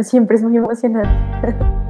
Siempre 0.00 0.36
es 0.36 0.42
muy 0.42 0.56
emocionante. 0.56 1.10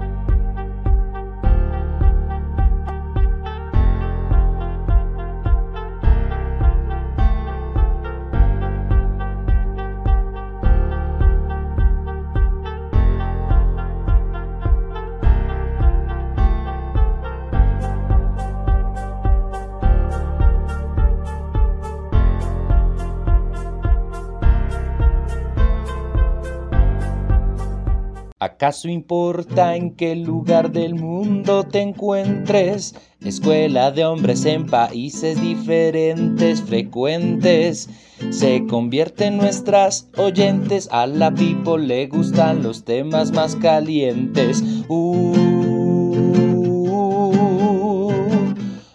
¿Acaso 28.59 28.89
importa 28.89 29.77
en 29.77 29.93
qué 29.93 30.17
lugar 30.17 30.73
del 30.73 30.97
mundo 30.97 31.63
te 31.63 31.81
encuentres? 31.81 32.93
Escuela 33.25 33.93
de 33.93 34.05
hombres 34.05 34.45
en 34.47 34.67
países 34.67 35.41
diferentes, 35.41 36.61
frecuentes. 36.63 37.89
Se 38.31 38.67
convierten 38.67 39.37
nuestras 39.37 40.09
oyentes. 40.17 40.89
A 40.91 41.07
la 41.07 41.33
people 41.33 41.87
le 41.87 42.09
gustan 42.09 42.65
los 42.65 42.85
temas 42.85 43.31
más 43.31 43.55
calientes. 43.55 44.65
Uh, 44.89 45.37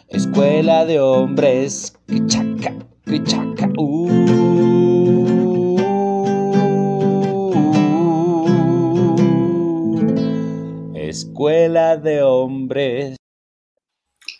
escuela 0.09 0.83
de 0.83 0.99
hombres. 0.99 1.97
Chaca, 2.27 2.73
chaca, 3.23 3.71
escuela 11.43 11.97
de 11.97 12.23
hombres. 12.23 13.17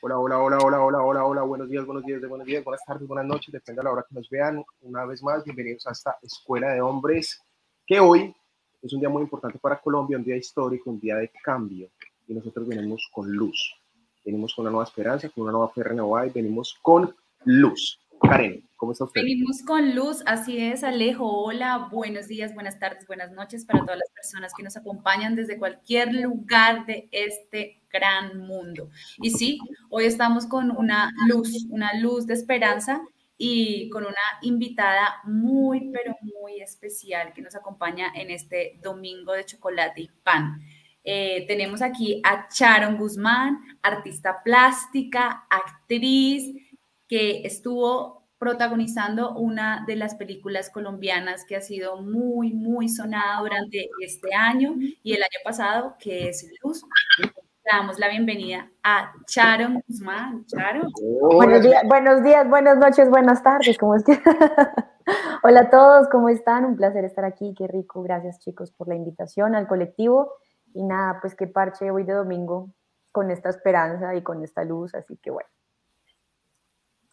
Hola, 0.02 0.18
hola, 0.18 0.40
hola, 0.40 0.58
hola, 0.64 0.82
hola, 0.82 1.04
hola, 1.04 1.26
hola, 1.26 1.42
buenos 1.42 1.70
días, 1.70 1.86
buenos 1.86 2.06
días, 2.06 2.22
buenos 2.30 2.48
días, 2.48 2.64
buenas 2.64 2.82
tardes, 2.86 3.06
buenas 3.06 3.26
noches, 3.26 3.52
depende 3.52 3.82
de 3.82 3.84
la 3.84 3.92
hora 3.92 4.06
que 4.08 4.16
nos 4.16 4.30
vean. 4.30 4.64
Una 4.84 5.04
vez 5.04 5.22
más, 5.22 5.44
bienvenidos 5.44 5.86
a 5.86 5.92
esta 5.92 6.18
escuela 6.22 6.72
de 6.72 6.80
hombres, 6.80 7.42
que 7.86 8.00
hoy 8.00 8.34
es 8.82 8.94
un 8.94 9.02
día 9.02 9.10
muy 9.10 9.22
importante 9.22 9.60
para 9.60 9.82
Colombia, 9.82 10.18
un 10.18 10.24
día 10.24 10.38
histórico, 10.38 10.92
un 10.92 11.00
día 11.02 11.18
de 11.18 11.30
cambio, 11.44 11.90
y 12.26 12.34
nosotros 12.36 12.66
venimos 12.66 13.10
con 13.12 13.30
luz, 13.30 13.76
venimos 14.24 14.56
con 14.56 14.64
una 14.64 14.72
nueva 14.72 14.86
esperanza, 14.86 15.28
con 15.28 15.44
una 15.44 15.52
nueva 15.52 15.74
fe 15.74 15.84
renovada 15.84 16.28
y 16.28 16.30
venimos 16.30 16.80
con 16.82 17.14
luz. 17.44 18.00
Karen, 18.30 18.68
¿cómo 18.78 18.94
está 18.94 19.04
usted? 19.04 19.22
Venimos 19.22 19.62
con 19.64 19.96
luz, 19.96 20.24
así 20.26 20.58
es, 20.58 20.84
Alejo. 20.84 21.44
Hola, 21.44 21.90
buenos 21.92 22.28
días, 22.28 22.54
buenas 22.54 22.80
tardes, 22.80 23.06
buenas 23.06 23.32
noches 23.32 23.66
para 23.66 23.80
todas 23.80 23.98
las 23.98 24.10
personas 24.12 24.54
que 24.56 24.64
nos 24.64 24.78
acompañan 24.78 25.36
desde 25.36 25.58
cualquier 25.58 26.14
lugar 26.14 26.86
de 26.86 27.10
este 27.12 27.82
gran 27.92 28.40
mundo. 28.40 28.90
Y 29.22 29.32
sí, 29.32 29.60
hoy 29.90 30.06
estamos 30.06 30.46
con 30.46 30.72
una 30.72 31.12
luz, 31.28 31.66
una 31.70 32.00
luz 32.00 32.26
de 32.26 32.34
esperanza 32.34 33.02
y 33.38 33.90
con 33.90 34.04
una 34.04 34.16
invitada 34.42 35.22
muy, 35.26 35.92
pero 35.92 36.16
muy 36.22 36.62
especial 36.62 37.34
que 37.34 37.42
nos 37.42 37.56
acompaña 37.56 38.12
en 38.16 38.32
este 38.32 38.80
domingo 38.82 39.34
de 39.34 39.46
chocolate 39.46 40.02
y 40.02 40.10
pan. 40.24 40.62
Eh, 41.04 41.46
tenemos 41.48 41.82
aquí 41.82 42.22
a 42.24 42.48
Sharon 42.50 42.98
Guzmán, 42.98 43.60
artista 43.82 44.42
plástica, 44.44 45.46
actriz, 45.50 46.56
que 47.14 47.46
estuvo 47.46 48.24
protagonizando 48.40 49.36
una 49.36 49.84
de 49.86 49.96
las 49.96 50.16
películas 50.16 50.72
colombianas 50.72 51.46
que 51.46 51.56
ha 51.56 51.62
sido 51.62 52.02
muy, 52.02 52.54
muy 52.54 52.90
sonada 52.90 53.40
durante 53.40 53.88
este 54.00 54.34
año 54.34 54.74
y 55.04 55.14
el 55.14 55.22
año 55.22 55.40
pasado, 55.46 55.96
que 56.00 56.30
es 56.30 56.50
Luz. 56.64 56.84
Le 57.20 57.32
damos 57.72 58.00
la 58.00 58.10
bienvenida 58.10 58.68
a 58.82 59.14
Charon 59.28 59.84
Guzmán. 59.88 60.44
Charon. 60.48 60.92
Buenos 61.36 61.62
días, 61.62 61.84
buenos 61.88 62.24
días, 62.24 62.50
buenas 62.50 62.80
noches, 62.80 63.08
buenas 63.12 63.44
tardes. 63.44 63.78
¿Cómo 63.78 63.94
es 63.94 64.04
que? 64.04 64.14
Hola 65.44 65.60
a 65.60 65.70
todos, 65.70 66.08
¿cómo 66.10 66.30
están? 66.30 66.66
Un 66.66 66.78
placer 66.78 67.06
estar 67.06 67.26
aquí, 67.26 67.54
qué 67.56 67.68
rico. 67.68 68.02
Gracias 68.02 68.40
chicos 68.40 68.72
por 68.72 68.88
la 68.88 68.96
invitación 68.96 69.54
al 69.54 69.68
colectivo. 69.68 70.32
Y 70.74 70.82
nada, 70.82 71.20
pues 71.22 71.36
qué 71.36 71.46
parche 71.46 71.92
hoy 71.92 72.06
de 72.06 72.14
domingo 72.14 72.74
con 73.12 73.30
esta 73.30 73.50
esperanza 73.50 74.16
y 74.16 74.24
con 74.24 74.44
esta 74.44 74.64
luz, 74.64 74.96
así 74.96 75.16
que 75.18 75.30
bueno. 75.30 75.48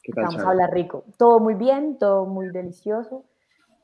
Vamos 0.09 0.39
a 0.39 0.51
hablar 0.51 0.73
rico. 0.73 1.05
Todo 1.19 1.41
muy 1.41 1.55
bien, 1.55 1.99
todo 1.99 2.27
muy 2.27 2.51
delicioso. 2.51 3.25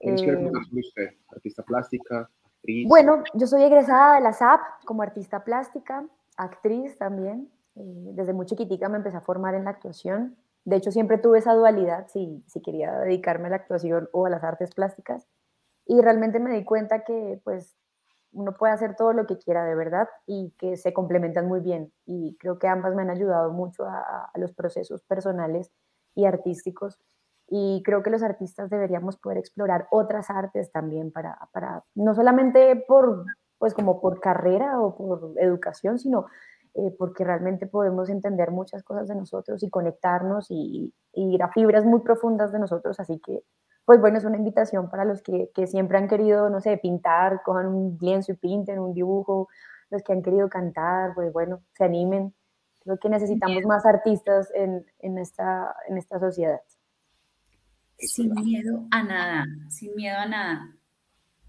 ¿Qué 0.00 0.10
eh, 0.10 0.50
usted? 0.72 1.10
¿Artista 1.28 1.62
plástica? 1.62 2.31
¿Actriz? 2.44 2.88
Bueno, 2.88 3.22
yo 3.34 3.47
soy 3.47 3.62
egresada 3.62 4.16
de 4.16 4.22
la 4.22 4.32
SAP 4.32 4.60
como 4.84 5.03
artista 5.03 5.44
plástica, 5.44 6.06
actriz 6.37 6.97
también. 6.99 7.50
Eh, 7.77 8.10
desde 8.15 8.32
muy 8.32 8.47
chiquitica 8.47 8.88
me 8.88 8.97
empecé 8.97 9.16
a 9.16 9.21
formar 9.21 9.54
en 9.54 9.65
la 9.65 9.71
actuación. 9.71 10.37
De 10.65 10.77
hecho, 10.77 10.91
siempre 10.91 11.19
tuve 11.19 11.38
esa 11.38 11.54
dualidad, 11.54 12.09
si, 12.09 12.43
si 12.47 12.60
quería 12.60 12.93
dedicarme 12.98 13.47
a 13.47 13.50
la 13.50 13.56
actuación 13.56 14.09
o 14.12 14.27
a 14.27 14.31
las 14.31 14.43
artes 14.43 14.75
plásticas. 14.75 15.28
Y 15.87 16.00
realmente 16.00 16.41
me 16.41 16.53
di 16.53 16.65
cuenta 16.65 17.04
que 17.04 17.41
pues 17.44 17.77
uno 18.33 18.53
puede 18.53 18.72
hacer 18.72 18.97
todo 18.97 19.12
lo 19.12 19.27
que 19.27 19.38
quiera 19.38 19.65
de 19.65 19.77
verdad 19.77 20.09
y 20.27 20.53
que 20.59 20.77
se 20.77 20.93
complementan 20.93 21.47
muy 21.47 21.60
bien. 21.60 21.93
Y 22.04 22.37
creo 22.38 22.59
que 22.59 22.66
ambas 22.66 22.94
me 22.94 23.03
han 23.03 23.10
ayudado 23.10 23.53
mucho 23.53 23.84
a, 23.84 24.31
a 24.33 24.38
los 24.38 24.53
procesos 24.53 25.03
personales 25.04 25.71
y 26.16 26.25
artísticos. 26.25 26.99
Y 27.49 27.82
creo 27.84 28.03
que 28.03 28.10
los 28.10 28.25
artistas 28.25 28.71
deberíamos 28.71 29.16
poder 29.19 29.38
explorar 29.38 29.87
otras 29.93 30.31
artes 30.31 30.72
también 30.72 31.12
para, 31.12 31.38
para 31.53 31.84
no 31.94 32.12
solamente 32.15 32.84
por, 32.88 33.25
pues 33.59 33.72
como 33.72 34.00
por 34.00 34.19
carrera 34.19 34.81
o 34.81 34.97
por 34.97 35.34
educación, 35.37 36.00
sino 36.00 36.27
eh, 36.75 36.94
porque 36.99 37.25
realmente 37.25 37.66
podemos 37.66 38.10
entender 38.10 38.50
muchas 38.50 38.82
cosas 38.82 39.09
de 39.09 39.15
nosotros 39.15 39.62
y 39.62 39.71
conectarnos 39.71 40.47
y, 40.50 40.93
ir 41.15 41.43
a 41.43 41.50
fibras 41.50 41.84
muy 41.87 42.00
profundas 42.00 42.53
de 42.53 42.59
nosotros. 42.59 43.00
Así 43.00 43.19
que, 43.25 43.43
pues 43.87 44.00
bueno, 44.00 44.19
es 44.19 44.25
una 44.25 44.37
invitación 44.37 44.91
para 44.91 45.04
los 45.06 45.22
que, 45.22 45.50
que 45.54 45.66
siempre 45.66 45.97
han 45.97 46.09
querido, 46.09 46.50
no 46.50 46.60
sé, 46.60 46.77
pintar, 46.77 47.43
cojan 47.44 47.69
un 47.69 47.97
lienzo 48.00 48.33
y 48.33 48.37
pinten 48.37 48.78
un 48.78 48.93
dibujo, 48.93 49.48
los 49.88 50.03
que 50.03 50.12
han 50.12 50.22
querido 50.22 50.48
cantar, 50.50 51.15
pues 51.15 51.33
bueno, 51.33 51.62
se 51.72 51.84
animen 51.84 52.34
Creo 52.86 52.98
que 53.00 53.08
necesitamos 53.08 53.64
más 53.64 53.84
artistas 53.84 54.48
en, 54.54 54.86
en, 55.00 55.19
esta, 55.19 55.74
en 55.88 55.98
esta 55.98 56.20
sociedad. 56.20 56.60
Sin 57.98 58.32
miedo 58.32 58.86
a 58.92 59.02
nada, 59.02 59.44
sin 59.69 59.97
miedo 59.97 60.16
a 60.16 60.26
nada. 60.26 60.72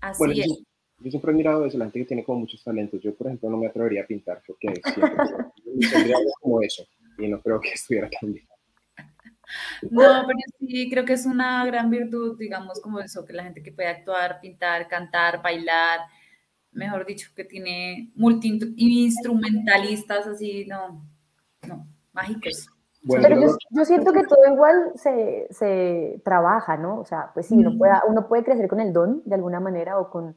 Así 0.02 0.42
es. 0.42 0.48
Yo, 0.98 1.12
siempre 1.12 1.32
he 1.32 1.36
mirado 1.36 1.62
desde 1.62 1.78
la 1.78 1.86
gente 1.86 2.00
que 2.00 2.06
tiene 2.06 2.24
como 2.24 2.40
muchos 2.40 2.64
talentos. 2.64 3.00
Yo, 3.04 3.14
por 3.14 3.28
ejemplo, 3.28 3.52
no 3.52 3.58
me 3.58 3.68
atrevería 3.68 4.02
a 4.02 4.08
pintar, 4.08 4.42
porque 4.48 4.82
siempre 4.84 4.94
tendría 5.92 6.18
algo 6.18 6.32
como 6.42 6.60
eso, 6.64 6.84
y 7.20 7.28
no 7.28 7.40
creo 7.40 7.60
que 7.60 7.70
estuviera 7.76 8.10
tan 8.10 8.34
bien. 8.34 8.48
No, 9.92 10.24
pero 10.26 10.40
sí, 10.60 10.90
creo 10.90 11.06
que 11.06 11.14
es 11.14 11.28
una 11.28 11.64
gran 11.68 11.92
virtud, 11.92 12.36
digamos, 12.40 12.82
como 12.82 13.00
eso, 13.00 13.26
que 13.26 13.34
la 13.34 13.44
gente 13.44 13.62
que 13.62 13.72
puede 13.72 13.90
actuar, 13.90 14.40
pintar, 14.42 14.88
cantar, 14.88 15.44
bailar, 15.44 16.00
mejor 16.72 17.06
dicho, 17.06 17.30
que 17.36 17.44
tiene 17.44 18.12
multi-instrumentalistas, 18.16 20.26
así, 20.26 20.66
no, 20.66 21.06
mágicos. 22.18 22.70
Pero 23.10 23.40
yo, 23.72 23.86
siento 23.86 24.12
que 24.12 24.24
todo 24.24 24.52
igual 24.52 24.92
se, 24.96 25.48
se, 25.52 26.22
trabaja, 26.26 26.76
¿no? 26.76 27.00
O 27.00 27.06
sea, 27.06 27.32
pues 27.34 27.48
sí, 27.48 27.56
uno, 27.56 27.78
puede, 27.78 27.94
uno 28.08 28.28
puede 28.28 28.44
crecer 28.44 28.68
con 28.68 28.80
el 28.80 28.92
don 28.92 29.22
de 29.24 29.36
alguna 29.36 29.60
manera 29.60 29.98
o 29.98 30.10
con, 30.10 30.36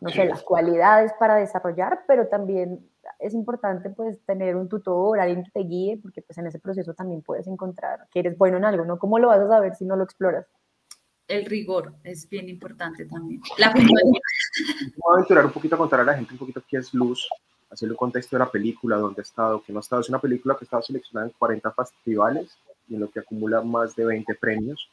no 0.00 0.08
sé, 0.10 0.26
las 0.26 0.42
cualidades 0.42 1.12
para 1.18 1.36
desarrollar, 1.36 2.04
pero 2.06 2.28
también 2.28 2.86
es 3.18 3.34
importante 3.34 3.90
pues 3.90 4.20
tener 4.24 4.54
un 4.54 4.68
tutor, 4.68 5.18
alguien 5.18 5.42
que 5.42 5.50
te 5.50 5.60
guíe, 5.60 5.98
porque 6.00 6.22
pues 6.22 6.38
en 6.38 6.46
ese 6.46 6.60
proceso 6.60 6.94
también 6.94 7.22
puedes 7.22 7.46
encontrar 7.48 8.06
que 8.12 8.20
eres 8.20 8.38
bueno 8.38 8.58
en 8.58 8.64
algo, 8.64 8.84
¿no? 8.84 8.98
¿Cómo 8.98 9.18
lo 9.18 9.28
vas 9.28 9.40
a 9.40 9.48
saber 9.48 9.74
si 9.74 9.84
no 9.84 9.96
lo 9.96 10.04
exploras? 10.04 10.46
El 11.26 11.46
rigor 11.46 11.94
es 12.04 12.28
bien 12.28 12.48
importante 12.48 13.06
también. 13.06 13.40
La 13.58 13.72
Voy 13.74 13.84
a 13.84 15.14
aventurar 15.14 15.46
un 15.46 15.52
poquito 15.52 15.74
a 15.74 15.78
contar 15.78 16.00
a 16.00 16.04
la 16.04 16.14
gente 16.14 16.34
un 16.34 16.38
poquito 16.38 16.62
qué 16.68 16.76
es 16.76 16.92
Luz, 16.92 17.26
hacerle 17.72 17.94
un 17.94 17.98
contexto 17.98 18.36
de 18.36 18.40
la 18.40 18.50
película, 18.50 18.98
dónde 18.98 19.20
ha 19.20 19.22
estado, 19.22 19.62
que 19.62 19.72
no 19.72 19.78
ha 19.78 19.80
estado. 19.80 20.02
Es 20.02 20.08
una 20.08 20.20
película 20.20 20.54
que 20.54 20.64
ha 20.64 20.66
estado 20.66 20.82
seleccionada 20.82 21.28
en 21.28 21.34
40 21.38 21.72
festivales 21.72 22.58
y 22.88 22.94
en 22.94 23.00
lo 23.00 23.10
que 23.10 23.20
acumula 23.20 23.62
más 23.62 23.96
de 23.96 24.04
20 24.04 24.34
premios. 24.34 24.90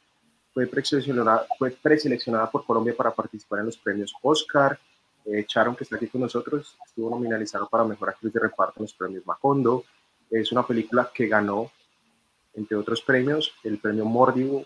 Fue 0.54 0.66
preseleccionada, 0.66 1.46
fue 1.58 1.70
preseleccionada 1.70 2.50
por 2.50 2.64
Colombia 2.64 2.94
para 2.96 3.10
participar 3.10 3.60
en 3.60 3.66
los 3.66 3.76
premios 3.76 4.14
Oscar. 4.22 4.78
Eh, 5.26 5.44
Charon, 5.46 5.76
que 5.76 5.84
está 5.84 5.96
aquí 5.96 6.06
con 6.06 6.22
nosotros, 6.22 6.76
estuvo 6.86 7.10
nominalizado 7.10 7.68
para 7.68 7.84
Mejor 7.84 8.08
Actriz 8.08 8.32
de 8.32 8.40
Reparto 8.40 8.74
en 8.78 8.84
los 8.84 8.94
premios 8.94 9.26
Macondo. 9.26 9.84
Es 10.30 10.50
una 10.50 10.66
película 10.66 11.10
que 11.12 11.28
ganó, 11.28 11.70
entre 12.54 12.76
otros 12.76 13.02
premios, 13.02 13.52
el 13.62 13.78
premio 13.78 14.06
Mordido, 14.06 14.64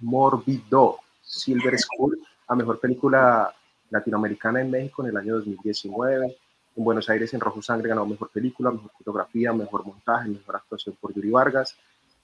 Morbido 0.00 0.98
Silver 1.22 1.78
School 1.78 2.20
a 2.48 2.56
Mejor 2.56 2.80
Película 2.80 3.54
Latinoamericana 3.90 4.60
en 4.60 4.70
México 4.70 5.02
en 5.02 5.10
el 5.10 5.16
año 5.16 5.34
2019 5.36 6.36
en 6.76 6.84
Buenos 6.84 7.08
Aires 7.10 7.32
en 7.34 7.40
Rojo 7.40 7.62
Sangre 7.62 7.88
ganó 7.88 8.06
Mejor 8.06 8.30
Película, 8.30 8.70
Mejor 8.70 8.90
Fotografía, 8.96 9.52
Mejor 9.52 9.84
Montaje, 9.84 10.28
Mejor 10.28 10.56
Actuación 10.56 10.96
por 11.00 11.12
Yuri 11.14 11.30
Vargas 11.30 11.76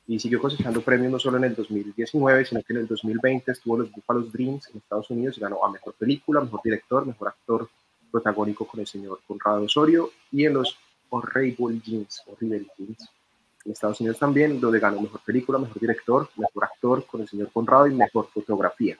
y 0.08 0.18
siguió 0.20 0.40
cosechando 0.40 0.80
premios 0.82 1.12
no 1.12 1.18
solo 1.18 1.36
en 1.38 1.44
el 1.44 1.54
2019, 1.54 2.44
sino 2.44 2.62
que 2.62 2.72
en 2.72 2.78
el 2.80 2.86
2020 2.86 3.50
estuvo 3.50 3.78
los 3.78 3.90
Buffalo 3.90 4.22
Dreams 4.22 4.68
en 4.70 4.78
Estados 4.78 5.10
Unidos 5.10 5.36
y 5.36 5.40
ganó 5.40 5.64
a 5.64 5.70
Mejor 5.70 5.94
Película, 5.94 6.40
Mejor 6.40 6.60
Director, 6.62 7.06
Mejor 7.06 7.28
Actor 7.28 7.68
protagónico 8.10 8.66
con 8.66 8.80
el 8.80 8.86
señor 8.86 9.20
Conrado 9.26 9.62
Osorio, 9.64 10.10
y 10.30 10.44
en 10.44 10.54
los 10.54 10.78
Horrible 11.10 11.80
Jeans, 11.84 12.22
Horrible 12.26 12.66
Jeans, 12.78 13.10
en 13.64 13.72
Estados 13.72 14.00
Unidos 14.00 14.18
también, 14.18 14.60
donde 14.60 14.78
ganó 14.78 15.00
mejor 15.00 15.20
película, 15.24 15.58
mejor 15.58 15.80
director, 15.80 16.28
mejor 16.36 16.64
actor 16.64 17.04
con 17.06 17.20
el 17.20 17.28
señor 17.28 17.50
Conrado 17.52 17.88
y 17.88 17.94
mejor 17.94 18.28
fotografía. 18.32 18.96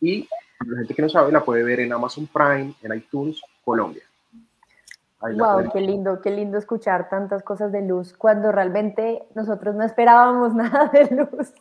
Y 0.00 0.28
la 0.66 0.78
gente 0.78 0.94
que 0.94 1.02
no 1.02 1.08
sabe 1.08 1.32
la 1.32 1.44
puede 1.44 1.62
ver 1.62 1.80
en 1.80 1.92
Amazon 1.92 2.26
Prime, 2.26 2.74
en 2.82 2.96
iTunes, 2.96 3.40
Colombia. 3.64 4.02
Wow, 5.34 5.70
qué 5.72 5.80
lindo, 5.80 6.20
qué 6.20 6.30
lindo 6.30 6.58
escuchar 6.58 7.08
tantas 7.08 7.42
cosas 7.42 7.72
de 7.72 7.82
luz 7.82 8.12
cuando 8.12 8.52
realmente 8.52 9.26
nosotros 9.34 9.74
no 9.74 9.84
esperábamos 9.84 10.54
nada 10.54 10.88
de 10.88 11.04
luz. 11.14 11.52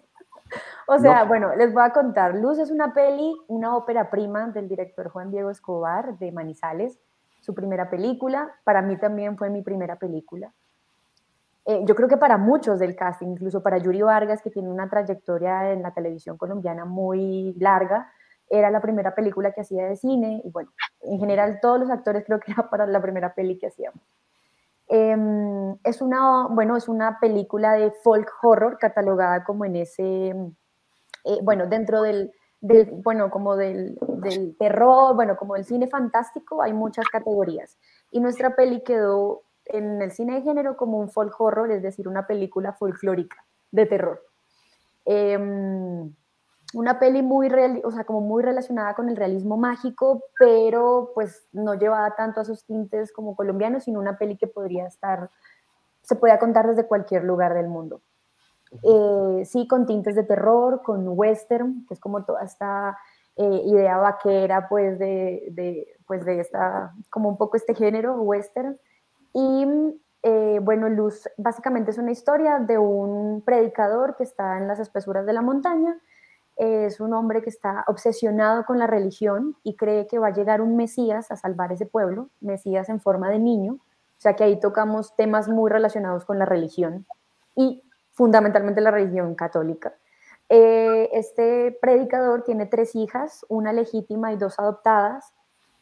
O 0.87 0.99
sea, 0.99 1.23
bueno, 1.23 1.55
les 1.55 1.73
voy 1.73 1.83
a 1.83 1.91
contar. 1.91 2.35
Luz 2.35 2.59
es 2.59 2.69
una 2.69 2.93
peli, 2.93 3.35
una 3.47 3.75
ópera 3.75 4.09
prima 4.09 4.47
del 4.47 4.67
director 4.67 5.09
Juan 5.09 5.31
Diego 5.31 5.49
Escobar 5.49 6.17
de 6.19 6.31
Manizales, 6.31 6.99
su 7.41 7.55
primera 7.55 7.89
película. 7.89 8.53
Para 8.63 8.81
mí 8.81 8.95
también 8.97 9.37
fue 9.37 9.49
mi 9.49 9.63
primera 9.63 9.95
película. 9.95 10.51
Eh, 11.65 11.81
yo 11.85 11.95
creo 11.95 12.07
que 12.07 12.17
para 12.17 12.37
muchos 12.37 12.77
del 12.77 12.95
casting, 12.95 13.29
incluso 13.29 13.63
para 13.63 13.79
Yuri 13.79 14.03
Vargas, 14.03 14.43
que 14.43 14.51
tiene 14.51 14.69
una 14.69 14.87
trayectoria 14.87 15.71
en 15.71 15.81
la 15.81 15.91
televisión 15.91 16.37
colombiana 16.37 16.85
muy 16.85 17.55
larga, 17.59 18.11
era 18.49 18.69
la 18.71 18.81
primera 18.81 19.15
película 19.15 19.51
que 19.51 19.61
hacía 19.61 19.85
de 19.85 19.95
cine 19.95 20.41
y 20.43 20.49
bueno, 20.49 20.71
en 21.01 21.19
general 21.19 21.59
todos 21.61 21.79
los 21.79 21.89
actores 21.89 22.23
creo 22.25 22.39
que 22.39 22.51
era 22.51 22.69
para 22.69 22.85
la 22.85 23.01
primera 23.01 23.33
peli 23.33 23.57
que 23.57 23.67
hacíamos. 23.67 24.01
Em, 24.87 25.75
es, 25.83 26.01
una, 26.01 26.47
bueno, 26.49 26.77
es 26.77 26.87
una 26.87 27.19
película 27.19 27.73
de 27.73 27.91
folk 27.91 28.31
horror 28.43 28.77
catalogada 28.77 29.43
como 29.43 29.65
en 29.65 29.77
ese, 29.77 30.29
eh, 31.23 31.39
bueno, 31.41 31.65
dentro 31.65 32.03
del, 32.03 32.31
del 32.61 32.91
bueno, 33.03 33.31
como 33.31 33.55
del, 33.55 33.97
del, 34.21 34.55
terror, 34.57 35.15
bueno, 35.15 35.37
como 35.37 35.55
el 35.55 35.65
cine 35.65 35.87
fantástico, 35.87 36.61
hay 36.61 36.73
muchas 36.73 37.07
categorías. 37.09 37.79
Y 38.11 38.19
nuestra 38.19 38.55
peli 38.55 38.83
quedó 38.83 39.41
en 39.65 40.03
el 40.03 40.11
cine 40.11 40.35
de 40.35 40.41
género 40.43 40.77
como 40.77 40.99
un 40.99 41.09
folk 41.09 41.33
horror, 41.41 41.71
es 41.71 41.81
decir, 41.81 42.07
una 42.07 42.27
película 42.27 42.73
folclórica 42.73 43.43
de 43.71 43.87
terror. 43.87 44.21
Eh, 45.05 45.39
una 46.73 46.99
peli 46.99 47.21
muy, 47.21 47.49
real, 47.49 47.81
o 47.83 47.91
sea, 47.91 48.03
como 48.03 48.21
muy 48.21 48.43
relacionada 48.43 48.93
con 48.95 49.09
el 49.09 49.15
realismo 49.15 49.57
mágico, 49.57 50.23
pero 50.39 51.11
pues 51.13 51.47
no 51.53 51.75
llevaba 51.75 52.15
tanto 52.15 52.41
a 52.41 52.45
sus 52.45 52.65
tintes 52.65 53.11
como 53.11 53.35
colombianos, 53.35 53.83
sino 53.83 53.99
una 53.99 54.17
peli 54.17 54.37
que 54.37 54.47
podría 54.47 54.87
estar, 54.87 55.29
se 56.01 56.15
podía 56.15 56.39
contar 56.39 56.67
desde 56.67 56.87
cualquier 56.87 57.23
lugar 57.23 57.53
del 57.53 57.67
mundo. 57.67 58.01
Eh, 58.83 59.43
sí, 59.45 59.67
con 59.67 59.85
tintes 59.85 60.15
de 60.15 60.23
terror, 60.23 60.81
con 60.81 61.03
western, 61.07 61.85
que 61.87 61.93
es 61.93 61.99
como 61.99 62.25
toda 62.25 62.43
esta 62.43 62.97
eh, 63.37 63.61
idea 63.65 63.97
vaquera, 63.97 64.67
pues 64.67 64.99
de, 64.99 65.47
de, 65.51 65.87
pues 66.07 66.25
de 66.25 66.39
esta, 66.39 66.93
como 67.09 67.29
un 67.29 67.37
poco 67.37 67.57
este 67.57 67.75
género 67.75 68.15
western. 68.21 68.77
Y 69.33 69.65
eh, 70.23 70.59
bueno, 70.61 70.89
Luz 70.89 71.29
básicamente 71.37 71.91
es 71.91 71.97
una 71.97 72.11
historia 72.11 72.59
de 72.59 72.77
un 72.77 73.43
predicador 73.45 74.15
que 74.15 74.23
está 74.23 74.57
en 74.57 74.67
las 74.67 74.79
espesuras 74.79 75.25
de 75.25 75.33
la 75.33 75.41
montaña 75.41 75.97
es 76.55 76.99
un 76.99 77.13
hombre 77.13 77.41
que 77.41 77.49
está 77.49 77.83
obsesionado 77.87 78.65
con 78.65 78.79
la 78.79 78.87
religión 78.87 79.55
y 79.63 79.75
cree 79.75 80.07
que 80.07 80.19
va 80.19 80.27
a 80.27 80.33
llegar 80.33 80.61
un 80.61 80.77
Mesías 80.77 81.31
a 81.31 81.35
salvar 81.35 81.71
ese 81.71 81.85
pueblo, 81.85 82.29
Mesías 82.39 82.89
en 82.89 83.01
forma 83.01 83.29
de 83.29 83.39
niño, 83.39 83.73
o 83.73 84.21
sea 84.21 84.35
que 84.35 84.43
ahí 84.43 84.59
tocamos 84.59 85.15
temas 85.15 85.47
muy 85.47 85.69
relacionados 85.69 86.25
con 86.25 86.39
la 86.39 86.45
religión 86.45 87.05
y 87.55 87.83
fundamentalmente 88.11 88.81
la 88.81 88.91
religión 88.91 89.35
católica. 89.35 89.93
Eh, 90.47 91.09
este 91.13 91.77
predicador 91.81 92.43
tiene 92.43 92.65
tres 92.65 92.95
hijas, 92.95 93.45
una 93.49 93.73
legítima 93.73 94.31
y 94.31 94.37
dos 94.37 94.59
adoptadas. 94.59 95.33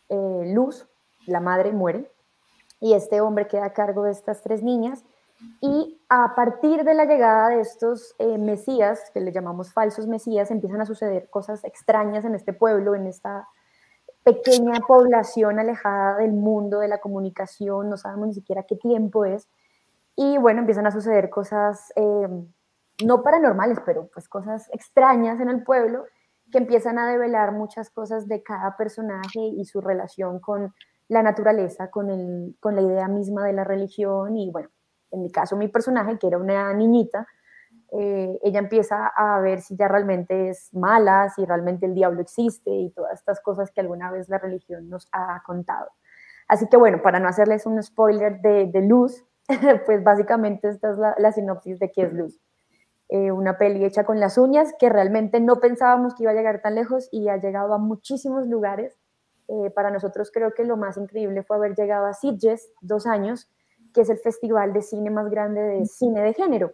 Eh, 0.09 0.51
Luz, 0.53 0.87
la 1.27 1.39
madre, 1.39 1.71
muere 1.71 2.09
y 2.79 2.93
este 2.93 3.21
hombre 3.21 3.47
queda 3.47 3.65
a 3.65 3.73
cargo 3.73 4.03
de 4.03 4.11
estas 4.11 4.41
tres 4.41 4.63
niñas 4.63 5.05
y 5.61 5.99
a 6.09 6.35
partir 6.35 6.83
de 6.83 6.93
la 6.93 7.05
llegada 7.05 7.49
de 7.49 7.61
estos 7.61 8.15
eh, 8.19 8.37
mesías, 8.37 9.11
que 9.13 9.21
le 9.21 9.31
llamamos 9.31 9.71
falsos 9.73 10.07
mesías, 10.07 10.51
empiezan 10.51 10.81
a 10.81 10.85
suceder 10.85 11.29
cosas 11.29 11.63
extrañas 11.63 12.25
en 12.25 12.35
este 12.35 12.53
pueblo, 12.53 12.95
en 12.95 13.07
esta 13.07 13.47
pequeña 14.23 14.79
población 14.87 15.59
alejada 15.59 16.17
del 16.17 16.33
mundo, 16.33 16.79
de 16.79 16.87
la 16.87 16.99
comunicación, 16.99 17.89
no 17.89 17.97
sabemos 17.97 18.27
ni 18.27 18.33
siquiera 18.33 18.63
qué 18.63 18.75
tiempo 18.75 19.25
es. 19.25 19.47
Y 20.15 20.37
bueno, 20.37 20.59
empiezan 20.59 20.87
a 20.87 20.91
suceder 20.91 21.29
cosas 21.29 21.91
eh, 21.95 22.27
no 23.03 23.23
paranormales, 23.23 23.79
pero 23.85 24.07
pues 24.13 24.27
cosas 24.29 24.69
extrañas 24.71 25.39
en 25.39 25.49
el 25.49 25.63
pueblo 25.63 26.05
que 26.51 26.59
empiezan 26.59 26.99
a 26.99 27.09
develar 27.09 27.51
muchas 27.51 27.89
cosas 27.89 28.27
de 28.27 28.43
cada 28.43 28.77
personaje 28.77 29.39
y 29.39 29.65
su 29.65 29.81
relación 29.81 30.39
con 30.39 30.73
la 31.07 31.23
naturaleza, 31.23 31.89
con, 31.89 32.09
el, 32.09 32.55
con 32.59 32.75
la 32.75 32.81
idea 32.81 33.07
misma 33.07 33.45
de 33.45 33.53
la 33.53 33.63
religión 33.63 34.37
y 34.37 34.51
bueno, 34.51 34.69
en 35.13 35.21
mi 35.21 35.31
caso 35.31 35.55
mi 35.55 35.67
personaje, 35.67 36.17
que 36.17 36.27
era 36.27 36.37
una 36.37 36.73
niñita, 36.73 37.27
eh, 37.95 38.39
ella 38.41 38.59
empieza 38.59 39.07
a 39.07 39.39
ver 39.39 39.61
si 39.61 39.75
ya 39.77 39.87
realmente 39.87 40.49
es 40.49 40.73
mala, 40.73 41.29
si 41.29 41.45
realmente 41.45 41.85
el 41.85 41.93
diablo 41.93 42.21
existe 42.21 42.71
y 42.71 42.89
todas 42.89 43.19
estas 43.19 43.39
cosas 43.39 43.71
que 43.71 43.81
alguna 43.81 44.11
vez 44.11 44.29
la 44.29 44.39
religión 44.39 44.89
nos 44.89 45.07
ha 45.11 45.43
contado. 45.45 45.91
Así 46.47 46.67
que 46.67 46.77
bueno, 46.77 47.03
para 47.03 47.19
no 47.19 47.27
hacerles 47.27 47.67
un 47.67 47.81
spoiler 47.83 48.41
de, 48.41 48.81
Luz, 48.81 49.23
pues 49.85 50.03
básicamente 50.03 50.69
esta 50.69 50.91
es 50.91 50.97
la, 50.97 51.31
sinopsis 51.31 51.77
de 51.77 51.91
qué 51.91 52.03
es 52.03 52.13
Luz. 52.13 52.41
Eh, 53.09 53.31
una 53.31 53.59
peli 53.59 53.85
hecha 53.85 54.05
con 54.05 54.19
las 54.19 54.39
uñas 54.39 54.73
que 54.79 54.89
realmente 54.89 55.39
no 55.39 55.57
pensábamos 55.57 56.15
que 56.15 56.23
iba 56.23 56.31
a 56.31 56.35
llegar 56.35 56.61
tan 56.61 56.73
lejos 56.73 57.09
y 57.11 57.29
ha 57.29 57.37
llegado 57.37 57.75
a 57.75 57.77
muchísimos 57.77 58.47
lugares. 58.47 58.97
Eh, 59.49 59.69
para 59.69 59.91
nosotros 59.91 60.31
creo 60.33 60.53
que 60.55 60.63
lo 60.63 60.77
más 60.77 60.97
increíble 60.97 61.43
fue 61.43 61.57
haber 61.57 61.75
llegado 61.75 62.07
a 62.07 62.13
Sitges 62.13 62.71
dos 62.81 63.05
años 63.05 63.51
que 63.93 64.01
es 64.01 64.09
el 64.09 64.17
festival 64.17 64.73
de 64.73 64.81
cine 64.81 65.09
más 65.09 65.29
grande 65.29 65.61
de 65.61 65.85
cine 65.85 66.21
de 66.21 66.33
género. 66.33 66.73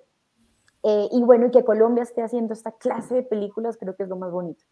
Eh, 0.83 1.09
y 1.11 1.21
bueno, 1.23 1.47
y 1.47 1.51
que 1.51 1.65
Colombia 1.65 2.03
esté 2.03 2.21
haciendo 2.21 2.53
esta 2.53 2.71
clase 2.71 3.15
de 3.15 3.23
películas 3.23 3.77
creo 3.77 3.95
que 3.95 4.03
es 4.03 4.09
lo 4.09 4.15
más 4.15 4.31
bonito. 4.31 4.63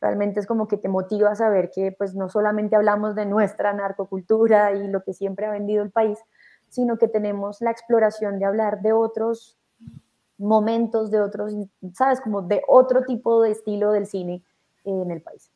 Realmente 0.00 0.40
es 0.40 0.46
como 0.46 0.66
que 0.66 0.76
te 0.76 0.88
motiva 0.88 1.30
a 1.30 1.36
saber 1.36 1.70
que 1.70 1.92
pues 1.92 2.14
no 2.14 2.28
solamente 2.28 2.74
hablamos 2.74 3.14
de 3.14 3.24
nuestra 3.24 3.72
narcocultura 3.72 4.72
y 4.72 4.88
lo 4.88 5.04
que 5.04 5.14
siempre 5.14 5.46
ha 5.46 5.52
vendido 5.52 5.84
el 5.84 5.92
país, 5.92 6.18
sino 6.68 6.98
que 6.98 7.06
tenemos 7.06 7.60
la 7.60 7.70
exploración 7.70 8.40
de 8.40 8.46
hablar 8.46 8.82
de 8.82 8.92
otros 8.92 9.56
momentos, 10.38 11.12
de 11.12 11.20
otros, 11.20 11.54
sabes, 11.94 12.20
como 12.20 12.42
de 12.42 12.62
otro 12.66 13.04
tipo 13.04 13.42
de 13.42 13.52
estilo 13.52 13.92
del 13.92 14.06
cine 14.06 14.42
en 14.84 15.10
el 15.12 15.22
país. 15.22 15.52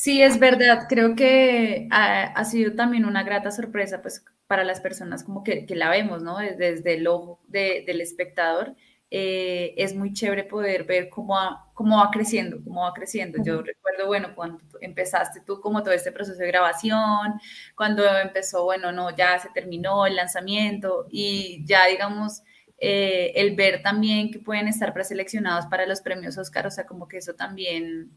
Sí, 0.00 0.22
es 0.22 0.38
verdad. 0.38 0.86
Creo 0.88 1.14
que 1.14 1.86
ha, 1.90 2.42
sido 2.46 2.74
también 2.74 3.04
una 3.04 3.22
grata 3.22 3.50
sorpresa, 3.50 4.00
pues, 4.00 4.24
para 4.46 4.64
las 4.64 4.80
personas 4.80 5.24
como 5.24 5.44
que, 5.44 5.66
la 5.68 5.90
vemos, 5.90 6.22
¿no? 6.22 6.38
Desde 6.38 6.94
el 6.94 7.06
ojo 7.06 7.38
del 7.48 8.00
espectador. 8.00 8.74
Eh, 9.10 9.74
es 9.76 9.94
muy 9.94 10.14
chévere 10.14 10.44
poder 10.44 10.84
ver 10.84 11.10
cómo, 11.10 11.36
cómo 11.74 11.98
va 11.98 12.10
creciendo, 12.10 12.64
cómo 12.64 12.80
va 12.80 12.94
creciendo. 12.94 13.42
Yo 13.44 13.60
recuerdo, 13.60 14.06
bueno, 14.06 14.28
cuando 14.34 14.64
empezaste 14.80 15.42
tú 15.42 15.60
como 15.60 15.82
todo 15.82 15.92
este 15.92 16.12
proceso 16.12 16.38
de 16.38 16.46
grabación, 16.46 17.38
cuando 17.76 18.02
empezó, 18.06 18.64
bueno, 18.64 18.92
no, 18.92 19.14
ya 19.14 19.38
se 19.38 19.50
terminó 19.50 20.06
el 20.06 20.16
lanzamiento 20.16 21.08
y 21.10 21.62
ya, 21.66 21.84
digamos, 21.86 22.42
eh, 22.78 23.32
el 23.34 23.54
ver 23.54 23.82
también 23.82 24.30
que 24.30 24.38
pueden 24.38 24.66
estar 24.66 24.94
preseleccionados 24.94 25.66
para 25.66 25.84
los 25.84 26.00
premios 26.00 26.38
Oscar, 26.38 26.66
o 26.66 26.70
sea, 26.70 26.86
como 26.86 27.06
que 27.06 27.18
eso 27.18 27.34
también 27.34 28.10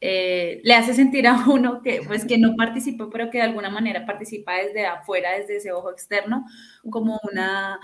eh, 0.00 0.60
le 0.64 0.74
hace 0.74 0.94
sentir 0.94 1.26
a 1.28 1.44
uno 1.48 1.82
que, 1.82 2.02
pues, 2.06 2.24
que 2.24 2.38
no 2.38 2.56
participó, 2.56 3.10
pero 3.10 3.30
que 3.30 3.38
de 3.38 3.44
alguna 3.44 3.70
manera 3.70 4.06
participa 4.06 4.54
desde 4.54 4.86
afuera, 4.86 5.32
desde 5.38 5.56
ese 5.56 5.72
ojo 5.72 5.90
externo, 5.90 6.46
como 6.90 7.20
una, 7.30 7.78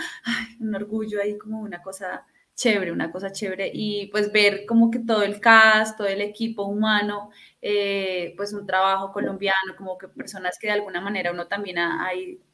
un 0.61 0.75
orgullo 0.75 1.21
ahí, 1.23 1.37
como 1.39 1.61
una 1.61 1.83
cosa 1.83 2.25
chévere, 2.55 2.91
una 2.93 3.13
cosa 3.13 3.31
chévere, 3.33 3.71
y 3.75 4.07
pues 4.09 4.33
ver 4.33 4.65
como 4.67 4.91
que 4.91 4.99
todo 5.01 5.23
el 5.23 5.41
cast, 5.41 5.99
todo 5.99 6.07
el 6.09 6.23
equipo 6.23 6.65
humano, 6.65 7.31
eh, 7.61 8.33
pues 8.37 8.53
un 8.55 8.67
trabajo 8.67 9.13
colombiano, 9.13 9.77
como 9.77 9.99
que 9.99 10.09
personas 10.09 10.59
que 10.59 10.69
de 10.69 10.73
alguna 10.75 11.01
manera 11.03 11.33
uno 11.33 11.49
también 11.49 11.79
ha, 11.79 12.09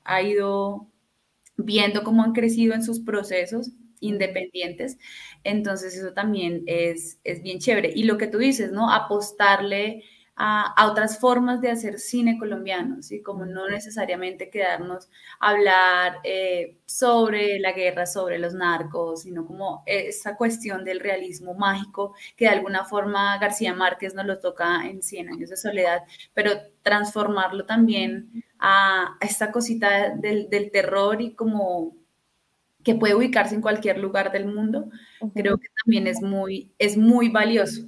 ha 0.04 0.23
ido 0.23 0.88
viendo 1.57 2.02
cómo 2.04 2.23
han 2.25 2.33
crecido 2.33 2.75
en 2.75 2.83
sus 2.85 3.00
procesos 3.00 3.71
independientes. 4.02 4.99
Entonces 5.44 5.97
eso 5.97 6.12
también 6.12 6.62
es, 6.66 7.18
es 7.25 7.42
bien 7.42 7.59
chévere. 7.59 7.92
Y 7.94 8.04
lo 8.04 8.18
que 8.18 8.26
tú 8.26 8.38
dices, 8.38 8.73
¿no? 8.73 8.92
Apostarle 8.92 10.04
a, 10.37 10.90
otras 10.90 11.18
formas 11.18 11.61
de 11.61 11.71
hacer 11.71 11.99
cine 11.99 12.38
colombiano, 12.38 13.02
¿sí? 13.02 13.23
Como 13.23 13.44
no 13.47 13.68
necesariamente 13.68 14.50
quedarnos 14.50 15.09
a 15.40 15.50
hablar 15.50 16.16
eh, 16.25 16.78
sobre 16.87 17.59
la 17.59 17.73
guerra, 17.73 18.06
sobre 18.06 18.38
los 18.38 18.54
narcos, 18.54 19.23
sino 19.23 19.47
como 19.47 19.82
esa 19.87 20.37
cuestión 20.37 20.85
del 20.85 21.00
realismo 21.00 21.54
mágico 21.54 22.14
que 22.37 22.47
de 22.47 22.52
alguna 22.52 22.85
forma 22.85 23.38
García 23.38 23.75
Márquez 23.75 24.14
nos 24.14 24.26
lo 24.26 24.38
toca 24.38 24.87
en 24.87 25.02
Cien 25.02 25.28
años 25.28 25.50
de 25.50 25.56
soledad, 25.56 26.02
pero 26.35 26.52
transformarlo 26.82 27.66
también 27.66 28.44
a, 28.59 29.16
esta 29.21 29.52
cosita 29.52 30.11
del, 30.11 30.49
del 30.49 30.71
terror 30.71 31.21
y 31.21 31.35
como 31.35 32.01
que 32.84 32.94
puede 32.94 33.14
ubicarse 33.14 33.54
en 33.54 33.60
cualquier 33.62 33.98
lugar 33.98 34.32
del 34.32 34.46
mundo, 34.46 34.90
creo 35.34 35.58
que 35.58 35.68
también 35.84 36.06
es 36.06 36.22
muy, 36.22 36.72
es 36.78 36.96
muy 36.96 37.28
valioso. 37.28 37.82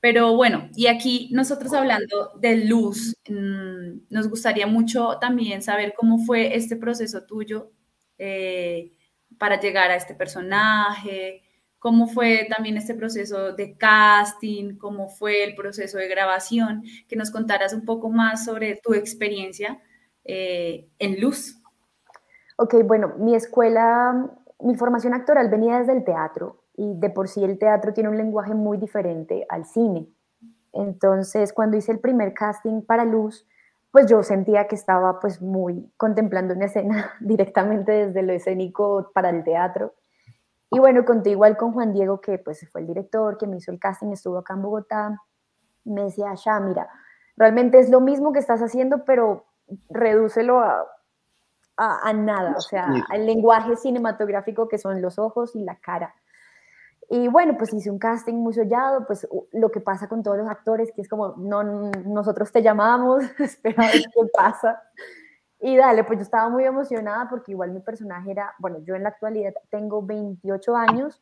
Pero 0.00 0.36
bueno, 0.36 0.68
y 0.76 0.86
aquí 0.88 1.30
nosotros 1.32 1.72
hablando 1.72 2.32
de 2.38 2.66
luz, 2.66 3.16
mm, 3.26 4.00
nos 4.10 4.28
gustaría 4.28 4.66
mucho 4.66 5.16
también 5.18 5.62
saber 5.62 5.94
cómo 5.96 6.18
fue 6.18 6.56
este 6.56 6.76
proceso 6.76 7.24
tuyo 7.24 7.72
eh, 8.18 8.92
para 9.38 9.58
llegar 9.58 9.90
a 9.90 9.96
este 9.96 10.14
personaje, 10.14 11.42
cómo 11.78 12.06
fue 12.06 12.46
también 12.54 12.76
este 12.76 12.94
proceso 12.94 13.52
de 13.54 13.76
casting, 13.76 14.76
cómo 14.76 15.08
fue 15.08 15.44
el 15.44 15.54
proceso 15.54 15.98
de 15.98 16.08
grabación, 16.08 16.82
que 17.08 17.16
nos 17.16 17.30
contaras 17.30 17.72
un 17.72 17.84
poco 17.84 18.10
más 18.10 18.44
sobre 18.44 18.76
tu 18.82 18.94
experiencia 18.94 19.80
eh, 20.24 20.88
en 20.98 21.20
luz. 21.20 21.62
Ok, 22.56 22.74
bueno, 22.84 23.14
mi 23.18 23.34
escuela, 23.34 24.30
mi 24.60 24.74
formación 24.76 25.14
actoral 25.14 25.48
venía 25.48 25.78
desde 25.78 25.92
el 25.92 26.04
teatro 26.04 26.62
y 26.76 26.94
de 26.98 27.10
por 27.10 27.28
sí 27.28 27.44
el 27.44 27.58
teatro 27.58 27.92
tiene 27.92 28.08
un 28.08 28.16
lenguaje 28.16 28.54
muy 28.54 28.78
diferente 28.78 29.46
al 29.48 29.64
cine. 29.64 30.08
Entonces, 30.72 31.52
cuando 31.52 31.76
hice 31.76 31.92
el 31.92 32.00
primer 32.00 32.34
casting 32.34 32.82
para 32.82 33.04
Luz, 33.04 33.46
pues 33.90 34.06
yo 34.06 34.22
sentía 34.22 34.66
que 34.66 34.74
estaba 34.74 35.20
pues 35.20 35.40
muy 35.40 35.92
contemplando 35.96 36.54
una 36.54 36.66
escena 36.66 37.12
directamente 37.20 37.92
desde 37.92 38.22
lo 38.22 38.32
escénico 38.32 39.10
para 39.14 39.30
el 39.30 39.44
teatro 39.44 39.94
y 40.74 40.80
bueno, 40.80 41.04
conté 41.04 41.30
igual 41.30 41.56
con 41.56 41.72
Juan 41.72 41.92
Diego, 41.92 42.20
que 42.20 42.36
pues 42.36 42.68
fue 42.72 42.80
el 42.80 42.88
director, 42.88 43.38
que 43.38 43.46
me 43.46 43.58
hizo 43.58 43.70
el 43.70 43.78
casting, 43.78 44.08
estuvo 44.08 44.38
acá 44.38 44.54
en 44.54 44.62
Bogotá. 44.62 45.22
Me 45.84 46.02
decía, 46.02 46.34
ya, 46.34 46.58
mira, 46.58 46.88
realmente 47.36 47.78
es 47.78 47.90
lo 47.90 48.00
mismo 48.00 48.32
que 48.32 48.40
estás 48.40 48.60
haciendo, 48.60 49.04
pero 49.04 49.44
redúcelo 49.88 50.58
a, 50.58 50.84
a, 51.76 52.12
nada, 52.12 52.54
o 52.56 52.60
sea, 52.60 52.88
al 53.08 53.26
lenguaje 53.26 53.76
cinematográfico 53.76 54.68
que 54.68 54.78
son 54.78 55.02
los 55.02 55.18
ojos 55.18 55.56
y 55.56 55.64
la 55.64 55.76
cara. 55.76 56.14
Y 57.10 57.28
bueno, 57.28 57.56
pues 57.58 57.72
hice 57.74 57.90
un 57.90 57.98
casting 57.98 58.34
muy 58.34 58.54
soñado, 58.54 59.06
pues 59.06 59.28
lo 59.52 59.70
que 59.70 59.80
pasa 59.80 60.08
con 60.08 60.22
todos 60.22 60.38
los 60.38 60.48
actores, 60.48 60.90
que 60.92 61.02
es 61.02 61.08
como, 61.08 61.34
no, 61.36 61.62
nosotros 61.62 62.50
te 62.50 62.62
llamamos, 62.62 63.22
espera 63.38 63.90
qué 63.92 64.26
pasa. 64.32 64.82
Y 65.60 65.76
dale, 65.76 66.04
pues 66.04 66.18
yo 66.18 66.22
estaba 66.22 66.48
muy 66.48 66.64
emocionada 66.64 67.28
porque 67.28 67.52
igual 67.52 67.72
mi 67.72 67.80
personaje 67.80 68.30
era, 68.30 68.54
bueno, 68.58 68.78
yo 68.84 68.94
en 68.94 69.02
la 69.02 69.10
actualidad 69.10 69.54
tengo 69.70 70.04
28 70.04 70.76
años, 70.76 71.20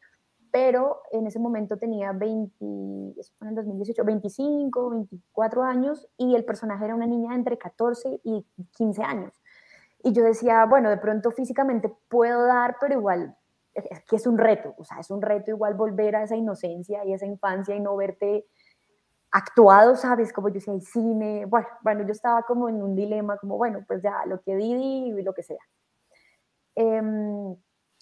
pero 0.50 1.00
en 1.12 1.26
ese 1.26 1.38
momento 1.38 1.76
tenía 1.78 2.12
20, 2.12 3.20
eso 3.20 3.32
fue 3.38 3.46
en 3.46 3.50
el 3.50 3.56
2018, 3.56 4.04
25, 4.04 4.90
24 4.90 5.62
años 5.62 6.08
y 6.16 6.34
el 6.34 6.44
personaje 6.44 6.84
era 6.84 6.94
una 6.94 7.06
niña 7.06 7.34
entre 7.34 7.56
14 7.56 8.20
y 8.22 8.46
15 8.76 9.02
años. 9.02 9.41
Y 10.02 10.12
yo 10.12 10.24
decía, 10.24 10.64
bueno, 10.66 10.90
de 10.90 10.98
pronto 10.98 11.30
físicamente 11.30 11.92
puedo 12.08 12.46
dar, 12.46 12.76
pero 12.80 12.94
igual 12.94 13.36
es 13.74 14.04
que 14.04 14.16
es 14.16 14.26
un 14.26 14.38
reto, 14.38 14.74
o 14.76 14.84
sea, 14.84 14.98
es 14.98 15.10
un 15.10 15.22
reto 15.22 15.50
igual 15.50 15.74
volver 15.74 16.16
a 16.16 16.22
esa 16.24 16.36
inocencia 16.36 17.04
y 17.04 17.14
esa 17.14 17.26
infancia 17.26 17.74
y 17.74 17.80
no 17.80 17.96
verte 17.96 18.46
actuado, 19.30 19.96
¿sabes? 19.96 20.32
Como 20.32 20.48
yo 20.48 20.54
decía, 20.54 20.74
hay 20.74 20.80
cine, 20.82 21.46
bueno, 21.46 21.66
bueno, 21.82 22.04
yo 22.04 22.12
estaba 22.12 22.42
como 22.42 22.68
en 22.68 22.82
un 22.82 22.94
dilema, 22.94 23.38
como, 23.38 23.56
bueno, 23.56 23.82
pues 23.86 24.02
ya, 24.02 24.26
lo 24.26 24.42
que 24.42 24.56
di, 24.56 24.74
y 25.08 25.22
lo 25.22 25.32
que 25.32 25.42
sea. 25.42 25.58
Em, 26.74 27.56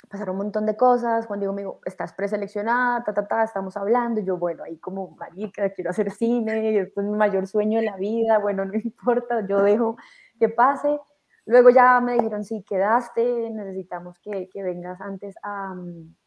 pasaron 0.08 0.34
un 0.34 0.44
montón 0.44 0.66
de 0.66 0.76
cosas, 0.76 1.26
Juan 1.26 1.38
Diego 1.38 1.54
me 1.54 1.62
dijo, 1.62 1.80
estás 1.84 2.12
preseleccionada, 2.14 3.04
ta, 3.04 3.14
ta, 3.14 3.28
ta, 3.28 3.44
estamos 3.44 3.76
hablando, 3.76 4.20
y 4.20 4.24
yo, 4.24 4.38
bueno, 4.38 4.64
ahí 4.64 4.78
como, 4.78 5.10
marica, 5.12 5.70
quiero 5.70 5.90
hacer 5.90 6.10
cine, 6.10 6.80
esto 6.80 7.00
es 7.00 7.06
mi 7.06 7.16
mayor 7.16 7.46
sueño 7.46 7.78
en 7.78 7.84
la 7.84 7.96
vida, 7.96 8.38
bueno, 8.38 8.64
no 8.64 8.72
importa, 8.82 9.46
yo 9.46 9.62
dejo 9.62 9.96
que 10.40 10.48
pase. 10.48 10.98
Luego 11.46 11.70
ya 11.70 12.00
me 12.00 12.14
dijeron, 12.14 12.44
sí, 12.44 12.62
quedaste, 12.68 13.50
necesitamos 13.50 14.18
que, 14.20 14.48
que 14.48 14.62
vengas 14.62 15.00
antes 15.00 15.34
a, 15.42 15.74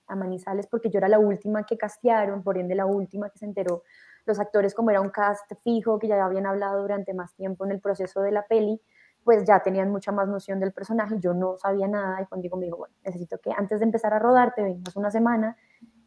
a 0.07 0.15
Manizales, 0.15 0.67
porque 0.67 0.89
yo 0.89 0.97
era 0.97 1.07
la 1.07 1.19
última 1.19 1.65
que 1.65 1.77
castearon, 1.77 2.43
por 2.43 2.57
ende 2.57 2.75
la 2.75 2.85
última 2.85 3.29
que 3.29 3.37
se 3.37 3.45
enteró 3.45 3.83
los 4.25 4.39
actores, 4.39 4.73
como 4.73 4.89
era 4.89 5.01
un 5.01 5.09
cast 5.09 5.51
fijo 5.63 5.99
que 5.99 6.07
ya 6.07 6.23
habían 6.23 6.45
hablado 6.45 6.81
durante 6.81 7.13
más 7.13 7.33
tiempo 7.35 7.65
en 7.65 7.71
el 7.71 7.79
proceso 7.79 8.21
de 8.21 8.31
la 8.31 8.45
peli, 8.45 8.81
pues 9.23 9.45
ya 9.45 9.61
tenían 9.61 9.89
mucha 9.89 10.11
más 10.11 10.27
noción 10.27 10.59
del 10.59 10.73
personaje, 10.73 11.15
yo 11.19 11.33
no 11.33 11.57
sabía 11.57 11.87
nada 11.87 12.21
y 12.21 12.25
cuando 12.25 12.57
me 12.57 12.65
dijo, 12.65 12.77
bueno, 12.77 12.93
necesito 13.03 13.37
que 13.39 13.51
antes 13.51 13.79
de 13.79 13.85
empezar 13.85 14.13
a 14.13 14.19
rodar 14.19 14.53
te 14.53 14.63
vengas 14.63 14.95
una 14.95 15.11
semana 15.11 15.57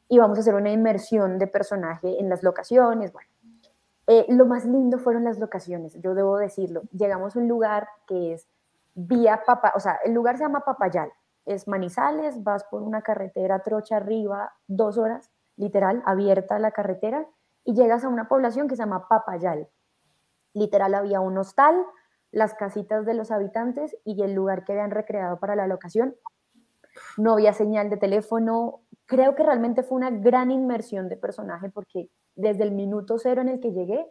y 0.08 0.18
vamos 0.18 0.38
a 0.38 0.40
hacer 0.42 0.54
una 0.54 0.70
inmersión 0.70 1.38
de 1.38 1.46
personaje 1.46 2.20
en 2.20 2.28
las 2.28 2.42
locaciones, 2.42 3.12
bueno. 3.12 3.28
Eh, 4.08 4.24
lo 4.28 4.46
más 4.46 4.64
lindo 4.64 5.00
fueron 5.00 5.24
las 5.24 5.40
locaciones, 5.40 5.94
yo 6.00 6.14
debo 6.14 6.38
decirlo. 6.38 6.82
Llegamos 6.92 7.34
a 7.34 7.40
un 7.40 7.48
lugar 7.48 7.88
que 8.06 8.34
es 8.34 8.46
vía 8.96 9.42
Papa, 9.46 9.72
o 9.76 9.80
sea, 9.80 10.00
el 10.04 10.14
lugar 10.14 10.38
se 10.38 10.44
llama 10.44 10.64
Papayal, 10.64 11.12
es 11.44 11.68
Manizales, 11.68 12.42
vas 12.42 12.64
por 12.64 12.82
una 12.82 13.02
carretera 13.02 13.62
trocha 13.62 13.98
arriba, 13.98 14.54
dos 14.66 14.98
horas, 14.98 15.30
literal, 15.56 16.02
abierta 16.06 16.58
la 16.58 16.72
carretera, 16.72 17.26
y 17.62 17.74
llegas 17.74 18.04
a 18.04 18.08
una 18.08 18.26
población 18.26 18.68
que 18.68 18.74
se 18.74 18.82
llama 18.82 19.06
Papayal. 19.08 19.68
Literal 20.54 20.94
había 20.94 21.20
un 21.20 21.36
hostal, 21.36 21.84
las 22.32 22.54
casitas 22.54 23.04
de 23.04 23.14
los 23.14 23.30
habitantes 23.30 23.96
y 24.04 24.22
el 24.22 24.34
lugar 24.34 24.64
que 24.64 24.72
habían 24.72 24.90
recreado 24.90 25.38
para 25.38 25.56
la 25.56 25.66
locación. 25.66 26.16
No 27.18 27.32
había 27.32 27.52
señal 27.52 27.90
de 27.90 27.96
teléfono. 27.98 28.80
Creo 29.04 29.34
que 29.34 29.42
realmente 29.42 29.82
fue 29.82 29.96
una 29.96 30.10
gran 30.10 30.50
inmersión 30.50 31.08
de 31.08 31.16
personaje 31.16 31.68
porque 31.68 32.08
desde 32.34 32.64
el 32.64 32.72
minuto 32.72 33.18
cero 33.18 33.42
en 33.42 33.48
el 33.48 33.60
que 33.60 33.72
llegué 33.72 34.06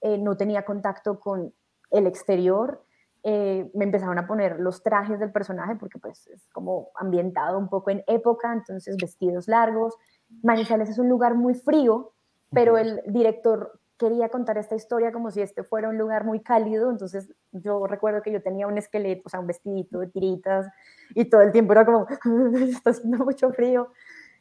eh, 0.00 0.18
no 0.18 0.36
tenía 0.36 0.64
contacto 0.64 1.20
con 1.20 1.54
el 1.90 2.06
exterior. 2.06 2.84
Eh, 3.26 3.70
me 3.72 3.86
empezaron 3.86 4.18
a 4.18 4.26
poner 4.26 4.60
los 4.60 4.82
trajes 4.82 5.18
del 5.18 5.32
personaje 5.32 5.76
porque 5.76 5.98
pues 5.98 6.26
es 6.26 6.46
como 6.50 6.90
ambientado 6.94 7.58
un 7.58 7.70
poco 7.70 7.88
en 7.90 8.04
época, 8.06 8.52
entonces 8.52 8.98
vestidos 9.00 9.48
largos. 9.48 9.96
Manizales 10.42 10.90
es 10.90 10.98
un 10.98 11.08
lugar 11.08 11.34
muy 11.34 11.54
frío, 11.54 12.12
pero 12.50 12.76
el 12.76 13.00
director 13.06 13.80
quería 13.96 14.28
contar 14.28 14.58
esta 14.58 14.74
historia 14.74 15.10
como 15.10 15.30
si 15.30 15.40
este 15.40 15.62
fuera 15.62 15.88
un 15.88 15.96
lugar 15.96 16.24
muy 16.24 16.40
cálido, 16.40 16.90
entonces 16.90 17.32
yo 17.52 17.86
recuerdo 17.86 18.20
que 18.20 18.30
yo 18.30 18.42
tenía 18.42 18.66
un 18.66 18.76
esqueleto, 18.76 19.22
o 19.24 19.28
sea, 19.30 19.40
un 19.40 19.46
vestidito 19.46 20.00
de 20.00 20.08
tiritas 20.08 20.66
y 21.14 21.24
todo 21.24 21.40
el 21.40 21.52
tiempo 21.52 21.72
era 21.72 21.86
como, 21.86 22.06
está 22.58 22.90
haciendo 22.90 23.24
mucho 23.24 23.52
frío, 23.52 23.88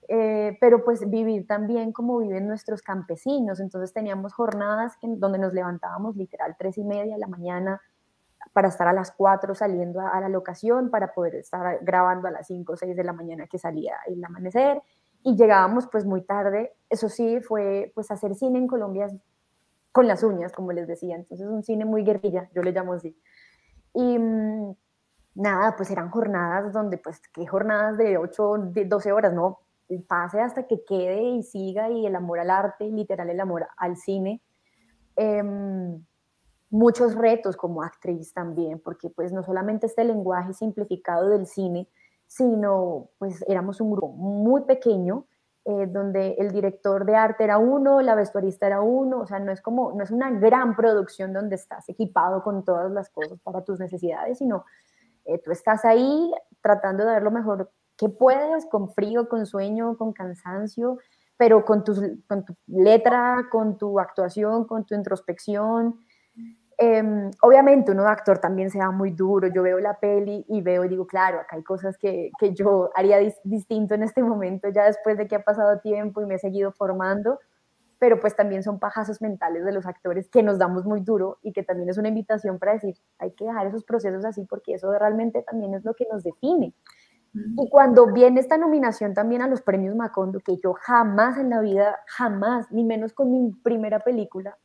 eh, 0.09 0.57
pero 0.59 0.83
pues 0.83 1.09
vivir 1.09 1.47
también 1.47 1.93
como 1.93 2.17
viven 2.17 2.47
nuestros 2.47 2.81
campesinos, 2.81 3.61
entonces 3.61 3.93
teníamos 3.93 4.33
jornadas 4.33 4.97
donde 5.01 5.37
nos 5.39 5.53
levantábamos 5.53 6.17
literal 6.17 6.55
tres 6.59 6.77
y 6.77 6.83
media 6.83 7.13
de 7.13 7.19
la 7.19 7.27
mañana 7.27 7.81
para 8.53 8.67
estar 8.67 8.87
a 8.87 8.93
las 8.93 9.11
cuatro 9.11 9.55
saliendo 9.55 9.99
a, 9.99 10.19
la 10.21 10.29
locación, 10.29 10.89
para 10.89 11.13
poder 11.13 11.35
estar 11.35 11.79
grabando 11.81 12.27
a 12.27 12.31
las 12.31 12.47
cinco 12.47 12.73
o 12.73 12.77
seis 12.77 12.95
de 12.95 13.03
la 13.03 13.11
mañana 13.11 13.47
que 13.47 13.57
salía 13.57 13.97
el 14.07 14.23
amanecer, 14.23 14.81
y 15.23 15.35
llegábamos 15.35 15.87
pues 15.87 16.05
muy 16.05 16.21
tarde. 16.21 16.73
Eso 16.89 17.09
sí, 17.09 17.39
fue 17.41 17.91
pues 17.95 18.11
hacer 18.11 18.35
cine 18.35 18.59
en 18.59 18.67
Colombia 18.67 19.07
con 19.91 20.07
las 20.07 20.23
uñas, 20.23 20.51
como 20.51 20.71
les 20.71 20.87
decía. 20.87 21.15
Entonces 21.15 21.47
un 21.47 21.63
cine 21.63 21.85
muy 21.85 22.03
guerrilla, 22.03 22.49
yo 22.53 22.61
le 22.61 22.71
llamo 22.71 22.93
así. 22.93 23.17
Y 23.93 24.19
mm, 24.19 24.75
nada, 25.35 25.75
pues 25.75 25.89
eran 25.91 26.09
jornadas 26.09 26.73
donde 26.73 26.97
pues 26.97 27.21
qué 27.33 27.47
jornadas 27.47 27.97
de 27.97 28.17
8, 28.17 28.57
de 28.73 28.85
12 28.85 29.11
horas, 29.11 29.33
no, 29.33 29.59
pase 30.07 30.41
hasta 30.41 30.67
que 30.67 30.83
quede 30.83 31.21
y 31.21 31.43
siga 31.43 31.89
y 31.89 32.05
el 32.05 32.15
amor 32.15 32.39
al 32.39 32.49
arte, 32.49 32.85
literal 32.85 33.29
el 33.29 33.39
amor 33.39 33.67
al 33.77 33.97
cine. 33.97 34.41
Em, 35.15 36.03
muchos 36.73 37.13
retos 37.13 37.55
como 37.55 37.83
actriz 37.83 38.33
también, 38.33 38.79
porque 38.79 39.07
pues 39.11 39.31
no 39.31 39.43
solamente 39.43 39.85
este 39.85 40.03
lenguaje 40.03 40.53
simplificado 40.53 41.29
del 41.29 41.45
cine, 41.45 41.87
sino 42.25 43.09
pues 43.19 43.45
éramos 43.47 43.79
un 43.79 43.91
grupo 43.91 44.07
muy 44.07 44.63
pequeño, 44.63 45.27
eh, 45.65 45.85
donde 45.85 46.35
el 46.39 46.51
director 46.51 47.05
de 47.05 47.15
arte 47.15 47.43
era 47.43 47.59
uno, 47.59 48.01
la 48.01 48.15
vestuarista 48.15 48.65
era 48.65 48.81
uno, 48.81 49.19
o 49.19 49.27
sea, 49.27 49.37
no 49.37 49.51
es 49.51 49.61
como, 49.61 49.93
no 49.93 50.03
es 50.03 50.09
una 50.09 50.31
gran 50.31 50.75
producción 50.75 51.31
donde 51.31 51.55
estás 51.55 51.87
equipado 51.89 52.41
con 52.41 52.65
todas 52.65 52.91
las 52.91 53.11
cosas 53.11 53.39
para 53.41 53.63
tus 53.63 53.79
necesidades, 53.79 54.39
sino 54.39 54.65
eh, 55.25 55.37
tú 55.37 55.51
estás 55.51 55.85
ahí 55.85 56.33
tratando 56.59 57.03
de 57.03 57.11
dar 57.11 57.21
lo 57.21 57.29
mejor 57.29 57.71
que 57.95 58.09
puedes, 58.09 58.65
con 58.65 58.89
frío, 58.89 59.29
con 59.29 59.45
sueño, 59.45 59.95
con 59.95 60.11
cansancio, 60.11 60.97
pero 61.37 61.63
con, 61.65 61.83
con 62.27 62.45
tu 62.45 62.55
letra, 62.65 63.47
con 63.51 63.77
tu 63.77 63.99
actuación, 63.99 64.65
con 64.65 64.85
tu 64.85 64.95
introspección, 64.95 65.99
Em, 66.85 67.31
obviamente 67.41 67.93
uno 67.93 68.03
de 68.03 68.09
actor 68.09 68.39
también 68.39 68.69
se 68.69 68.77
da 68.77 68.91
muy 68.91 69.11
duro, 69.11 69.47
yo 69.47 69.63
veo 69.63 69.79
la 69.79 70.01
peli 70.01 70.45
y 70.49 70.61
veo 70.61 70.83
y 70.83 70.89
digo, 70.89 71.07
claro, 71.07 71.39
acá 71.39 71.55
hay 71.55 71.63
cosas 71.63 71.97
que, 71.97 72.29
que 72.37 72.53
yo 72.53 72.89
haría 72.93 73.19
distinto 73.45 73.95
en 73.95 74.03
este 74.03 74.21
momento, 74.21 74.67
ya 74.67 74.83
después 74.83 75.17
de 75.17 75.25
que 75.25 75.37
ha 75.37 75.43
pasado 75.45 75.79
tiempo 75.79 76.21
y 76.21 76.25
me 76.25 76.35
he 76.35 76.39
seguido 76.39 76.73
formando, 76.73 77.39
pero 77.99 78.19
pues 78.19 78.35
también 78.35 78.63
son 78.63 78.79
pajazos 78.79 79.21
mentales 79.21 79.63
de 79.63 79.71
los 79.71 79.85
actores 79.85 80.29
que 80.29 80.43
nos 80.43 80.59
damos 80.59 80.83
muy 80.83 80.99
duro 80.99 81.37
y 81.41 81.53
que 81.53 81.63
también 81.63 81.87
es 81.87 81.97
una 81.97 82.09
invitación 82.09 82.59
para 82.59 82.73
decir, 82.73 82.95
hay 83.17 83.31
que 83.31 83.45
dejar 83.45 83.67
esos 83.67 83.85
procesos 83.85 84.25
así 84.25 84.43
porque 84.43 84.73
eso 84.73 84.91
realmente 84.91 85.41
también 85.41 85.73
es 85.75 85.85
lo 85.85 85.93
que 85.93 86.05
nos 86.11 86.21
define. 86.21 86.73
Y 87.33 87.69
cuando 87.69 88.11
viene 88.11 88.41
esta 88.41 88.57
nominación 88.57 89.13
también 89.13 89.41
a 89.41 89.47
los 89.47 89.61
premios 89.61 89.95
Macondo, 89.95 90.41
que 90.41 90.57
yo 90.57 90.73
jamás 90.73 91.37
en 91.37 91.49
la 91.49 91.61
vida, 91.61 91.97
jamás, 92.07 92.69
ni 92.71 92.83
menos 92.83 93.13
con 93.13 93.31
mi 93.31 93.53
primera 93.63 94.01
película, 94.01 94.57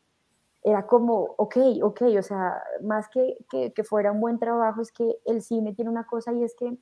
era 0.69 0.87
como, 0.87 1.35
ok, 1.39 1.57
ok, 1.83 2.03
o 2.19 2.23
sea, 2.23 2.63
más 2.83 3.09
que, 3.09 3.39
que, 3.49 3.85
fuera 3.85 4.13
un 4.13 4.21
buen 4.21 4.39
trabajo, 4.39 4.83
es 4.83 4.93
que 4.93 5.19
el 5.25 5.41
cine 5.41 5.75
tiene 5.75 5.91
una 5.91 6.07
cosa 6.07 6.33
y 6.33 6.45
es 6.45 6.55
que 6.55 6.77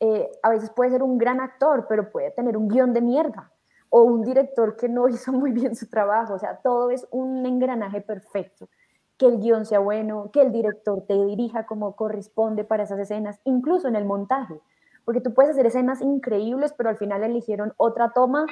eh, 0.00 0.30
a 0.42 0.50
veces 0.50 0.70
puede 0.70 0.90
ser 0.90 1.02
un 1.02 1.18
gran 1.18 1.40
actor, 1.40 1.86
pero 1.88 2.10
puede 2.10 2.30
tener 2.30 2.56
un 2.56 2.68
guion 2.68 2.92
de 2.92 3.00
mierda, 3.00 3.50
o 3.90 4.02
un 4.02 4.22
director 4.22 4.76
que 4.76 4.88
no 4.88 5.08
hizo 5.08 5.32
muy 5.32 5.50
bien 5.50 5.74
su 5.74 5.88
trabajo. 5.88 6.34
O 6.34 6.38
sea, 6.38 6.60
todo 6.62 6.90
es 6.90 7.06
un 7.10 7.44
engranaje 7.46 8.00
perfecto. 8.00 8.68
Que 9.16 9.26
el 9.26 9.38
guion 9.40 9.66
sea 9.66 9.78
bueno, 9.80 10.30
que 10.32 10.42
el 10.42 10.52
director 10.52 11.04
te 11.06 11.14
dirija 11.14 11.66
como 11.66 11.96
corresponde 11.96 12.64
para 12.64 12.84
esas 12.84 12.98
escenas, 12.98 13.40
incluso 13.44 13.88
en 13.88 13.96
el 13.96 14.04
montaje. 14.04 14.60
Porque 15.04 15.20
tú 15.20 15.34
puedes 15.34 15.52
hacer 15.52 15.66
escenas 15.66 16.00
increíbles, 16.00 16.72
pero 16.76 16.90
al 16.90 16.96
final 16.96 17.22
eligieron 17.22 17.72
otra 17.76 18.12
toma 18.12 18.46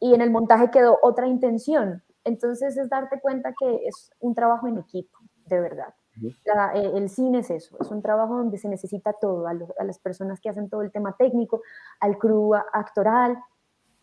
y 0.00 0.14
en 0.14 0.20
el 0.20 0.30
montaje 0.30 0.70
quedó 0.70 0.98
otra 1.02 1.26
intención. 1.26 2.02
Entonces 2.26 2.76
es 2.76 2.90
darte 2.90 3.20
cuenta 3.20 3.54
que 3.58 3.86
es 3.86 4.10
un 4.18 4.34
trabajo 4.34 4.66
en 4.66 4.78
equipo, 4.78 5.16
de 5.46 5.60
verdad. 5.60 5.94
Eh, 6.22 6.92
el 6.94 7.08
cine 7.08 7.38
es 7.38 7.50
eso, 7.50 7.76
es 7.80 7.90
un 7.90 8.02
trabajo 8.02 8.36
donde 8.36 8.58
se 8.58 8.68
necesita 8.68 9.12
todo, 9.12 9.46
a, 9.46 9.84
las 9.84 9.98
personas 9.98 10.40
que 10.40 10.48
hacen 10.48 10.68
todo 10.68 10.82
el 10.82 10.90
tema 10.90 11.14
técnico, 11.16 11.62
al 12.00 12.18
crew 12.18 12.54
actoral, 12.54 13.38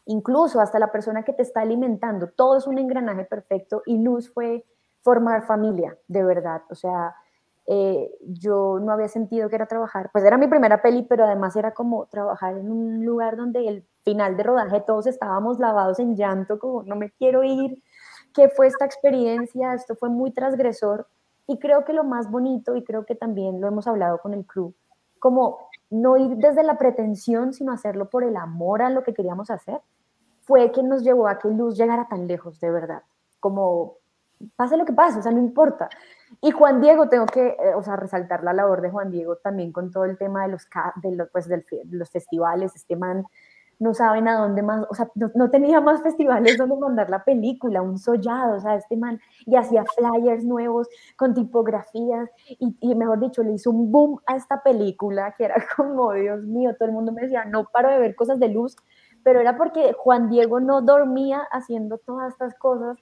incluso 0.06 0.62
hasta 0.62 0.80
la 0.80 0.92
persona 0.92 1.24
que 1.24 1.34
te 1.34 1.42
está 1.42 1.62
alimentando, 1.62 2.30
todo 2.30 2.58
es 2.58 2.68
un 2.68 2.77
engranaje 2.77 3.25
perfecto 3.25 3.82
y 3.86 3.98
Luz 3.98 4.32
fue 4.32 4.63
formar 5.01 5.46
familia, 5.46 5.98
de 6.08 6.24
verdad, 6.24 6.62
o 6.70 6.75
sea, 6.75 7.15
eh, 7.65 8.12
yo 8.22 8.80
no 8.80 8.92
había 8.92 9.08
sentido 9.08 9.50
que 9.50 9.56
era 9.56 9.65
trabajar, 9.65 10.10
pues 10.12 10.24
era 10.24 10.38
mi 10.38 10.48
primera 10.48 10.82
peli, 10.82 11.03
pero 11.03 11.24
además 11.24 11.56
era 11.56 11.74
como 11.74 12.06
trabajar 12.08 12.58
en 12.58 12.72
un 12.72 13.06
lugar 13.06 13.38
donde 13.38 13.68
el 13.68 13.88
final 14.03 14.36
de 14.38 14.44
rodaje 14.44 14.84
todos 14.86 15.08
estábamos 15.08 15.60
lavados 15.60 16.00
en 16.00 16.15
llanto, 16.15 16.60
como 16.60 16.84
no 16.84 16.96
me 16.96 17.10
quiero 17.12 17.44
ir, 17.44 17.82
¿qué 18.33 18.49
fue 18.49 18.67
esta 18.67 18.85
experiencia? 18.85 19.73
Esto 19.73 19.95
fue 19.95 20.09
muy 20.09 20.31
transgresor 20.31 21.07
y 21.47 21.59
creo 21.59 21.83
que 21.85 21.93
lo 21.93 22.03
más 22.03 22.29
bonito, 22.29 22.75
y 22.75 22.83
creo 22.83 23.05
que 23.05 23.15
también 23.15 23.59
lo 23.59 23.67
hemos 23.67 23.87
hablado 23.87 24.19
con 24.19 24.33
el 24.33 24.45
club, 24.45 24.75
como 25.19 25.69
no 25.89 26.17
ir 26.17 26.37
desde 26.37 26.63
la 26.63 26.77
pretensión, 26.77 27.53
sino 27.53 27.71
hacerlo 27.71 28.09
por 28.09 28.23
el 28.23 28.35
amor 28.35 28.81
a 28.81 28.89
lo 28.89 29.03
que 29.03 29.13
queríamos 29.13 29.49
hacer, 29.49 29.79
fue 30.41 30.71
que 30.71 30.83
nos 30.83 31.03
llevó 31.03 31.27
a 31.27 31.39
que 31.39 31.49
Luz 31.49 31.77
llegara 31.77 32.07
tan 32.07 32.27
lejos, 32.27 32.59
de 32.59 32.71
verdad. 32.71 33.03
Como, 33.39 33.97
pase 34.55 34.77
lo 34.77 34.85
que 34.85 34.93
pase, 34.93 35.19
o 35.19 35.21
sea, 35.21 35.31
no 35.31 35.39
importa. 35.39 35.89
Y 36.41 36.51
Juan 36.51 36.81
Diego, 36.81 37.09
tengo 37.09 37.25
que, 37.25 37.47
eh, 37.47 37.75
o 37.75 37.83
sea, 37.83 37.95
resaltar 37.95 38.43
la 38.43 38.53
labor 38.53 38.81
de 38.81 38.89
Juan 38.89 39.11
Diego 39.11 39.37
también 39.37 39.71
con 39.71 39.91
todo 39.91 40.05
el 40.05 40.17
tema 40.17 40.43
de 40.43 40.53
los, 40.53 40.67
de 41.01 41.11
los, 41.11 41.29
pues, 41.29 41.47
de 41.47 41.63
los 41.91 42.09
festivales, 42.09 42.75
este 42.75 42.95
man 42.95 43.25
no 43.80 43.94
saben 43.94 44.27
a 44.27 44.38
dónde 44.38 44.62
más, 44.62 44.86
o 44.89 44.94
sea, 44.96 45.10
no, 45.15 45.50
tenía 45.50 45.82
más 45.82 46.01
festivales 46.01 46.58
donde 46.58 46.75
mandar 46.77 47.10
la 47.10 47.24
película, 47.24 47.82
un 47.82 47.98
sollado, 47.98 48.58
o 48.58 48.60
sea, 48.60 48.75
este 48.75 48.98
man, 48.98 49.20
y 49.46 49.56
hacía 49.56 49.84
flyers 49.86 50.44
nuevos 50.44 50.88
con 51.18 51.34
tipografías, 51.34 52.30
y, 52.48 52.75
y, 52.80 52.96
mejor 52.96 53.20
dicho, 53.20 53.44
le 53.44 53.53
hizo 53.53 53.72
un 53.72 53.92
boom 53.92 54.20
a 54.25 54.36
esta 54.36 54.63
película, 54.63 55.34
que 55.38 55.46
era 55.46 55.56
como, 55.77 56.13
Dios 56.13 56.44
mío, 56.44 56.75
todo 56.77 56.88
el 56.88 56.94
mundo 56.94 57.12
me 57.12 57.24
decía, 57.24 57.46
no 57.46 57.65
paro 57.65 57.89
de 57.89 58.00
ver 58.00 58.15
cosas 58.15 58.39
de 58.39 58.50
luz, 58.50 58.75
pero 59.24 59.39
era 59.39 59.58
porque 59.58 59.94
Juan 59.94 60.30
Diego 60.30 60.60
no 60.60 60.82
dormía 60.82 61.42
haciendo 61.51 61.98
todas 61.98 62.34
estas 62.34 62.56
cosas, 62.56 62.98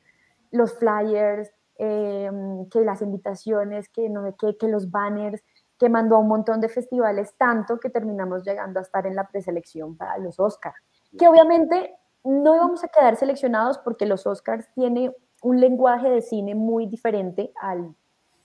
los 0.51 0.77
flyers, 0.77 1.51
em, 1.77 2.67
que 2.69 2.81
las 2.81 3.01
invitaciones, 3.01 3.89
que, 3.89 4.09
no, 4.09 4.35
que, 4.35 4.57
que 4.57 4.67
los 4.67 4.91
banners, 4.91 5.43
que 5.81 5.89
mandó 5.89 6.17
a 6.17 6.19
un 6.19 6.27
montón 6.27 6.61
de 6.61 6.69
festivales, 6.69 7.33
tanto 7.39 7.79
que 7.79 7.89
terminamos 7.89 8.43
llegando 8.43 8.77
a 8.77 8.83
estar 8.83 9.07
en 9.07 9.15
la 9.15 9.27
preselección 9.27 9.97
para 9.97 10.19
los 10.19 10.39
Oscars, 10.39 10.79
que 11.17 11.27
obviamente 11.27 11.95
no 12.23 12.55
íbamos 12.55 12.83
a 12.83 12.87
quedar 12.87 13.15
seleccionados 13.15 13.79
porque 13.79 14.05
los 14.05 14.27
Oscars 14.27 14.71
tiene 14.75 15.11
un 15.41 15.59
lenguaje 15.59 16.07
de 16.07 16.21
cine 16.21 16.53
muy 16.53 16.85
diferente 16.85 17.51
al 17.59 17.95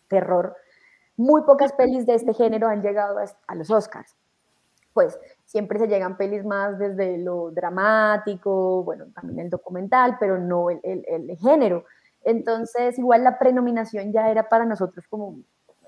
terror. 0.09 0.57
Muy 1.19 1.43
pocas 1.43 1.75
pelis 1.75 2.07
de 2.07 2.15
este 2.15 2.33
género 2.33 2.69
han 2.69 2.81
llegado 2.81 3.19
a, 3.19 3.55
los 3.55 3.71
Oscars. 3.71 4.17
Pues 4.95 5.21
siempre 5.45 5.79
se 5.79 5.89
llegan 5.89 6.17
pelis 6.17 6.43
más 6.43 6.79
desde 6.79 7.19
lo 7.19 7.51
dramático, 7.51 8.83
bueno, 8.83 9.09
también 9.15 9.41
el 9.41 9.51
documental, 9.51 10.17
pero 10.19 10.39
no 10.39 10.71
el, 10.71 10.81
el, 10.83 11.05
el 11.07 11.37
género. 11.37 11.85
Entonces, 12.25 12.99
igual 12.99 13.25
la 13.25 13.39
prenominación 13.39 14.11
ya 14.11 14.31
era 14.31 14.49
para 14.49 14.65
nosotros 14.65 15.07
como 15.07 15.37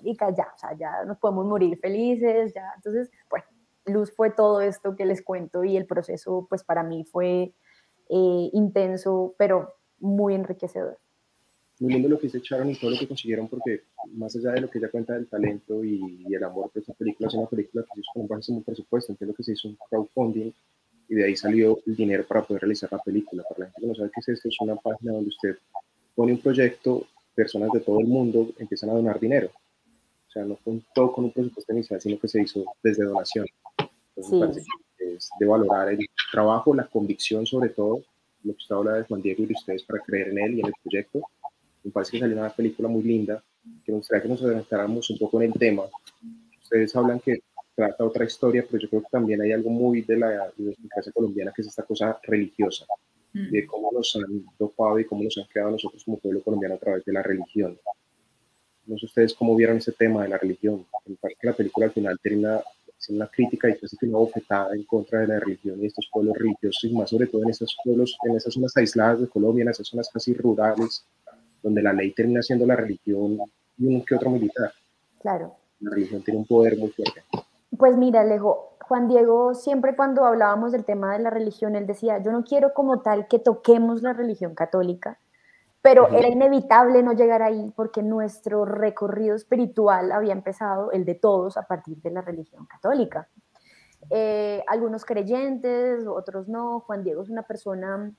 y 0.02 0.16
ya, 0.16 0.52
o 0.54 0.58
sea, 0.58 0.76
ya 0.76 1.04
nos 1.04 1.18
podemos 1.18 1.46
morir 1.46 1.78
felices, 1.78 2.52
ya. 2.54 2.72
Entonces, 2.76 3.10
bueno, 3.30 3.46
Luz 3.86 4.12
fue 4.12 4.30
todo 4.30 4.60
esto 4.60 4.96
que 4.96 5.06
les 5.06 5.22
cuento 5.22 5.64
y 5.64 5.76
el 5.76 5.86
proceso, 5.86 6.46
pues 6.48 6.64
para 6.64 6.82
mí 6.82 7.04
fue 7.04 7.52
eh, 8.08 8.50
intenso, 8.52 9.34
pero 9.38 9.74
muy 9.98 10.34
enriquecedor. 10.34 10.98
Muy 11.80 11.92
lindo 11.92 12.08
lo 12.08 12.18
que 12.18 12.28
se 12.28 12.38
echaron 12.38 12.70
y 12.70 12.74
todo 12.74 12.90
lo 12.90 12.98
que 12.98 13.06
consiguieron, 13.06 13.48
porque 13.48 13.82
más 14.12 14.34
allá 14.34 14.52
de 14.52 14.62
lo 14.62 14.70
que 14.70 14.78
ella 14.78 14.90
cuenta 14.90 15.14
del 15.14 15.28
talento 15.28 15.84
y, 15.84 16.24
el 16.28 16.44
amor 16.44 16.70
por 16.70 16.80
esta 16.80 16.92
película, 16.94 17.28
es 17.28 17.34
una 17.34 17.46
película 17.46 17.84
que 17.84 17.94
se 17.94 18.00
hizo 18.00 18.10
con 18.12 18.22
un 18.22 18.28
bajísimo 18.28 18.62
presupuesto, 18.62 19.12
entiendo 19.12 19.34
que 19.34 19.44
se 19.44 19.52
hizo 19.52 19.68
un 19.68 19.78
crowdfunding 19.88 20.52
y 21.08 21.14
de 21.14 21.24
ahí 21.24 21.36
salió 21.36 21.78
el 21.86 21.96
dinero 21.96 22.26
para 22.26 22.42
poder 22.42 22.62
realizar 22.62 22.90
la 22.92 22.98
película. 22.98 23.44
Para 23.48 23.60
la 23.60 23.66
gente 23.66 23.80
que 23.80 23.86
no 23.86 23.94
sabe 23.94 24.10
qué 24.12 24.20
es 24.20 24.28
esto, 24.28 24.48
es 24.48 24.60
una 24.60 24.76
página 24.76 25.12
donde 25.12 25.28
usted 25.28 25.56
pone 26.14 26.32
un 26.32 26.40
proyecto, 26.40 27.06
personas 27.34 27.70
de 27.72 27.80
todo 27.80 28.00
el 28.00 28.06
mundo 28.08 28.48
empiezan 28.58 28.90
a 28.90 28.94
donar 28.94 29.20
dinero 29.20 29.50
o 30.28 30.30
sea, 30.30 30.44
no 30.44 30.56
contó 30.56 31.10
con 31.10 31.24
un 31.24 31.32
presupuesto 31.32 31.72
inicial, 31.72 32.00
sino 32.00 32.18
que 32.18 32.28
se 32.28 32.42
hizo 32.42 32.64
desde 32.82 33.04
donación. 33.04 33.46
Entonces, 34.14 34.66
es 34.98 35.30
de 35.40 35.46
valorar 35.46 35.88
el 35.88 36.06
trabajo, 36.30 36.74
la 36.74 36.86
convicción 36.86 37.46
sobre 37.46 37.70
todo, 37.70 38.02
lo 38.44 38.52
que 38.52 38.58
usted 38.58 38.74
habla 38.74 38.92
de 38.94 39.04
Juan 39.04 39.22
Diego 39.22 39.42
y 39.42 39.46
de 39.46 39.54
ustedes 39.54 39.82
para 39.84 40.02
creer 40.02 40.28
en 40.28 40.38
él 40.38 40.54
y 40.54 40.60
en 40.60 40.66
el 40.66 40.72
proyecto. 40.82 41.22
Me 41.82 41.90
parece 41.90 42.12
que 42.12 42.20
salió 42.20 42.36
una 42.36 42.50
película 42.50 42.88
muy 42.88 43.02
linda, 43.02 43.42
que 43.84 43.92
me 43.92 43.98
gustaría 43.98 44.22
que 44.22 44.28
nos 44.28 44.42
adelantáramos 44.42 45.08
un 45.08 45.18
poco 45.18 45.40
en 45.40 45.52
el 45.52 45.58
tema. 45.58 45.84
Ustedes 46.62 46.94
hablan 46.94 47.20
que 47.20 47.42
trata 47.74 48.04
otra 48.04 48.24
historia, 48.24 48.66
pero 48.68 48.82
yo 48.82 48.88
creo 48.90 49.02
que 49.02 49.08
también 49.10 49.40
hay 49.40 49.52
algo 49.52 49.70
muy 49.70 50.02
de 50.02 50.16
la 50.18 50.52
clase 50.90 51.12
colombiana, 51.12 51.52
que 51.54 51.62
es 51.62 51.68
esta 51.68 51.84
cosa 51.84 52.18
religiosa, 52.24 52.84
mm. 53.32 53.50
de 53.50 53.66
cómo 53.66 53.92
nos 53.92 54.14
han 54.16 54.44
dopado 54.58 54.98
y 54.98 55.06
cómo 55.06 55.22
nos 55.22 55.38
han 55.38 55.44
creado 55.44 55.70
nosotros 55.70 56.04
como 56.04 56.18
pueblo 56.18 56.42
colombiano 56.42 56.74
a 56.74 56.78
través 56.78 57.04
de 57.04 57.12
la 57.12 57.22
religión. 57.22 57.78
No 58.88 58.96
sé 58.98 59.06
ustedes 59.06 59.34
cómo 59.34 59.54
vieron 59.54 59.76
ese 59.76 59.92
tema 59.92 60.22
de 60.22 60.30
la 60.30 60.38
religión. 60.38 60.84
Me 61.06 61.14
parece 61.16 61.38
que 61.40 61.46
la 61.46 61.52
película 61.52 61.86
al 61.86 61.92
final 61.92 62.18
termina 62.22 62.60
siendo 62.96 63.22
una 63.22 63.30
crítica 63.30 63.68
y 63.68 63.78
casi 63.78 63.96
que 63.96 64.06
una 64.06 64.18
bofetada 64.18 64.74
en 64.74 64.82
contra 64.84 65.20
de 65.20 65.28
la 65.28 65.38
religión 65.38 65.78
y 65.80 65.86
estos 65.86 66.08
pueblos 66.10 66.36
religiosos, 66.36 66.84
y 66.84 66.94
más 66.94 67.10
sobre 67.10 67.26
todo 67.26 67.42
en 67.42 67.50
esos 67.50 67.76
pueblos, 67.84 68.16
en 68.24 68.36
esas 68.36 68.54
zonas 68.54 68.76
aisladas 68.76 69.20
de 69.20 69.28
Colombia, 69.28 69.62
en 69.62 69.68
esas 69.68 69.86
zonas 69.86 70.08
casi 70.12 70.32
rurales, 70.34 71.04
donde 71.62 71.82
la 71.82 71.92
ley 71.92 72.12
termina 72.12 72.42
siendo 72.42 72.66
la 72.66 72.76
religión 72.76 73.38
y 73.76 73.86
un 73.86 74.04
que 74.04 74.14
otro 74.14 74.30
militar. 74.30 74.72
Claro. 75.20 75.54
La 75.80 75.90
religión 75.90 76.22
tiene 76.22 76.40
un 76.40 76.46
poder 76.46 76.76
muy 76.78 76.88
fuerte. 76.90 77.22
Pues 77.76 77.96
mira, 77.96 78.22
Alejo, 78.22 78.76
Juan 78.80 79.06
Diego, 79.06 79.54
siempre 79.54 79.94
cuando 79.94 80.24
hablábamos 80.24 80.72
del 80.72 80.84
tema 80.84 81.12
de 81.12 81.22
la 81.22 81.30
religión, 81.30 81.76
él 81.76 81.86
decía, 81.86 82.22
yo 82.22 82.32
no 82.32 82.42
quiero 82.42 82.72
como 82.72 83.02
tal 83.02 83.28
que 83.28 83.38
toquemos 83.38 84.02
la 84.02 84.14
religión 84.14 84.54
católica, 84.54 85.18
pero 85.80 86.08
era 86.08 86.28
inevitable 86.28 87.02
no 87.02 87.12
llegar 87.12 87.42
ahí 87.42 87.72
porque 87.76 88.02
nuestro 88.02 88.64
recorrido 88.64 89.36
espiritual 89.36 90.12
había 90.12 90.32
empezado, 90.32 90.90
el 90.92 91.04
de 91.04 91.14
todos, 91.14 91.56
a 91.56 91.62
partir 91.62 92.00
de 92.02 92.10
la 92.10 92.20
religión 92.20 92.66
católica. 92.66 93.28
Eh, 94.10 94.62
algunos 94.66 95.04
creyentes, 95.04 96.06
otros 96.06 96.48
no. 96.48 96.80
Juan 96.80 97.04
Diego 97.04 97.22
es 97.22 97.30
una 97.30 97.42
persona 97.42 98.12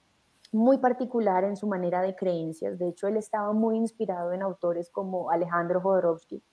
muy 0.52 0.78
particular 0.78 1.44
en 1.44 1.56
su 1.56 1.68
manera 1.68 2.02
de 2.02 2.16
creencias. 2.16 2.80
De 2.80 2.90
hecho, 2.90 3.08
él 3.08 3.18
estaba 3.18 3.54
muy 3.54 3.78
inspirado 3.78 4.34
en 4.34 4.42
autores 4.42 4.90
como 4.90 5.30
Alejandro 5.30 5.82
Jodorowsky, 5.82 6.44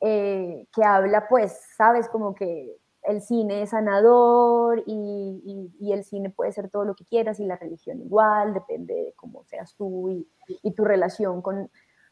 eh, 0.00 0.66
que 0.74 0.84
habla, 0.84 1.28
pues, 1.28 1.60
sabes, 1.76 2.08
como 2.08 2.34
que 2.34 2.76
el 3.04 3.20
cine 3.20 3.62
es 3.62 3.70
sanador 3.70 4.82
y, 4.86 5.70
el 5.92 6.04
cine 6.04 6.30
puede 6.30 6.52
ser 6.52 6.70
todo 6.70 6.84
lo 6.84 6.94
que 6.94 7.04
quieras 7.04 7.40
y 7.40 7.44
la 7.44 7.56
religión 7.56 8.00
igual, 8.00 8.54
depende 8.54 8.94
de 8.94 9.12
cómo 9.16 9.44
seas 9.44 9.74
tú 9.74 10.08
y, 10.62 10.70
tu 10.72 10.84
relación 10.84 11.42
con, 11.42 11.70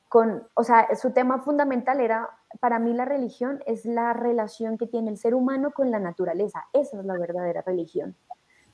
con, 0.09 0.47
o 0.55 0.65
sea, 0.65 0.95
su 0.97 1.13
tema 1.13 1.41
fundamental 1.41 2.01
era, 2.01 2.31
para 2.61 2.79
mí 2.79 2.93
la 2.93 3.05
religión 3.05 3.63
es 3.67 3.85
la 3.85 4.13
relación 4.13 4.77
que 4.77 4.87
tiene 4.87 5.11
el 5.11 5.17
ser 5.17 5.35
humano 5.35 5.71
con 5.73 5.91
la 5.91 5.99
naturaleza, 5.99 6.67
esa 6.73 6.99
es 6.99 7.05
la 7.05 7.17
verdadera 7.17 7.63
religión, 7.63 8.17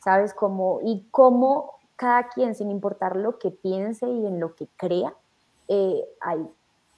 ¿sabes? 0.03 0.35
Como, 0.35 0.81
y 0.83 1.07
cómo 1.11 1.73
cada 1.97 2.29
quien, 2.29 2.55
sin 2.55 2.71
importar 2.71 3.17
lo 3.17 3.39
que 3.39 3.51
piense 3.51 4.07
y 4.07 4.27
en 4.27 4.41
lo 4.41 4.55
que 4.55 4.69
crea, 4.77 5.15
eh, 5.69 6.05
hay 6.21 6.47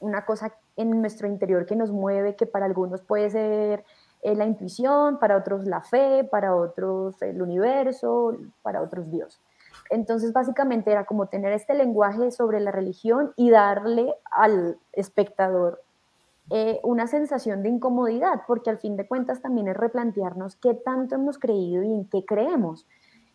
una 0.01 0.25
cosa 0.25 0.55
en 0.77 1.01
nuestro 1.01 1.27
interior 1.27 1.67
que 1.67 1.77
nos 1.77 1.91
mueve, 1.91 2.37
que 2.37 2.47
para 2.47 2.67
algunos 2.67 3.03
puede 3.03 3.31
ser 3.31 3.85
eh, 4.23 4.35
la 4.35 4.47
intuición, 4.47 5.19
para 5.19 5.37
otros 5.37 5.65
la 5.67 5.81
fe, 5.81 6.25
para 6.25 6.57
otros 6.57 7.21
el 7.23 7.41
universo, 7.41 8.37
para 8.63 8.83
otros 8.83 9.11
Dios. 9.11 9.41
Entonces, 9.91 10.33
básicamente 10.33 10.91
era 10.91 11.05
como 11.05 11.27
tener 11.27 11.53
este 11.53 11.75
lenguaje 11.75 12.31
sobre 12.31 12.61
la 12.61 12.73
religión 12.73 13.33
y 13.37 13.51
darle 13.51 14.15
al 14.31 14.79
espectador 14.93 15.83
eh, 16.51 16.81
una 16.83 17.07
sensación 17.07 17.63
de 17.63 17.69
incomodidad, 17.69 18.43
porque 18.47 18.71
al 18.71 18.79
fin 18.79 18.97
de 18.97 19.07
cuentas 19.07 19.41
también 19.41 19.69
es 19.69 19.77
replantearnos 19.77 20.57
qué 20.57 20.75
tanto 20.75 21.15
hemos 21.15 21.39
creído 21.39 21.83
y 21.83 21.93
en 21.93 22.05
qué 22.07 22.25
creemos. 22.25 22.87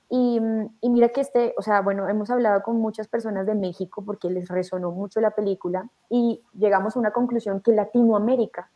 Y, 0.09 0.39
y, 0.81 0.89
mira 0.89 1.09
que 1.09 1.21
este, 1.21 1.55
o 1.57 1.61
sea, 1.61 1.81
bueno, 1.81 2.07
hemos 2.07 2.29
hablado 2.29 2.61
con 2.61 2.79
muchas 2.79 3.07
personas 3.07 3.47
de 3.47 3.55
México 3.55 4.03
porque 4.05 4.29
les 4.29 4.47
resonó 4.47 4.91
mucho 4.91 5.21
la 5.21 5.31
película 5.31 5.89
y 6.09 6.43
llegamos 6.53 6.95
a 6.95 6.99
una 6.99 7.11
conclusión 7.11 7.61
que 7.61 7.71
Latinoamérica 7.71 8.69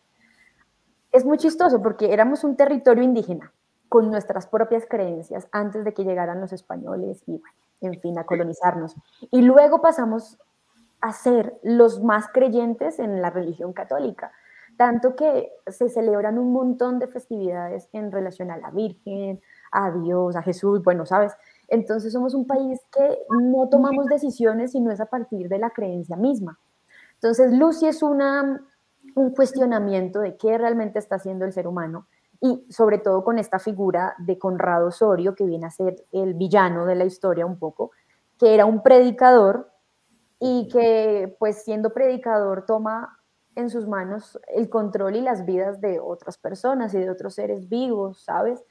es 1.18 1.26
muy 1.26 1.38
chistoso 1.38 1.82
porque 1.82 2.14
éramos 2.14 2.44
un 2.44 2.56
territorio 2.56 3.04
indígena 3.04 3.54
con 3.90 4.10
nuestras 4.10 4.48
propias 4.48 4.86
creencias 4.88 5.48
antes 5.52 5.84
de 5.84 5.94
que 5.94 6.04
llegaran 6.04 6.42
los 6.42 6.54
españoles 6.54 7.24
y 7.26 7.38
bueno, 7.38 7.56
en 7.82 8.00
fin, 8.00 8.18
a 8.18 8.26
colonizarnos. 8.26 8.96
Y 9.32 9.42
luego 9.42 9.82
pasamos 9.82 10.38
a 11.02 11.14
ser 11.14 11.58
los 11.64 12.02
más 12.04 12.28
creyentes 12.30 13.00
en 13.00 13.22
la 13.22 13.30
religión 13.30 13.74
católica, 13.74 14.32
tanto 14.78 15.16
que 15.16 15.52
se 15.68 15.90
celebran 15.90 16.38
un 16.38 16.52
montón 16.54 17.00
de 17.00 17.08
festividades 17.08 17.90
en 17.94 18.12
relación 18.12 18.52
a 18.52 18.58
la 18.58 18.72
Virgen, 18.72 19.42
a 19.72 19.92
Dios, 19.92 20.36
a 20.36 20.42
Jesús, 20.42 20.84
bueno, 20.84 21.06
sabes. 21.06 21.34
Entonces 21.68 22.14
somos 22.14 22.34
un 22.34 22.46
país 22.46 22.80
que 22.92 23.20
no 23.30 23.68
tomamos 23.70 24.06
decisiones 24.06 24.72
sino 24.72 24.92
es 24.92 25.00
a 25.02 25.06
partir 25.06 25.50
de 25.50 25.60
la 25.60 25.70
creencia 25.72 26.16
misma. 26.16 26.60
Entonces 27.16 27.52
Lucy 27.52 27.88
es 27.88 28.04
una, 28.04 28.62
un 29.16 29.32
cuestionamiento 29.32 30.20
de 30.20 30.38
qué 30.38 30.58
realmente 30.58 31.00
está 31.00 31.16
haciendo 31.16 31.46
el 31.46 31.54
ser 31.54 31.68
humano 31.68 32.08
y 32.40 32.66
sobre 32.70 33.00
todo 33.00 33.24
con 33.24 33.40
esta 33.40 33.60
figura 33.60 34.16
de 34.20 34.38
Conrado 34.38 34.88
Osorio, 34.88 35.36
que 35.36 35.46
viene 35.46 35.66
a 35.66 35.72
ser 35.72 36.06
el 36.12 36.34
villano 36.36 36.86
de 36.86 36.96
la 36.96 37.06
historia 37.06 37.46
un 37.46 37.58
poco, 37.58 37.92
que 38.38 38.54
era 38.54 38.66
un 38.66 38.84
predicador 38.84 39.72
y 40.40 40.68
que 40.72 41.36
pues 41.40 41.64
siendo 41.64 41.92
predicador 41.94 42.66
toma 42.66 43.18
en 43.56 43.72
sus 43.72 43.88
manos 43.88 44.40
el 44.54 44.70
control 44.70 45.16
y 45.16 45.22
las 45.22 45.46
vidas 45.46 45.82
de 45.82 46.00
otras 46.00 46.38
personas 46.38 46.94
y 46.94 47.00
de 47.00 47.10
otros 47.10 47.34
seres 47.34 47.68
vivos, 47.68 48.22
¿sabes? 48.24 48.64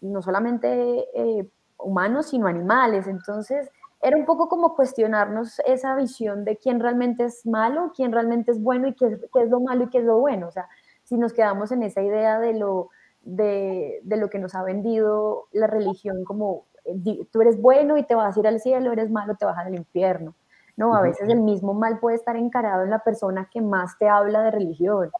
No 0.00 0.22
solamente 0.22 1.08
eh, 1.12 1.50
humanos, 1.76 2.28
sino 2.28 2.46
animales. 2.46 3.08
Entonces, 3.08 3.68
era 4.00 4.16
un 4.16 4.24
poco 4.24 4.48
como 4.48 4.74
cuestionarnos 4.74 5.60
esa 5.66 5.96
visión 5.96 6.44
de 6.44 6.56
quién 6.56 6.80
realmente 6.80 7.24
es 7.24 7.44
malo, 7.46 7.92
quién 7.94 8.12
realmente 8.12 8.52
es 8.52 8.62
bueno 8.62 8.88
y 8.88 8.94
qué, 8.94 9.18
qué 9.32 9.42
es 9.42 9.50
lo 9.50 9.60
malo 9.60 9.84
y 9.84 9.88
qué 9.88 9.98
es 9.98 10.04
lo 10.04 10.18
bueno. 10.18 10.48
O 10.48 10.50
sea, 10.50 10.68
si 11.04 11.16
nos 11.16 11.32
quedamos 11.32 11.72
en 11.72 11.82
esa 11.82 12.02
idea 12.02 12.38
de 12.38 12.54
lo, 12.54 12.90
de, 13.22 14.00
de 14.02 14.16
lo 14.16 14.30
que 14.30 14.38
nos 14.38 14.54
ha 14.54 14.62
vendido 14.62 15.48
la 15.52 15.66
religión 15.66 16.24
como 16.24 16.66
eh, 16.84 17.26
tú 17.30 17.42
eres 17.42 17.60
bueno 17.60 17.96
y 17.96 18.04
te 18.04 18.14
vas 18.14 18.36
a 18.36 18.40
ir 18.40 18.46
al 18.46 18.60
cielo, 18.60 18.92
eres 18.92 19.10
malo, 19.10 19.36
te 19.36 19.44
vas 19.44 19.58
al 19.58 19.74
infierno. 19.74 20.34
No, 20.76 20.94
a 20.94 21.02
veces 21.02 21.28
el 21.28 21.40
mismo 21.40 21.74
mal 21.74 21.98
puede 21.98 22.16
estar 22.16 22.36
encarado 22.36 22.84
en 22.84 22.90
la 22.90 23.00
persona 23.00 23.48
que 23.52 23.60
más 23.60 23.98
te 23.98 24.08
habla 24.08 24.42
de 24.42 24.52
religión. 24.52 25.10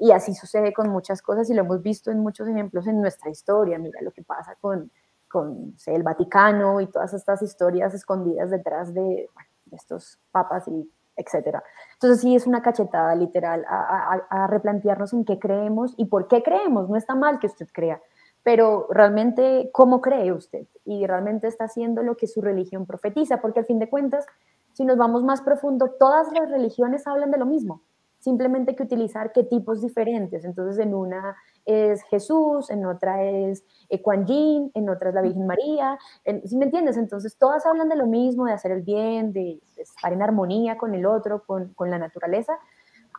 Y 0.00 0.10
así 0.10 0.34
sucede 0.34 0.72
con 0.72 0.88
muchas 0.88 1.22
cosas 1.22 1.48
y 1.48 1.54
lo 1.54 1.62
hemos 1.62 1.82
visto 1.82 2.10
en 2.10 2.18
muchos 2.18 2.48
ejemplos 2.48 2.88
en 2.88 3.00
nuestra 3.00 3.30
historia. 3.30 3.78
Mira 3.78 4.00
lo 4.02 4.10
que 4.10 4.22
pasa 4.22 4.56
con, 4.60 4.90
con 5.34 5.74
el 5.86 6.04
Vaticano 6.04 6.80
y 6.80 6.86
todas 6.86 7.12
estas 7.12 7.42
historias 7.42 7.92
escondidas 7.92 8.52
detrás 8.52 8.94
de, 8.94 9.28
estos 9.72 10.20
papas 10.30 10.68
y 10.68 10.88
etcétera. 11.16 11.64
Entonces 11.94 12.20
sí 12.20 12.36
es 12.36 12.46
una 12.46 12.62
cachetada 12.62 13.16
literal 13.16 13.64
a, 13.68 14.20
a, 14.30 14.46
replantearnos 14.46 15.12
en 15.12 15.24
qué 15.24 15.40
creemos 15.40 15.94
y 15.96 16.04
por 16.04 16.28
qué 16.28 16.44
creemos. 16.44 16.88
No 16.88 16.94
está 16.94 17.16
mal 17.16 17.40
que 17.40 17.48
usted 17.48 17.66
crea, 17.72 18.00
pero 18.44 18.86
realmente 18.90 19.70
cómo 19.72 20.00
cree 20.00 20.30
usted 20.30 20.68
y 20.84 21.04
realmente 21.04 21.48
está 21.48 21.64
haciendo 21.64 22.04
lo 22.04 22.16
que 22.16 22.28
su 22.28 22.40
religión 22.40 22.86
profetiza, 22.86 23.40
porque 23.40 23.58
al 23.58 23.66
fin 23.66 23.80
de 23.80 23.90
cuentas, 23.90 24.24
si 24.72 24.84
nos 24.84 24.96
vamos 24.96 25.24
más 25.24 25.42
profundo, 25.42 25.90
todas 25.98 26.32
las 26.32 26.48
religiones 26.48 27.08
hablan 27.08 27.32
de 27.32 27.38
lo 27.38 27.46
mismo 27.46 27.82
simplemente 28.24 28.74
que 28.74 28.82
utilizar 28.82 29.32
qué 29.32 29.44
tipos 29.44 29.82
diferentes. 29.82 30.44
Entonces, 30.44 30.84
en 30.84 30.94
una 30.94 31.36
es 31.66 32.02
Jesús, 32.04 32.70
en 32.70 32.86
otra 32.86 33.22
es 33.22 33.62
Kuan 34.02 34.24
Yin, 34.26 34.70
en 34.74 34.88
otra 34.88 35.10
es 35.10 35.14
la 35.14 35.20
Virgen 35.20 35.46
María. 35.46 35.98
¿Sí 36.46 36.56
me 36.56 36.64
entiendes? 36.64 36.96
Entonces, 36.96 37.36
todas 37.36 37.66
hablan 37.66 37.90
de 37.90 37.96
lo 37.96 38.06
mismo, 38.06 38.46
de 38.46 38.54
hacer 38.54 38.72
el 38.72 38.82
bien, 38.82 39.32
de, 39.34 39.60
estar 39.76 40.12
en 40.12 40.22
armonía 40.22 40.78
con 40.78 40.94
el 40.94 41.04
otro, 41.04 41.44
con, 41.44 41.74
con, 41.74 41.90
la 41.90 41.98
naturaleza, 41.98 42.54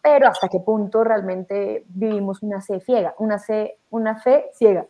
pero 0.02 0.28
hasta 0.28 0.50
qué 0.50 0.60
punto 0.60 1.04
realmente 1.04 1.86
vivimos 1.88 2.42
una 2.42 2.62
fe 2.62 2.80
ciega, 2.80 3.14
una 3.20 3.38
fe, 3.38 3.78
una 3.92 4.20
fe 4.20 4.46
ciega. 4.54 4.88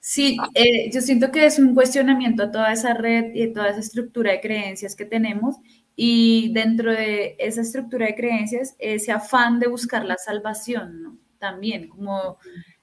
Sí, 0.00 0.36
eh, 0.54 0.90
yo 0.90 1.00
siento 1.00 1.30
que 1.30 1.46
es 1.46 1.58
un 1.58 1.74
cuestionamiento 1.74 2.44
a 2.44 2.50
toda 2.50 2.72
esa 2.72 2.94
red 2.94 3.34
y 3.34 3.52
toda 3.52 3.68
esa 3.68 3.80
estructura 3.80 4.32
de 4.32 4.40
creencias 4.40 4.96
que 4.96 5.04
tenemos 5.04 5.56
y 5.96 6.52
dentro 6.52 6.92
de 6.92 7.36
esa 7.38 7.60
estructura 7.62 8.06
de 8.06 8.14
creencias, 8.14 8.74
ese 8.78 9.12
afán 9.12 9.60
de 9.60 9.68
buscar 9.68 10.04
la 10.04 10.16
salvación. 10.16 11.20
También, 11.38 11.88
como 11.88 12.38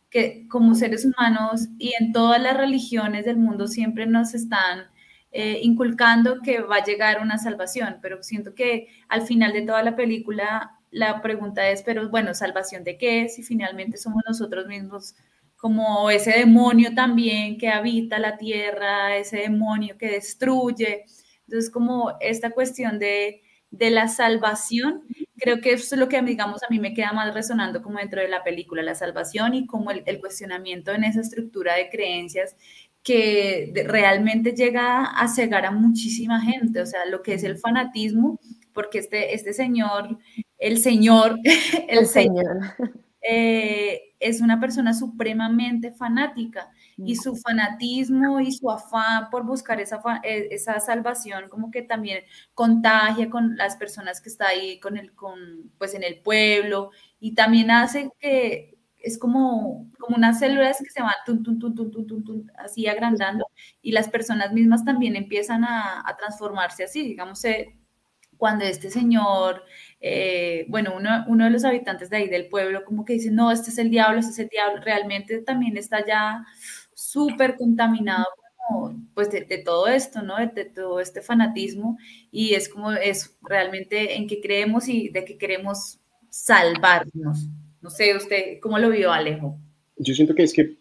que 0.10 0.48
como 0.50 0.76
seres 0.76 1.06
humanos 1.06 1.68
y 1.78 1.94
en 2.00 2.12
todas 2.12 2.42
las 2.42 2.58
religiones 2.58 3.26
del 3.26 3.38
mundo 3.38 3.68
siempre 3.68 4.08
nos 4.08 4.34
están 4.34 4.88
eh, 5.32 5.60
inculcando 5.62 6.42
que 6.42 6.62
va 6.62 6.78
a 6.78 6.84
llegar 6.84 7.22
una 7.22 7.38
salvación, 7.38 8.00
pero 8.02 8.24
siento 8.24 8.56
que 8.56 8.88
al 9.08 9.22
final 9.22 9.54
de 9.54 9.62
toda 9.62 9.84
la 9.84 9.96
película 9.96 10.80
la 10.92 11.22
pregunta 11.22 11.70
es, 11.70 11.84
pero 11.84 12.10
bueno, 12.10 12.34
¿salvación 12.34 12.84
de 12.84 12.98
qué? 12.98 13.30
Si 13.30 13.44
finalmente 13.44 13.98
somos 13.98 14.24
nosotros 14.28 14.66
mismos 14.66 15.16
como 15.56 16.10
ese 16.10 16.32
demonio 16.32 16.96
también 16.96 17.58
que 17.58 17.70
habita 17.70 18.18
la 18.18 18.38
tierra, 18.38 19.18
ese 19.18 19.38
demonio 19.38 19.98
que 19.98 20.12
destruye. 20.12 21.06
Entonces, 21.50 21.72
como 21.72 22.14
esta 22.20 22.52
cuestión 22.52 23.00
de, 23.00 23.42
la 23.72 24.08
salvación, 24.08 25.02
creo 25.36 25.62
que 25.62 25.74
eso 25.74 25.96
es 25.96 26.00
lo 26.00 26.08
que, 26.08 26.22
digamos, 26.22 26.62
a 26.62 26.68
mí 26.70 26.78
me 26.78 26.94
queda 26.94 27.12
más 27.12 27.34
resonando 27.34 27.82
como 27.82 27.98
dentro 27.98 28.22
de 28.22 28.28
la 28.28 28.44
película, 28.44 28.84
la 28.84 28.94
salvación 28.94 29.56
y 29.56 29.66
como 29.66 29.90
el, 29.90 30.20
cuestionamiento 30.20 30.92
en 30.92 31.06
esa 31.06 31.22
estructura 31.22 31.76
de 31.76 31.90
creencias 31.90 32.56
que 33.02 33.74
realmente 33.88 34.52
llega 34.52 35.06
a 35.06 35.28
cegar 35.28 35.66
a 35.66 35.72
muchísima 35.72 36.40
gente, 36.40 36.82
o 36.82 36.86
sea, 36.86 37.06
lo 37.08 37.24
que 37.24 37.34
es 37.34 37.44
el 37.44 37.58
fanatismo, 37.58 38.40
porque 38.72 39.00
este, 39.00 39.34
este 39.34 39.54
señor, 39.54 40.20
el 40.60 40.78
señor, 40.78 41.36
el, 41.90 42.06
señor, 42.06 42.60
eh, 43.28 44.14
es 44.20 44.42
una 44.42 44.60
persona 44.60 44.94
supremamente 44.94 45.94
fanática 45.94 46.70
y 47.06 47.16
su 47.16 47.36
fanatismo 47.36 48.40
y 48.40 48.52
su 48.52 48.70
afán 48.70 49.30
por 49.30 49.46
buscar 49.46 49.80
esa, 49.80 50.02
eh, 50.24 50.48
esa 50.52 50.80
salvación 50.80 51.50
como 51.50 51.72
que 51.72 51.82
también 51.82 52.24
contagia 52.54 53.30
con 53.30 53.56
las 53.58 53.76
personas 53.76 54.22
que 54.22 54.30
está 54.30 54.48
ahí 54.48 54.80
con 54.80 54.98
el, 54.98 55.14
con, 55.14 55.72
pues 55.78 55.94
en 55.94 56.04
el 56.04 56.22
pueblo 56.22 56.92
y 57.20 57.36
también 57.36 57.72
hace 57.72 58.10
que 58.20 58.78
es 58.98 59.18
como, 59.18 59.90
como 59.98 60.18
unas 60.18 60.40
células 60.40 60.78
que 60.80 60.90
se 60.90 61.02
van 61.02 61.14
así 62.58 62.88
agrandando 62.88 63.48
y 63.82 63.92
las 63.92 64.10
personas 64.10 64.52
mismas 64.52 64.84
también 64.84 65.16
empiezan 65.16 65.64
a, 65.64 66.04
a 66.06 66.18
transformarse 66.18 66.84
así, 66.84 67.04
digamos, 67.04 67.44
eh, 67.46 67.80
cuando 68.40 68.64
este 68.64 68.90
señor, 68.90 69.66
eh, 70.00 70.66
bueno, 70.70 70.94
uno, 70.96 71.26
uno, 71.28 71.44
de 71.44 71.50
los 71.50 71.66
habitantes 71.66 72.10
de 72.10 72.18
ahí 72.18 72.30
del 72.30 72.48
pueblo 72.48 72.86
como 72.86 73.04
que 73.04 73.14
dice, 73.14 73.32
no, 73.32 73.52
este 73.52 73.70
es 73.70 73.78
el 73.78 73.90
diablo, 73.90 74.20
este 74.20 74.32
es 74.32 74.40
el 74.40 74.48
diablo, 74.48 74.82
realmente 74.82 75.42
también 75.42 75.76
está 75.76 76.06
ya 76.06 76.46
súper 77.00 77.56
contaminado 77.56 78.26
pues 79.16 79.32
de, 79.32 79.42
todo 79.66 79.88
esto, 79.88 80.22
¿no? 80.22 80.36
De, 80.38 80.66
todo 80.66 81.00
este 81.00 81.22
fanatismo 81.22 81.98
y 82.32 82.54
es 82.54 82.70
como 82.70 82.92
es 82.92 83.38
realmente 83.42 84.16
en 84.16 84.28
qué 84.28 84.40
creemos 84.42 84.88
y 84.88 85.10
de 85.10 85.26
qué 85.26 85.38
queremos 85.38 86.00
salvarnos. 86.30 87.48
No 87.82 87.90
sé, 87.90 88.16
usted, 88.16 88.60
¿cómo 88.62 88.78
lo 88.78 88.90
vio, 88.90 89.12
Alejo? 89.12 89.58
Yo 89.98 90.14
siento 90.14 90.36
que 90.36 90.44
es 90.44 90.54
que 90.54 90.78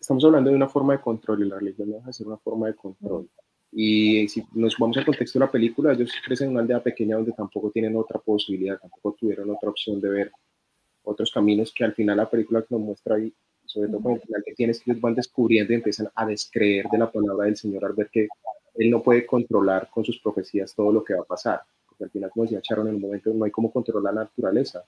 estamos 0.00 0.24
hablando 0.24 0.50
de 0.50 0.56
una 0.56 0.68
forma 0.68 0.94
de 0.94 1.00
control 1.00 1.44
y 1.44 1.48
la 1.48 1.58
religión 1.58 1.92
deja 1.92 2.06
de 2.06 2.12
ser 2.12 2.26
una 2.26 2.38
forma 2.38 2.66
de 2.66 2.74
control. 2.74 3.28
Y 3.70 4.26
si 4.28 4.42
nos 4.52 4.76
vamos 4.76 4.96
al 4.96 5.04
contexto 5.04 5.38
de 5.38 5.44
la 5.44 5.52
película, 5.52 5.92
ellos 5.92 6.12
crecen 6.24 6.48
en 6.48 6.52
una 6.54 6.62
aldea 6.62 6.82
pequeña 6.82 7.16
donde 7.16 7.32
tampoco 7.32 7.70
tienen 7.70 7.94
otra 7.96 8.18
posibilidad, 8.18 8.78
tampoco 8.80 9.16
tuvieron 9.20 9.50
otra 9.50 9.70
opción 9.70 10.00
de 10.00 10.08
ver 10.08 10.32
otros 11.04 11.30
caminos 11.30 11.72
que 11.72 11.84
al 11.84 11.94
final 11.94 12.16
la 12.16 12.28
película 12.28 12.64
nos 12.68 12.80
muestra 12.80 13.14
ahí 13.14 13.32
sobre 13.70 13.88
todo 13.88 14.00
con 14.00 14.12
el 14.14 14.20
final 14.20 14.42
que 14.44 14.54
tienes 14.54 14.80
que 14.80 14.90
ellos 14.90 15.00
van 15.00 15.14
descubriendo 15.14 15.72
y 15.72 15.76
empiezan 15.76 16.08
a 16.16 16.26
descreer 16.26 16.86
de 16.90 16.98
la 16.98 17.10
palabra 17.10 17.46
del 17.46 17.56
Señor 17.56 17.84
al 17.84 17.92
ver 17.92 18.10
que 18.10 18.26
Él 18.74 18.90
no 18.90 19.00
puede 19.00 19.24
controlar 19.24 19.88
con 19.90 20.04
sus 20.04 20.18
profecías 20.18 20.74
todo 20.74 20.92
lo 20.92 21.04
que 21.04 21.14
va 21.14 21.20
a 21.20 21.24
pasar. 21.24 21.62
Porque 21.88 22.02
al 22.02 22.10
final, 22.10 22.30
como 22.30 22.46
decía 22.46 22.60
Sharon, 22.62 22.88
en 22.88 22.96
el 22.96 23.00
momento 23.00 23.32
no 23.32 23.44
hay 23.44 23.52
cómo 23.52 23.72
controlar 23.72 24.12
la 24.12 24.24
naturaleza. 24.24 24.84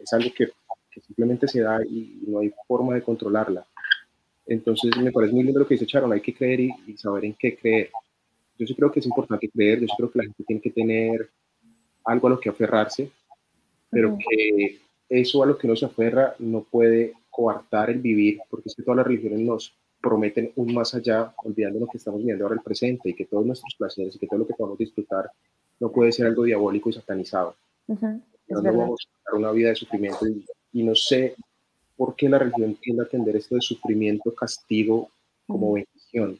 Es 0.00 0.12
algo 0.12 0.30
que, 0.36 0.48
que 0.90 1.00
simplemente 1.02 1.46
se 1.46 1.60
da 1.60 1.78
y 1.84 2.24
no 2.26 2.40
hay 2.40 2.52
forma 2.66 2.94
de 2.94 3.02
controlarla. 3.02 3.64
Entonces, 4.44 4.90
me 5.00 5.12
parece 5.12 5.32
muy 5.32 5.44
lindo 5.44 5.60
lo 5.60 5.66
que 5.68 5.74
dice 5.74 5.86
Sharon, 5.86 6.12
hay 6.12 6.20
que 6.20 6.34
creer 6.34 6.58
y, 6.58 6.74
y, 6.88 6.96
saber 6.96 7.26
en 7.26 7.34
qué 7.34 7.56
creer. 7.56 7.90
Yo 8.58 8.66
sí 8.66 8.74
creo 8.74 8.90
que 8.90 8.98
es 8.98 9.06
importante 9.06 9.48
creer, 9.48 9.80
yo 9.80 9.86
sí 9.86 9.94
creo 9.96 10.10
que 10.10 10.18
la 10.18 10.24
gente 10.24 10.42
tiene 10.44 10.60
que 10.60 10.70
tener 10.70 11.30
algo 12.04 12.26
a 12.26 12.30
lo 12.30 12.40
que 12.40 12.48
aferrarse, 12.48 13.08
pero 13.88 14.18
que 14.18 14.80
eso 15.08 15.44
a 15.44 15.46
lo 15.46 15.56
que 15.56 15.68
no 15.68 15.76
se 15.76 15.86
aferra 15.86 16.34
no 16.40 16.62
puede 16.62 17.14
coartar 17.32 17.90
el 17.90 17.98
vivir, 17.98 18.38
porque 18.48 18.68
es 18.68 18.76
que 18.76 18.82
todas 18.82 18.98
las 18.98 19.06
religiones 19.06 19.40
nos 19.40 19.74
prometen 20.02 20.52
un 20.56 20.74
más 20.74 20.94
allá, 20.94 21.32
olvidando 21.44 21.80
lo 21.80 21.86
que 21.86 21.96
estamos 21.96 22.20
viviendo 22.20 22.44
ahora 22.44 22.56
el 22.56 22.62
presente 22.62 23.08
y 23.08 23.14
que 23.14 23.24
todos 23.24 23.46
nuestros 23.46 23.74
placeres 23.76 24.14
y 24.14 24.18
que 24.18 24.26
todo 24.26 24.40
lo 24.40 24.46
que 24.46 24.54
podamos 24.54 24.76
disfrutar 24.76 25.30
no 25.80 25.90
puede 25.90 26.12
ser 26.12 26.26
algo 26.26 26.42
diabólico 26.42 26.90
y 26.90 26.92
satanizado. 26.92 27.54
no 27.86 28.62
vamos 28.62 29.08
a 29.08 29.30
dar 29.30 29.40
una 29.40 29.52
vida 29.52 29.70
de 29.70 29.76
sufrimiento 29.76 30.26
y, 30.72 30.82
no 30.82 30.94
sé 30.94 31.34
por 31.96 32.14
qué 32.16 32.28
la 32.28 32.38
religión 32.38 32.76
tiende 32.82 33.02
a 33.02 33.06
atender 33.06 33.36
esto 33.36 33.54
de 33.54 33.62
sufrimiento, 33.62 34.34
castigo 34.34 35.08
como 35.46 35.72
bendición. 35.72 36.38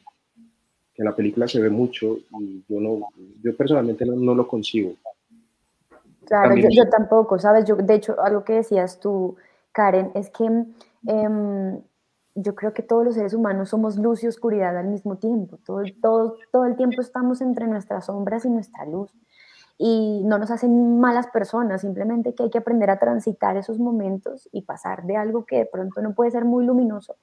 Que 0.93 1.01
en 1.01 1.05
la 1.05 1.15
película 1.15 1.47
se 1.47 1.59
ve 1.59 1.69
mucho 1.69 2.19
y 2.39 2.63
yo 2.69 2.79
no, 2.79 3.07
yo 3.41 3.55
personalmente 3.55 4.05
no, 4.05 4.35
lo 4.35 4.47
consigo. 4.47 4.93
Claro, 6.25 6.55
yo, 6.55 6.69
yo, 6.71 6.87
tampoco, 6.89 7.39
¿sabes? 7.39 7.65
Yo, 7.65 7.75
de 7.75 7.95
hecho, 7.95 8.21
algo 8.21 8.43
que 8.43 8.53
decías 8.53 8.99
tú, 8.99 9.35
Karen, 9.73 10.11
es 10.13 10.29
que 10.29 10.45
em, 11.07 11.81
yo 12.35 12.55
creo 12.55 12.73
que 12.73 12.83
todos 12.83 13.03
los 13.03 13.15
seres 13.15 13.33
humanos 13.33 13.69
somos 13.69 13.97
luz 13.97 14.23
y 14.23 14.27
oscuridad 14.27 14.77
al 14.77 14.87
mismo 14.87 15.17
tiempo. 15.17 15.57
Todo, 15.65 15.83
todo, 16.01 16.37
todo 16.51 16.65
el 16.65 16.75
tiempo 16.75 17.01
estamos 17.01 17.41
entre 17.41 17.67
nuestras 17.67 18.05
sombras 18.05 18.45
y 18.45 18.49
nuestra 18.49 18.85
luz. 18.85 19.11
Y 19.77 20.21
no 20.25 20.37
nos 20.37 20.51
hacen 20.51 20.99
malas 20.99 21.27
personas, 21.27 21.81
simplemente 21.81 22.35
que 22.35 22.43
hay 22.43 22.49
que 22.49 22.59
aprender 22.59 22.89
a 22.89 22.99
transitar 22.99 23.57
esos 23.57 23.79
momentos 23.79 24.47
y 24.51 24.61
pasar 24.61 25.03
de 25.03 25.17
algo 25.17 25.45
que 25.45 25.57
de 25.57 25.65
pronto 25.65 26.01
no 26.01 26.13
puede 26.13 26.31
ser 26.31 26.45
muy 26.45 26.65
luminoso 26.65 27.17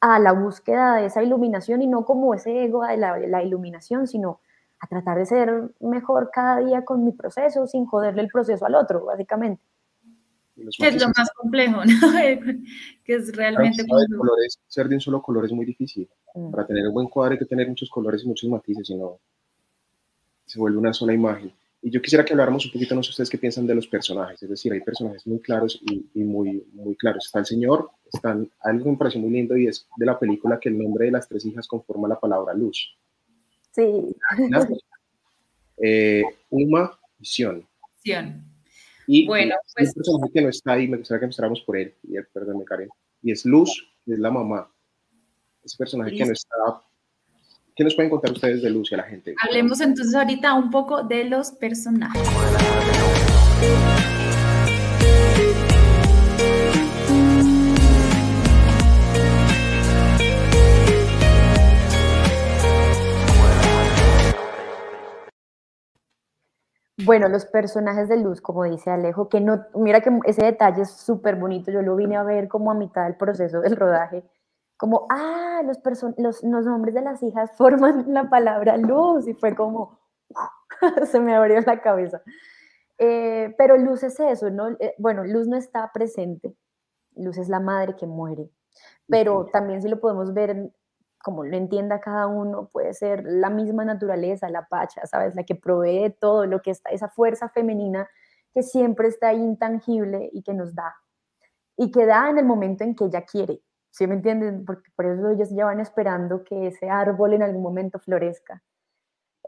a 0.00 0.18
la 0.18 0.32
búsqueda 0.32 0.96
de 0.96 1.06
esa 1.06 1.22
iluminación 1.22 1.80
y 1.82 1.86
no 1.86 2.04
como 2.04 2.34
ese 2.34 2.64
ego 2.64 2.84
de 2.84 2.96
la, 2.96 3.18
la 3.18 3.42
iluminación, 3.42 4.08
sino 4.08 4.40
a 4.80 4.88
tratar 4.88 5.18
de 5.18 5.26
ser 5.26 5.70
mejor 5.80 6.30
cada 6.32 6.58
día 6.58 6.84
con 6.84 7.04
mi 7.04 7.12
proceso 7.12 7.66
sin 7.68 7.86
joderle 7.86 8.22
el 8.22 8.28
proceso 8.28 8.66
al 8.66 8.74
otro, 8.74 9.04
básicamente. 9.04 9.62
Que 10.54 10.88
es 10.88 11.00
lo 11.00 11.08
más 11.08 11.30
complejo, 11.34 11.82
¿no? 11.84 12.12
que 13.04 13.14
es 13.14 13.34
realmente... 13.34 13.84
colores, 13.86 14.58
ser 14.68 14.88
de 14.88 14.96
un 14.96 15.00
solo 15.00 15.22
color 15.22 15.46
es 15.46 15.52
muy 15.52 15.64
difícil. 15.64 16.08
Mm. 16.34 16.50
Para 16.50 16.66
tener 16.66 16.86
un 16.86 16.94
buen 16.94 17.08
cuadro 17.08 17.32
hay 17.32 17.38
que 17.38 17.46
tener 17.46 17.68
muchos 17.68 17.88
colores 17.90 18.22
y 18.22 18.28
muchos 18.28 18.48
matices, 18.50 18.86
si 18.86 18.94
no 18.94 19.18
se 20.52 20.58
vuelve 20.58 20.78
una 20.78 20.92
sola 20.92 21.14
imagen. 21.14 21.52
Y 21.80 21.90
yo 21.90 22.00
quisiera 22.00 22.24
que 22.24 22.34
habláramos 22.34 22.66
un 22.66 22.72
poquito, 22.72 22.94
no 22.94 23.02
sé 23.02 23.10
ustedes 23.10 23.30
qué 23.30 23.38
piensan 23.38 23.66
de 23.66 23.74
los 23.74 23.88
personajes, 23.88 24.40
es 24.42 24.48
decir, 24.48 24.72
hay 24.72 24.80
personajes 24.80 25.26
muy 25.26 25.40
claros 25.40 25.80
y, 25.82 26.06
y, 26.14 26.22
muy, 26.22 26.64
muy 26.74 26.94
claros. 26.94 27.24
Está 27.26 27.40
el 27.40 27.46
señor, 27.46 27.90
están, 28.12 28.48
algo 28.60 28.84
que 28.84 28.90
me 28.90 28.96
pareció 28.98 29.20
muy 29.20 29.30
lindo 29.30 29.56
y 29.56 29.66
es 29.66 29.88
de 29.96 30.06
la 30.06 30.18
película 30.18 30.60
que 30.60 30.68
el 30.68 30.78
nombre 30.78 31.06
de 31.06 31.12
las 31.12 31.26
tres 31.26 31.44
hijas 31.46 31.66
conforma 31.66 32.06
la 32.06 32.20
palabra 32.20 32.54
luz. 32.54 32.94
Sí. 33.72 34.14
Eh, 35.84 36.22
Uma 36.50 36.96
y 37.18 37.24
Sion. 37.24 37.66
Sion. 38.04 38.51
Y 39.06 39.26
bueno, 39.26 39.54
pues... 39.74 39.88
un 39.88 39.94
personaje 39.94 40.32
que 40.32 40.42
no 40.42 40.48
está 40.48 40.72
ahí, 40.72 40.88
me 40.88 40.98
gustaría 40.98 41.20
que 41.20 41.24
empezáramos 41.26 41.60
por 41.62 41.76
él, 41.76 41.94
y, 42.02 42.14
perdónme 42.32 42.64
Karen, 42.64 42.88
y 43.22 43.32
es 43.32 43.44
Luz, 43.44 43.92
que 44.04 44.14
es 44.14 44.18
la 44.18 44.30
mamá. 44.30 44.70
Ese 45.62 45.76
personaje 45.76 46.16
que 46.16 46.24
no 46.24 46.32
está... 46.32 46.56
¿Qué 47.74 47.84
nos 47.84 47.94
pueden 47.94 48.10
contar 48.10 48.32
ustedes 48.32 48.62
de 48.62 48.68
Luz 48.68 48.92
y 48.92 48.94
a 48.94 48.98
la 48.98 49.04
gente? 49.04 49.34
Hablemos 49.42 49.80
entonces 49.80 50.14
ahorita 50.14 50.52
un 50.54 50.70
poco 50.70 51.04
de 51.04 51.24
los 51.24 51.52
personajes. 51.52 52.20
Bueno, 67.04 67.28
los 67.28 67.46
personajes 67.46 68.08
de 68.08 68.16
luz, 68.16 68.40
como 68.40 68.64
dice 68.64 68.90
Alejo, 68.90 69.28
que 69.28 69.40
no, 69.40 69.64
mira 69.74 70.00
que 70.00 70.10
ese 70.24 70.44
detalle 70.44 70.82
es 70.82 70.90
súper 70.90 71.36
bonito, 71.36 71.70
yo 71.70 71.82
lo 71.82 71.96
vine 71.96 72.16
a 72.16 72.22
ver 72.22 72.48
como 72.48 72.70
a 72.70 72.74
mitad 72.74 73.04
del 73.04 73.16
proceso 73.16 73.60
del 73.60 73.76
rodaje, 73.76 74.24
como, 74.76 75.06
ah, 75.10 75.62
los, 75.64 75.78
los, 76.18 76.42
los 76.42 76.64
nombres 76.66 76.94
de 76.94 77.02
las 77.02 77.22
hijas 77.22 77.50
forman 77.56 78.12
la 78.12 78.28
palabra 78.28 78.76
luz, 78.76 79.26
y 79.26 79.34
fue 79.34 79.54
como, 79.54 79.98
se 81.06 81.20
me 81.20 81.34
abrió 81.34 81.60
la 81.60 81.80
cabeza. 81.80 82.22
Eh, 82.98 83.54
pero 83.58 83.76
luz 83.76 84.02
es 84.02 84.20
eso, 84.20 84.50
¿no? 84.50 84.68
Eh, 84.78 84.94
bueno, 84.98 85.24
luz 85.24 85.48
no 85.48 85.56
está 85.56 85.90
presente, 85.92 86.54
luz 87.16 87.38
es 87.38 87.48
la 87.48 87.60
madre 87.60 87.96
que 87.96 88.06
muere, 88.06 88.50
pero 89.08 89.46
también 89.46 89.82
si 89.82 89.88
lo 89.88 90.00
podemos 90.00 90.32
ver 90.34 90.70
como 91.22 91.44
lo 91.44 91.56
entienda 91.56 92.00
cada 92.00 92.26
uno, 92.26 92.68
puede 92.72 92.94
ser 92.94 93.24
la 93.24 93.50
misma 93.50 93.84
naturaleza, 93.84 94.48
la 94.50 94.66
pacha, 94.66 95.06
¿sabes? 95.06 95.34
La 95.34 95.44
que 95.44 95.54
provee 95.54 96.14
todo 96.20 96.46
lo 96.46 96.60
que 96.60 96.72
está, 96.72 96.90
esa 96.90 97.08
fuerza 97.08 97.48
femenina 97.48 98.08
que 98.52 98.62
siempre 98.62 99.08
está 99.08 99.32
intangible 99.32 100.30
y 100.32 100.42
que 100.42 100.54
nos 100.54 100.74
da. 100.74 100.94
Y 101.76 101.90
que 101.90 102.06
da 102.06 102.28
en 102.30 102.38
el 102.38 102.44
momento 102.44 102.84
en 102.84 102.94
que 102.94 103.06
ella 103.06 103.22
quiere. 103.22 103.62
¿Sí 103.90 104.06
me 104.06 104.14
entienden? 104.14 104.64
Porque 104.64 104.90
por 104.96 105.06
eso 105.06 105.30
ellos 105.30 105.50
ya 105.50 105.66
van 105.66 105.80
esperando 105.80 106.44
que 106.44 106.68
ese 106.68 106.88
árbol 106.88 107.34
en 107.34 107.42
algún 107.42 107.62
momento 107.62 107.98
florezca. 107.98 108.62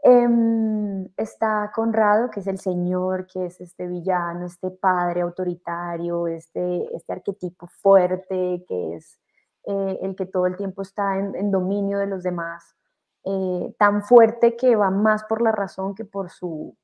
Em, 0.03 1.05
está 1.17 1.71
Conrado, 1.73 2.29
que 2.29 2.39
es 2.39 2.47
el 2.47 2.59
señor, 2.59 3.25
que 3.25 3.47
es 3.47 3.59
este 3.59 3.87
villano, 3.87 4.45
este 4.45 4.69
padre 4.69 5.21
autoritario, 5.21 6.27
este, 6.27 6.95
este 6.95 7.13
arquetipo 7.13 7.65
fuerte, 7.67 8.63
que 8.67 8.95
es 8.95 9.19
eh, 9.67 9.99
el 10.01 10.15
que 10.15 10.25
todo 10.25 10.45
el 10.45 10.55
tiempo 10.55 10.81
está 10.81 11.17
en, 11.17 11.51
dominio 11.51 11.97
de 11.97 12.07
los 12.07 12.23
demás, 12.23 12.75
eh, 13.23 13.75
tan 13.79 14.03
fuerte 14.03 14.55
que 14.55 14.75
va 14.75 14.91
más 14.91 15.23
por 15.23 15.41
la 15.41 15.51
razón 15.51 15.95
que 15.95 16.05
por 16.05 16.29
su 16.29 16.75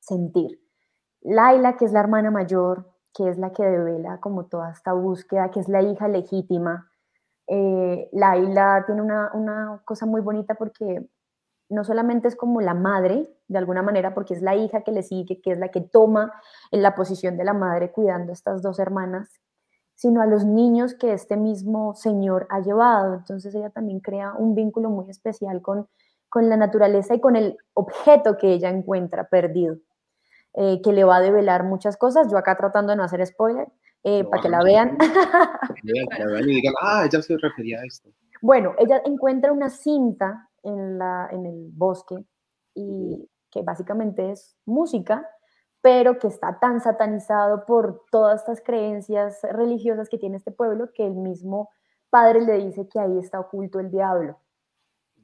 sentir. 0.00 0.60
Laila, 1.20 1.76
que 1.76 1.84
es 1.84 1.92
la 1.92 2.00
hermana 2.00 2.30
mayor, 2.30 2.90
que 3.14 3.28
es 3.28 3.38
la 3.38 3.52
que 3.52 3.64
devela 3.64 4.18
como 4.18 4.46
toda 4.46 4.72
esta 4.72 4.92
búsqueda, 4.92 5.50
que 5.50 5.60
es 5.60 5.68
la 5.68 5.82
hija 5.82 6.08
legítima. 6.08 6.90
Eh, 7.46 8.08
Laila 8.12 8.84
tiene 8.86 9.02
una, 9.02 9.30
una 9.34 9.82
cosa 9.84 10.06
muy 10.06 10.20
bonita 10.20 10.54
porque 10.54 11.06
no 11.68 11.84
solamente 11.84 12.28
es 12.28 12.36
como 12.36 12.60
la 12.60 12.74
madre, 12.74 13.28
de 13.48 13.58
alguna 13.58 13.82
manera, 13.82 14.14
porque 14.14 14.34
es 14.34 14.42
la 14.42 14.54
hija 14.56 14.82
que 14.82 14.92
le 14.92 15.02
sigue, 15.02 15.40
que 15.40 15.52
es 15.52 15.58
la 15.58 15.68
que 15.68 15.80
toma 15.80 16.32
en 16.70 16.82
la 16.82 16.94
posición 16.94 17.36
de 17.36 17.44
la 17.44 17.54
madre 17.54 17.92
cuidando 17.92 18.30
a 18.30 18.34
estas 18.34 18.62
dos 18.62 18.78
hermanas, 18.78 19.40
sino 19.94 20.20
a 20.20 20.26
los 20.26 20.44
niños 20.44 20.94
que 20.94 21.12
este 21.12 21.36
mismo 21.36 21.94
Señor 21.94 22.46
ha 22.50 22.60
llevado. 22.60 23.14
Entonces 23.14 23.54
ella 23.54 23.70
también 23.70 24.00
crea 24.00 24.34
un 24.34 24.54
vínculo 24.54 24.90
muy 24.90 25.08
especial 25.10 25.62
con, 25.62 25.88
con 26.28 26.48
la 26.48 26.56
naturaleza 26.56 27.14
y 27.14 27.20
con 27.20 27.36
el 27.36 27.56
objeto 27.74 28.36
que 28.36 28.52
ella 28.52 28.70
encuentra 28.70 29.28
perdido, 29.28 29.76
eh, 30.54 30.80
que 30.82 30.92
le 30.92 31.04
va 31.04 31.16
a 31.16 31.20
develar 31.20 31.64
muchas 31.64 31.96
cosas. 31.96 32.30
Yo 32.30 32.38
acá 32.38 32.56
tratando 32.56 32.90
de 32.90 32.96
no 32.96 33.04
hacer 33.04 33.24
spoiler, 33.26 33.68
eh, 34.04 34.24
para 34.24 34.42
que 34.42 34.48
la 34.48 34.62
vean. 34.64 34.98
y 35.82 36.42
digan, 36.46 36.74
ah, 36.80 37.04
ella 37.06 37.22
se 37.22 37.36
refería 37.36 37.78
a 37.80 37.84
esto. 37.84 38.10
Bueno, 38.40 38.74
ella 38.78 39.00
encuentra 39.04 39.52
una 39.52 39.70
cinta 39.70 40.48
en, 40.64 40.98
la, 40.98 41.28
en 41.30 41.46
el 41.46 41.70
bosque 41.72 42.24
y 42.74 43.28
que 43.50 43.62
básicamente 43.62 44.32
es 44.32 44.56
música 44.64 45.24
pero 45.82 46.18
que 46.18 46.28
está 46.28 46.60
tan 46.60 46.80
satanizado 46.80 47.66
por 47.66 48.04
todas 48.10 48.40
estas 48.40 48.62
creencias 48.62 49.40
religiosas 49.42 50.08
que 50.08 50.16
tiene 50.16 50.36
este 50.36 50.52
pueblo 50.52 50.92
que 50.94 51.04
el 51.04 51.14
mismo 51.14 51.70
padre 52.08 52.40
le 52.40 52.58
dice 52.64 52.88
que 52.88 53.00
ahí 53.00 53.18
está 53.18 53.40
oculto 53.40 53.80
el 53.80 53.90
diablo. 53.90 54.38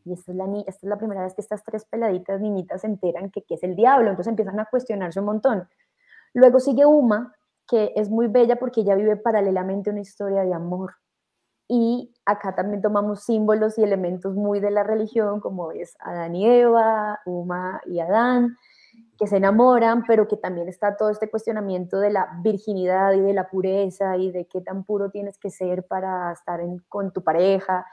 Y 0.05 0.12
esta 0.12 0.33
es 0.33 0.37
la, 0.37 0.47
esta 0.66 0.71
es 0.71 0.85
la 0.85 0.99
primera 0.99 1.23
vez 1.23 1.35
que 1.35 1.42
estas 1.42 1.62
tres 1.62 1.85
peladitas 1.85 2.40
niñitas 2.40 2.81
se 2.81 2.88
enteran 2.88 3.31
que, 3.31 3.44
es 3.49 3.62
el 3.62 3.77
diablo, 3.77 4.11
entonces 4.11 4.31
empiezan 4.31 4.59
a 4.59 4.64
cuestionarse 4.64 5.21
un 5.21 5.27
montón. 5.27 5.68
Luego 6.35 6.59
sigue 6.59 6.87
Uma, 6.87 7.35
que 7.68 7.92
es 7.94 8.11
muy 8.11 8.27
bella 8.27 8.57
porque 8.57 8.81
ella 8.81 8.97
vive 8.97 9.16
paralelamente 9.16 9.90
una 9.90 10.01
historia 10.01 10.42
de 10.42 10.55
amor. 10.55 10.94
Y 11.68 12.14
acá 12.25 12.55
también 12.55 12.81
tomamos 12.81 13.23
símbolos 13.23 13.79
y 13.79 13.85
elementos 13.85 14.35
muy 14.35 14.59
de 14.59 14.71
la 14.71 14.83
religión, 14.83 15.40
como 15.40 15.71
es 15.71 15.94
Adán 16.01 16.35
y 16.35 16.47
Eva, 16.47 17.21
Uma 17.27 17.83
y 17.85 18.01
Adán, 18.01 18.57
que 19.19 19.27
se 19.27 19.37
enamoran, 19.37 20.05
pero 20.07 20.29
que 20.29 20.37
también 20.37 20.69
está 20.69 20.97
todo 20.97 21.11
este 21.11 21.29
cuestionamiento 21.29 21.99
de 21.99 22.11
la 22.11 22.29
virginidad 22.43 23.13
y 23.15 23.21
de 23.21 23.33
la 23.33 23.49
pureza 23.49 24.17
y 24.17 24.31
de 24.31 24.47
qué 24.47 24.61
tan 24.61 24.85
puro 24.85 25.11
tienes 25.11 25.39
que 25.39 25.51
ser 25.51 25.87
para 25.87 26.33
estar 26.33 26.61
con 26.89 27.13
tu 27.13 27.25
pareja. 27.25 27.85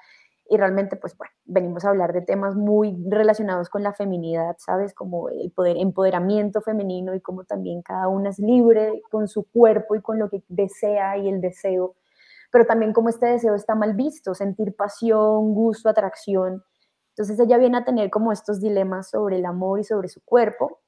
Y 0.48 0.58
realmente, 0.58 0.96
pues 0.96 1.18
bueno, 1.18 1.34
venimos 1.46 1.84
a 1.84 1.90
hablar 1.90 2.14
de 2.14 2.22
temas 2.22 2.56
muy 2.56 2.96
relacionados 3.10 3.70
con 3.70 3.82
la 3.82 3.94
feminidad, 3.94 4.56
¿sabes? 4.60 4.94
Como 4.94 5.30
el 5.30 5.52
poder, 5.52 5.78
empoderamiento 5.78 6.62
femenino 6.62 7.16
y 7.16 7.22
cómo 7.22 7.46
también 7.46 7.82
cada 7.82 8.08
una 8.08 8.30
es 8.30 8.38
libre 8.38 9.02
con 9.10 9.28
su 9.28 9.50
cuerpo 9.50 9.96
y 9.96 10.02
con 10.02 10.20
lo 10.20 10.30
que 10.30 10.44
desea 10.48 11.18
y 11.18 11.28
el 11.28 11.42
deseo, 11.42 11.96
pero 12.52 12.66
también 12.68 12.94
como 12.94 13.10
este 13.10 13.26
deseo 13.26 13.56
está 13.56 13.74
mal 13.74 13.96
visto, 13.96 14.36
sentir 14.36 14.76
pasión, 14.76 15.56
gusto, 15.56 15.90
atracción. 15.90 16.64
Entonces 17.10 17.40
ella 17.40 17.58
viene 17.58 17.78
a 17.78 17.86
tener 17.86 18.12
como 18.12 18.32
estos 18.32 18.62
dilemas 18.62 19.10
sobre 19.10 19.38
el 19.38 19.46
amor 19.46 19.80
y 19.80 19.84
sobre 19.84 20.10
su 20.10 20.24
cuerpo, 20.24 20.82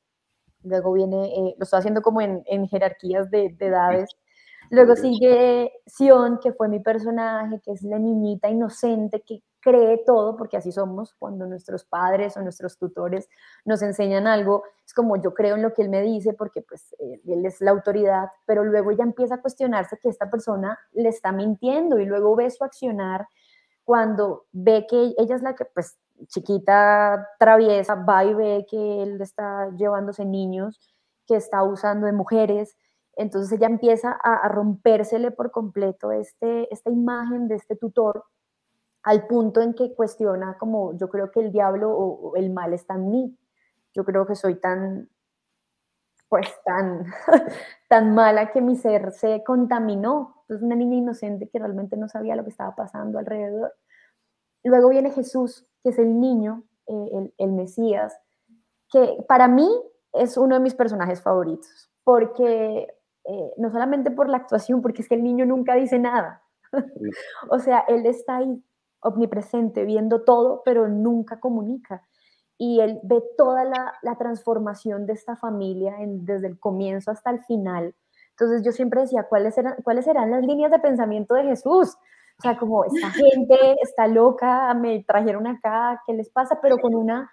Luego 0.68 0.94
viene, 0.94 1.26
eh, 1.26 1.56
lo 1.58 1.64
estoy 1.64 1.80
haciendo 1.80 2.02
como 2.02 2.22
en, 2.22 2.68
jerarquías 2.68 3.30
de, 3.32 3.56
edades. 3.60 4.10
Luego 4.70 4.96
sigue 4.96 5.72
Sion, 5.86 6.40
que 6.40 6.52
fue 6.52 6.68
mi 6.68 6.80
personaje, 6.80 7.62
que 7.64 7.72
es 7.72 7.84
la 7.84 8.00
niñita 8.00 8.50
inocente 8.50 9.22
que 9.22 9.42
cree 9.62 10.04
todo, 10.06 10.36
porque 10.36 10.58
así 10.58 10.72
somos 10.72 11.14
cuando 11.18 11.46
nuestros 11.46 11.86
padres 11.86 12.36
o 12.36 12.42
nuestros 12.42 12.78
tutores 12.78 13.30
nos 13.66 13.82
enseñan 13.82 14.28
algo. 14.28 14.64
Es 14.86 14.94
como 14.94 15.16
yo 15.16 15.34
creo 15.34 15.56
en 15.56 15.62
lo 15.62 15.74
que 15.74 15.84
él 15.84 15.90
me 15.90 16.02
dice 16.02 16.34
porque 16.34 16.62
pues 16.62 16.96
él 17.00 17.46
es 17.46 17.62
la 17.62 17.72
autoridad, 17.72 18.30
pero 18.46 18.64
luego 18.64 18.92
ella 18.92 19.04
empieza 19.04 19.36
a 19.36 19.42
cuestionarse 19.42 19.98
que 20.02 20.10
esta 20.10 20.30
persona 20.30 20.78
le 20.92 21.10
está 21.10 21.32
mintiendo 21.32 22.00
y 22.00 22.06
luego 22.06 22.36
ve 22.36 22.50
su 22.50 22.64
accionar 22.64 23.28
cuando 23.88 24.48
ve 24.52 24.86
que 24.86 25.16
ella 25.18 25.36
es 25.36 25.42
la 25.42 25.56
que 25.56 25.64
pues 25.64 25.98
chiquita 26.28 27.30
traviesa 27.40 27.96
va 27.96 28.26
y 28.26 28.34
ve 28.34 28.66
que 28.70 29.04
él 29.04 29.22
está 29.22 29.70
llevándose 29.78 30.26
niños, 30.26 30.80
que 31.28 31.36
está 31.36 31.64
usando 31.64 32.08
de 32.08 32.14
mujeres, 32.14 32.76
entonces 33.18 33.52
ella 33.52 33.68
empieza 33.68 34.12
a, 34.12 34.48
rompérsele 34.48 35.32
por 35.32 35.52
completo 35.52 36.12
este, 36.12 36.72
esta 36.72 36.92
imagen 36.92 37.48
de 37.48 37.56
este 37.56 37.76
tutor 37.76 38.26
al 39.04 39.26
punto 39.26 39.62
en 39.62 39.74
que 39.74 39.96
cuestiona 39.96 40.58
como 40.60 40.96
yo 40.98 41.10
creo 41.10 41.32
que 41.32 41.40
el 41.40 41.52
diablo 41.52 41.92
o, 41.92 42.36
el 42.36 42.52
mal 42.52 42.74
está 42.74 42.94
en 42.94 43.10
mí, 43.10 43.38
yo 43.94 44.06
creo 44.06 44.26
que 44.28 44.36
soy 44.36 44.56
tan 44.56 45.10
pues 46.30 46.48
tan, 46.66 47.06
tan 47.88 48.14
mala 48.14 48.52
que 48.52 48.62
mi 48.62 48.76
ser 48.76 49.14
se 49.14 49.44
contaminó. 49.46 50.36
Entonces 50.42 50.66
una 50.66 50.76
niña 50.76 50.98
inocente 50.98 51.48
que 51.50 51.58
realmente 51.58 51.96
no 51.96 52.10
sabía 52.10 52.36
lo 52.36 52.44
que 52.44 52.50
estaba 52.50 52.76
pasando 52.76 53.18
alrededor. 53.18 53.74
Luego 54.64 54.90
viene 54.90 55.12
Jesús, 55.12 55.66
que 55.84 55.90
es 55.90 56.00
el 56.00 56.20
niño, 56.20 56.64
eh, 56.88 57.10
el, 57.14 57.34
el 57.38 57.52
Mesías, 57.52 58.18
que 58.90 59.24
para 59.28 59.48
mí 59.48 59.68
es 60.14 60.38
uno 60.38 60.56
de 60.56 60.62
mis 60.62 60.76
personajes 60.76 61.22
favoritos, 61.22 61.90
porque 62.04 62.88
eh, 63.26 63.54
no 63.58 63.70
solamente 63.72 64.10
por 64.10 64.30
la 64.30 64.38
actuación, 64.38 64.82
porque 64.82 65.02
es 65.02 65.10
que 65.10 65.16
el 65.16 65.24
niño 65.24 65.46
nunca 65.46 65.76
dice 65.76 66.00
nada. 66.00 66.44
o 67.50 67.60
sea, 67.60 67.80
él 67.88 68.06
está 68.06 68.38
ahí 68.38 68.64
omnipresente, 69.02 69.84
viendo 69.84 70.24
todo, 70.24 70.62
pero 70.64 70.88
nunca 70.88 71.40
comunica. 71.40 72.08
Y 72.58 72.80
él 72.80 73.00
ve 73.04 73.22
toda 73.38 73.66
la, 73.66 73.94
la 74.02 74.18
transformación 74.18 75.06
de 75.06 75.14
esta 75.14 75.36
familia 75.36 75.96
desde 76.00 76.48
el 76.48 76.60
comienzo 76.60 77.12
hasta 77.12 77.30
el 77.30 77.44
final. 77.44 77.96
Entonces 78.32 78.64
yo 78.64 78.72
siempre 78.72 79.02
decía, 79.02 79.24
¿cuáles 79.24 79.58
eran, 79.58 79.76
¿cuáles 79.84 80.06
serán 80.06 80.32
las 80.32 80.44
líneas 80.44 80.72
de 80.72 80.80
pensamiento 80.80 81.36
de 81.36 81.44
Jesús? 81.44 81.98
O 82.40 82.42
sea, 82.42 82.58
como 82.58 82.86
esta 82.86 83.10
gente 83.10 83.78
está 83.82 84.08
loca, 84.08 84.72
me 84.76 85.04
trajeron 85.04 85.48
acá, 85.48 86.02
¿qué 86.06 86.14
les 86.14 86.30
pasa? 86.30 86.60
Pero 86.62 86.78
con 86.78 86.94
una, 86.94 87.32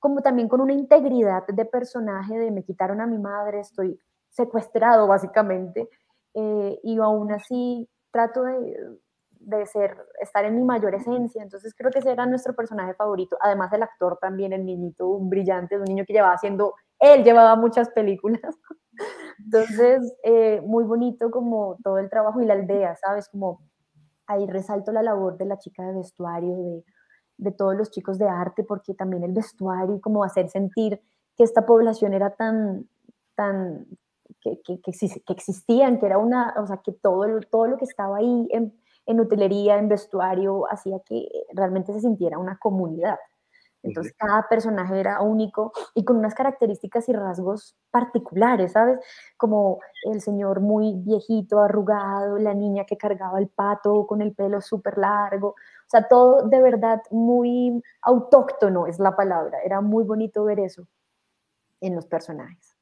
como 0.00 0.22
también 0.22 0.48
con 0.48 0.60
una 0.60 0.72
integridad 0.72 1.46
de 1.46 1.64
personaje 1.64 2.36
de 2.36 2.50
me 2.50 2.64
quitaron 2.64 3.00
a 3.00 3.06
mi 3.06 3.18
madre, 3.18 3.60
estoy 3.60 3.96
secuestrado 4.30 5.06
básicamente, 5.06 5.88
eh, 6.34 6.80
y 6.82 6.98
aún 6.98 7.30
así 7.30 7.88
trato 8.10 8.42
de, 8.42 8.76
de, 9.30 9.66
ser, 9.66 9.96
estar 10.20 10.44
en 10.44 10.56
mi 10.56 10.64
mayor 10.64 10.96
esencia, 10.96 11.40
entonces 11.40 11.72
creo 11.76 11.92
que 11.92 12.00
ese 12.00 12.10
era 12.10 12.26
nuestro 12.26 12.54
personaje 12.54 12.94
favorito, 12.94 13.36
además 13.40 13.72
el 13.72 13.84
actor 13.84 14.18
también, 14.20 14.52
el 14.52 14.66
niñito, 14.66 15.06
un 15.06 15.30
brillante, 15.30 15.78
un 15.78 15.84
niño 15.84 16.04
que 16.04 16.12
llevaba 16.12 16.34
haciendo, 16.34 16.74
él 16.98 17.22
llevaba 17.22 17.54
muchas 17.54 17.88
películas, 17.90 18.56
entonces 19.38 20.12
eh, 20.24 20.60
muy 20.62 20.82
bonito 20.82 21.30
como 21.30 21.76
todo 21.84 21.98
el 21.98 22.10
trabajo 22.10 22.42
y 22.42 22.46
la 22.46 22.54
aldea, 22.54 22.96
¿sabes? 22.96 23.28
Como 23.28 23.60
ahí 24.26 24.46
resalto 24.46 24.92
la 24.92 25.02
labor 25.02 25.36
de 25.36 25.46
la 25.46 25.58
chica 25.58 25.84
de 25.84 25.94
vestuario, 25.94 26.56
de, 26.56 26.84
de 27.36 27.52
todos 27.52 27.74
los 27.76 27.90
chicos 27.90 28.18
de 28.18 28.28
arte, 28.28 28.64
porque 28.64 28.94
también 28.94 29.24
el 29.24 29.32
vestuario 29.32 30.00
como 30.00 30.24
hacer 30.24 30.48
sentir 30.48 31.00
que 31.36 31.44
esta 31.44 31.66
población 31.66 32.14
era 32.14 32.30
tan, 32.30 32.88
tan, 33.34 33.86
que, 34.40 34.60
que, 34.62 34.80
que, 34.80 35.32
existían, 35.32 35.98
que 35.98 36.06
era 36.06 36.18
una, 36.18 36.54
o 36.58 36.66
sea, 36.66 36.78
que 36.78 36.92
todo, 36.92 37.26
todo 37.50 37.66
lo 37.66 37.76
que 37.76 37.84
estaba 37.84 38.18
ahí 38.18 38.48
en, 38.50 38.78
en 39.06 39.20
utilería, 39.20 39.78
en 39.78 39.88
vestuario, 39.88 40.70
hacía 40.70 41.00
que 41.00 41.28
realmente 41.52 41.92
se 41.92 42.00
sintiera 42.00 42.38
una 42.38 42.58
comunidad. 42.58 43.18
Entonces 43.84 44.14
cada 44.18 44.48
personaje 44.48 44.98
era 44.98 45.20
único 45.20 45.72
y 45.94 46.04
con 46.04 46.16
unas 46.16 46.34
características 46.34 47.08
y 47.08 47.12
rasgos 47.12 47.76
particulares, 47.90 48.72
¿sabes? 48.72 48.98
Como 49.36 49.78
el 50.10 50.20
señor 50.20 50.60
muy 50.60 50.94
viejito, 50.96 51.60
arrugado, 51.60 52.38
la 52.38 52.54
niña 52.54 52.84
que 52.84 52.96
cargaba 52.96 53.38
el 53.38 53.48
pato 53.48 54.06
con 54.06 54.22
el 54.22 54.34
pelo 54.34 54.60
súper 54.60 54.98
largo, 54.98 55.48
o 55.48 55.88
sea, 55.88 56.08
todo 56.08 56.48
de 56.48 56.60
verdad 56.60 57.00
muy 57.10 57.82
autóctono 58.02 58.86
es 58.86 58.98
la 58.98 59.14
palabra. 59.14 59.58
Era 59.64 59.80
muy 59.80 60.04
bonito 60.04 60.44
ver 60.44 60.60
eso 60.60 60.86
en 61.80 61.94
los 61.94 62.06
personajes. 62.06 62.74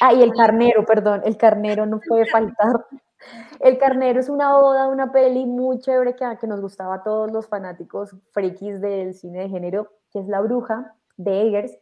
Ah, 0.00 0.14
y 0.14 0.22
el 0.22 0.32
carnero, 0.32 0.84
perdón, 0.84 1.22
el 1.24 1.36
carnero 1.36 1.86
no 1.86 2.00
puede 2.00 2.26
faltar. 2.26 2.86
El 3.60 3.78
Carnero 3.78 4.20
es 4.20 4.28
una 4.28 4.56
oda, 4.58 4.88
una 4.88 5.12
peli 5.12 5.46
muy 5.46 5.78
chévere 5.78 6.16
que, 6.16 6.24
que 6.40 6.46
nos 6.46 6.60
gustaba 6.60 6.96
a 6.96 7.02
todos 7.02 7.30
los 7.30 7.46
fanáticos 7.48 8.16
frikis 8.32 8.80
del 8.80 9.14
cine 9.14 9.40
de 9.40 9.48
género, 9.48 9.92
que 10.12 10.20
es 10.20 10.26
La 10.26 10.40
Bruja 10.40 10.94
de 11.16 11.42
Eggers, 11.42 11.78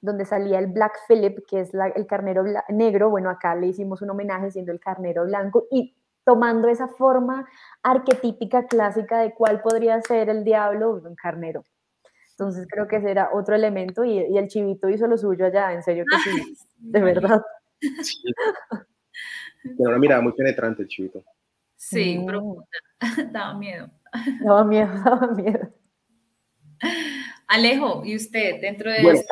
donde 0.00 0.24
salía 0.24 0.58
el 0.58 0.66
Black 0.66 0.98
Philip, 1.08 1.38
que 1.48 1.60
es 1.60 1.72
el 1.74 2.06
carnero 2.06 2.44
negro. 2.68 3.10
Bueno, 3.10 3.30
acá 3.30 3.54
le 3.54 3.68
hicimos 3.68 4.02
un 4.02 4.10
homenaje 4.10 4.50
siendo 4.50 4.72
el 4.72 4.80
carnero 4.80 5.24
blanco 5.24 5.66
y 5.70 5.96
tomando 6.24 6.68
esa 6.68 6.88
forma 6.88 7.48
arquetípica 7.82 8.66
clásica 8.66 9.18
de 9.18 9.32
cuál 9.34 9.62
podría 9.62 10.00
ser 10.02 10.28
el 10.28 10.44
diablo, 10.44 10.92
un 10.92 11.14
carnero. 11.14 11.64
Entonces 12.32 12.66
creo 12.70 12.88
que 12.88 12.96
ese 12.96 13.10
era 13.10 13.30
otro 13.32 13.54
elemento 13.54 14.04
y, 14.04 14.18
y 14.18 14.38
el 14.38 14.48
chivito 14.48 14.88
hizo 14.88 15.06
lo 15.06 15.16
suyo 15.18 15.46
allá, 15.46 15.72
en 15.72 15.82
serio 15.82 16.04
que 16.10 16.18
sí, 16.18 16.54
de 16.78 17.00
verdad. 17.00 17.42
Sí. 18.02 18.18
Tiene 19.62 19.88
una 19.88 19.98
mirada 19.98 20.20
muy 20.20 20.32
penetrante 20.32 20.82
el 20.82 20.88
chivito. 20.88 21.24
Sí, 21.76 22.18
mm. 22.18 22.26
profunda. 22.26 22.64
Daba 23.32 23.58
miedo. 23.58 23.90
Daba 24.44 24.64
miedo, 24.64 24.92
daba 25.04 25.26
miedo. 25.28 25.74
Alejo, 27.48 28.02
¿y 28.04 28.16
usted 28.16 28.60
dentro 28.60 28.90
de 28.90 29.24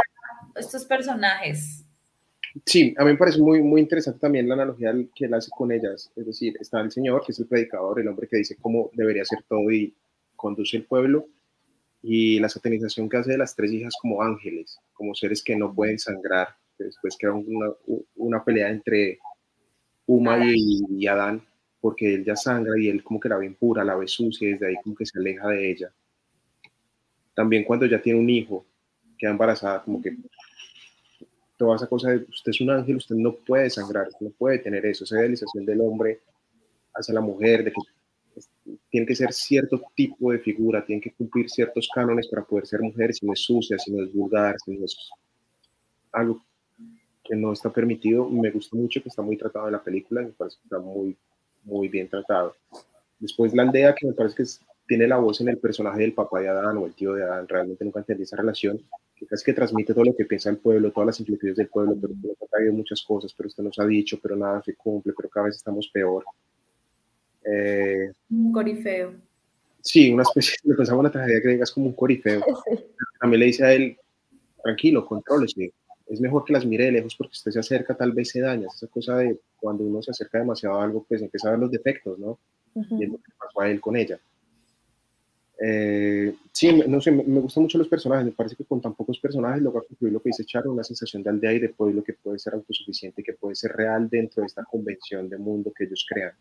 estos 0.57 0.85
personajes? 0.85 1.85
Sí, 2.67 2.95
a 2.99 3.05
mí 3.05 3.13
me 3.13 3.17
parece 3.17 3.41
muy, 3.41 3.63
muy 3.63 3.81
interesante 3.81 4.19
también 4.19 4.49
la 4.49 4.55
analogía 4.55 4.93
que 5.15 5.27
él 5.27 5.35
hace 5.35 5.51
con 5.51 5.71
ellas. 5.71 6.11
Es 6.17 6.27
decir, 6.27 6.57
está 6.61 6.81
el 6.81 6.91
Señor, 6.91 7.23
que 7.25 7.33
es 7.33 7.39
el 7.39 7.47
predicador, 7.47 8.01
el 8.01 8.09
hombre 8.09 8.29
que 8.29 8.39
dice 8.39 8.57
cómo 8.61 8.91
debería 8.93 9.25
ser 9.25 9.43
todo 9.49 9.71
y 9.71 9.95
conduce 10.37 10.77
el 10.77 10.85
pueblo, 10.85 11.29
y 12.03 12.41
la 12.41 12.49
satanización 12.49 13.09
que 13.09 13.19
hace 13.19 13.33
de 13.33 13.39
las 13.39 13.55
tres 13.55 13.73
hijas 13.73 13.95
como 14.01 14.23
ángeles, 14.23 14.79
como 14.93 15.15
seres 15.15 15.43
que 15.43 15.57
no 15.57 15.75
pueden 15.75 15.99
sangrar, 15.99 16.49
que 16.77 16.85
después 16.85 17.17
queda 17.19 17.33
una, 17.33 17.73
una 18.17 18.45
pelea 18.45 18.71
entre 18.71 19.19
Uma 20.07 20.39
y, 20.45 21.07
Adán, 21.07 21.43
porque 21.81 22.15
él 22.15 22.25
ya 22.25 22.37
sangra 22.37 22.79
y 22.79 22.89
él 22.89 23.03
como 23.03 23.21
que 23.21 23.29
la 23.29 23.39
ve 23.39 23.47
impura, 23.47 23.85
la 23.85 23.97
ve 23.97 24.09
sucia 24.09 24.49
y 24.49 24.53
desde 24.53 24.69
ahí 24.69 24.75
como 24.83 24.95
que 24.95 25.07
se 25.07 25.19
aleja 25.19 25.49
de 25.49 25.71
ella. 25.71 25.93
También 27.35 27.65
cuando 27.65 27.87
ya 27.87 28.01
tiene 28.03 28.19
un 28.19 28.29
hijo, 28.29 28.67
queda 29.17 29.31
embarazada, 29.31 29.83
como 29.83 30.03
que 30.03 30.17
toda 31.57 31.77
esa 31.77 31.87
cosa 31.87 32.11
de 32.11 32.17
usted 32.29 32.51
es 32.51 32.61
un 32.61 32.71
ángel, 32.71 32.97
usted 32.97 33.15
no 33.15 33.35
puede 33.35 33.71
sangrar, 33.71 34.09
no 34.21 34.31
puede 34.31 34.59
tener 34.59 34.85
eso, 34.87 35.05
esa 35.05 35.17
idealización 35.17 35.65
del 35.65 35.81
hombre 35.81 36.21
hacia 36.95 37.15
la 37.15 37.21
mujer, 37.21 37.65
de 37.65 37.73
que 37.73 37.81
tiene 38.89 39.07
que 39.07 39.15
ser 39.15 39.33
cierto 39.33 39.83
tipo 39.95 40.33
de 40.33 40.39
figura, 40.39 40.85
tiene 40.85 41.03
que 41.03 41.13
cumplir 41.13 41.51
ciertos 41.51 41.89
cánones 41.95 42.29
para 42.29 42.45
poder 42.45 42.67
ser 42.67 42.81
mujer, 42.81 43.13
si 43.13 43.27
no 43.27 43.33
es 43.33 43.41
sucia, 43.41 43.79
si 43.79 43.93
no 43.93 44.03
es 44.03 44.13
vulgar, 44.13 44.57
si 44.65 44.77
no 44.77 44.85
es 44.85 44.97
algo 46.13 46.43
que 47.31 47.37
no 47.37 47.53
está 47.53 47.71
permitido. 47.71 48.29
Me 48.29 48.51
gusta 48.51 48.77
mucho 48.77 49.01
que 49.01 49.09
está 49.09 49.23
muy 49.23 49.37
tratado 49.37 49.67
en 49.67 49.73
la 49.73 49.83
película, 49.83 50.23
me 50.23 50.33
parece 50.33 50.57
que 50.57 50.65
está 50.65 50.79
muy, 50.81 51.17
muy 51.63 51.89
bien 51.89 52.09
tratado. 52.09 52.57
Después 53.21 53.55
la 53.55 53.63
aldea, 53.63 53.95
que 53.95 54.09
me 54.09 54.13
parece 54.15 54.37
que 54.37 54.45
tiene 54.89 55.07
la 55.07 55.19
voz 55.19 55.41
en 55.41 55.49
el 55.49 55.59
personaje 55.59 56.01
del 56.01 56.13
papá 56.13 56.41
de 56.41 56.49
Adán 56.49 56.77
o 56.79 56.87
el 56.87 56.95
tío 56.95 57.15
de 57.15 57.23
Adán, 57.23 57.47
realmente 57.47 57.85
nunca 57.85 58.01
entendí 58.01 58.25
esa 58.25 58.37
relación, 58.37 58.83
que 59.15 59.27
casi 59.27 59.45
que 59.45 59.53
transmite 59.53 59.95
todo 59.95 60.05
lo 60.05 60.17
que 60.17 60.25
piensa 60.25 60.51
el 60.51 60.57
pueblo, 60.57 60.91
todas 60.91 61.07
las 61.07 61.21
inquietudes 61.21 61.57
del 61.57 61.69
pueblo, 61.69 61.97
pero 62.01 62.15
usted 62.15 62.29
nos 62.31 62.43
ha 62.43 62.47
traído 62.47 62.73
muchas 62.73 63.03
cosas, 63.03 63.33
pero 63.33 63.47
usted 63.47 63.63
nos 63.63 63.79
ha 63.79 63.87
dicho, 63.87 64.19
pero 64.21 64.35
nada 64.35 64.61
se 64.65 64.75
cumple, 64.75 65.13
pero 65.17 65.29
cada 65.29 65.47
vez 65.47 65.57
estamos 65.57 65.89
peor. 65.93 66.25
Eh, 67.45 68.11
un 68.31 68.51
corifeo. 68.51 69.15
Sí, 69.83 70.11
una 70.11 70.25
especie, 70.25 70.57
de 70.65 70.75
pensaba 70.75 70.99
una 70.99 71.13
tragedia 71.13 71.41
griega 71.41 71.63
es 71.63 71.71
como 71.71 71.87
un 71.87 71.93
corifeo. 71.93 72.43
También 73.21 73.41
le 73.41 73.47
dice 73.47 73.65
a 73.65 73.73
él, 73.73 73.97
tranquilo, 74.65 75.07
contrólese, 75.07 75.73
es 76.11 76.21
mejor 76.21 76.45
que 76.45 76.53
las 76.53 76.67
mire 76.67 76.87
de 76.87 76.93
lejos 76.93 77.15
porque 77.15 77.33
usted 77.33 77.53
se 77.53 77.61
acerca, 77.61 77.95
tal 77.95 78.13
vez 78.13 78.31
se 78.31 78.41
daña. 78.41 78.67
Esa 78.67 78.89
cosa 78.89 79.17
de 79.17 79.39
cuando 79.57 79.85
uno 79.85 80.03
se 80.03 80.11
acerca 80.11 80.39
demasiado 80.39 80.81
a 80.81 80.85
algo, 80.85 81.05
pues 81.09 81.23
empieza 81.23 81.49
a 81.49 81.53
ver 81.53 81.61
los 81.61 81.71
defectos, 81.71 82.19
¿no? 82.19 82.39
Y 82.75 83.05
es 83.05 83.11
lo 83.11 83.19
que 83.19 83.33
pasó 83.39 83.61
a 83.61 83.71
él 83.71 83.81
con 83.81 83.97
ella. 83.97 84.19
Eh, 85.63 86.35
sí, 86.53 86.73
no 86.89 87.01
sé, 87.01 87.13
me, 87.13 87.41
gustan 87.41 87.63
mucho 87.63 87.79
los 87.79 87.87
personajes. 87.87 88.25
Me 88.25 88.33
parece 88.33 88.57
que 88.57 88.65
con 88.65 88.81
tan 88.81 88.95
pocos 88.95 89.21
personajes 89.21 89.63
logra 89.63 89.83
construir 89.83 90.13
lo 90.13 90.21
que 90.21 90.31
dice 90.31 90.45
Charo, 90.45 90.73
una 90.73 90.83
sensación 90.83 91.23
de 91.23 91.31
aldea 91.31 91.53
y 91.53 91.59
de 91.61 91.69
pueblo 91.69 92.03
que 92.03 92.15
puede 92.15 92.41
ser 92.41 92.55
autosuficiente, 92.55 93.23
que 93.23 93.35
puede 93.35 93.55
ser 93.55 93.73
real 93.73 94.09
dentro 94.09 94.41
de 94.41 94.49
esta 94.49 94.65
convención 94.65 95.29
de 95.29 95.39
mundo 95.39 95.73
que 95.77 95.85
ellos 95.85 96.05
crean. 96.09 96.33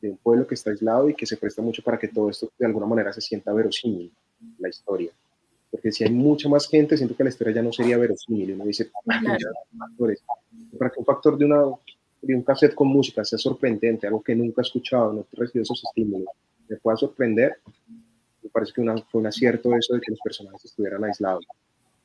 De 0.00 0.10
un 0.10 0.16
pueblo 0.18 0.46
que 0.46 0.54
está 0.54 0.70
aislado 0.70 1.08
y 1.08 1.14
que 1.14 1.26
se 1.26 1.36
presta 1.36 1.60
mucho 1.60 1.82
para 1.82 1.98
que 1.98 2.06
todo 2.06 2.30
esto 2.30 2.52
de 2.56 2.66
alguna 2.66 2.86
manera 2.86 3.12
se 3.12 3.20
sienta 3.20 3.52
verosímil, 3.52 4.12
la 4.58 4.68
historia 4.68 5.10
porque 5.74 5.90
si 5.90 6.04
hay 6.04 6.10
mucha 6.10 6.48
más 6.48 6.68
gente, 6.68 6.96
siento 6.96 7.16
que 7.16 7.24
la 7.24 7.30
historia 7.30 7.54
ya 7.54 7.62
no 7.62 7.72
sería 7.72 7.98
verosímil. 7.98 8.52
Uno 8.52 8.64
dice, 8.64 8.92
para 10.78 10.88
que 10.88 11.00
un 11.00 11.04
factor 11.04 11.36
de, 11.36 11.46
una, 11.46 11.64
de 12.22 12.32
un 12.32 12.44
cassette 12.44 12.76
con 12.76 12.86
música 12.86 13.24
sea 13.24 13.40
sorprendente, 13.40 14.06
algo 14.06 14.22
que 14.22 14.36
nunca 14.36 14.62
he 14.62 14.66
escuchado, 14.66 15.12
no 15.12 15.22
he 15.22 15.36
recibido 15.36 15.64
esos 15.64 15.82
estímulos, 15.82 16.28
me 16.68 16.76
pueda 16.76 16.96
sorprender, 16.96 17.56
me 18.40 18.50
parece 18.50 18.72
que 18.72 18.82
una, 18.82 18.96
fue 18.98 19.20
un 19.20 19.26
acierto 19.26 19.74
eso 19.74 19.94
de 19.94 20.00
que 20.00 20.12
los 20.12 20.20
personajes 20.20 20.64
estuvieran 20.64 21.02
aislados. 21.02 21.44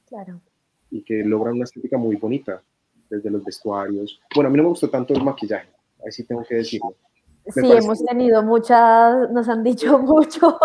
Claro. 0.08 0.42
Y 0.90 1.04
que 1.04 1.24
logran 1.24 1.54
una 1.54 1.66
estética 1.66 2.00
muy 2.00 2.16
bonita, 2.16 2.64
desde 3.08 3.30
los 3.30 3.46
vestuarios. 3.46 4.20
Bueno, 4.34 4.48
a 4.48 4.52
mí 4.52 4.58
no 4.58 4.64
me 4.64 4.70
gustó 4.70 4.90
tanto 4.90 5.14
el 5.14 5.24
maquillaje, 5.24 5.70
ahí 6.04 6.12
sí 6.12 6.24
tengo 6.24 6.44
que 6.44 6.56
decirlo. 6.56 6.96
sí, 7.54 7.72
hemos 7.72 8.04
tenido 8.04 8.42
muchas, 8.42 9.30
nos 9.30 9.48
han 9.48 9.64
dicho 9.64 10.00
mucho 10.00 10.58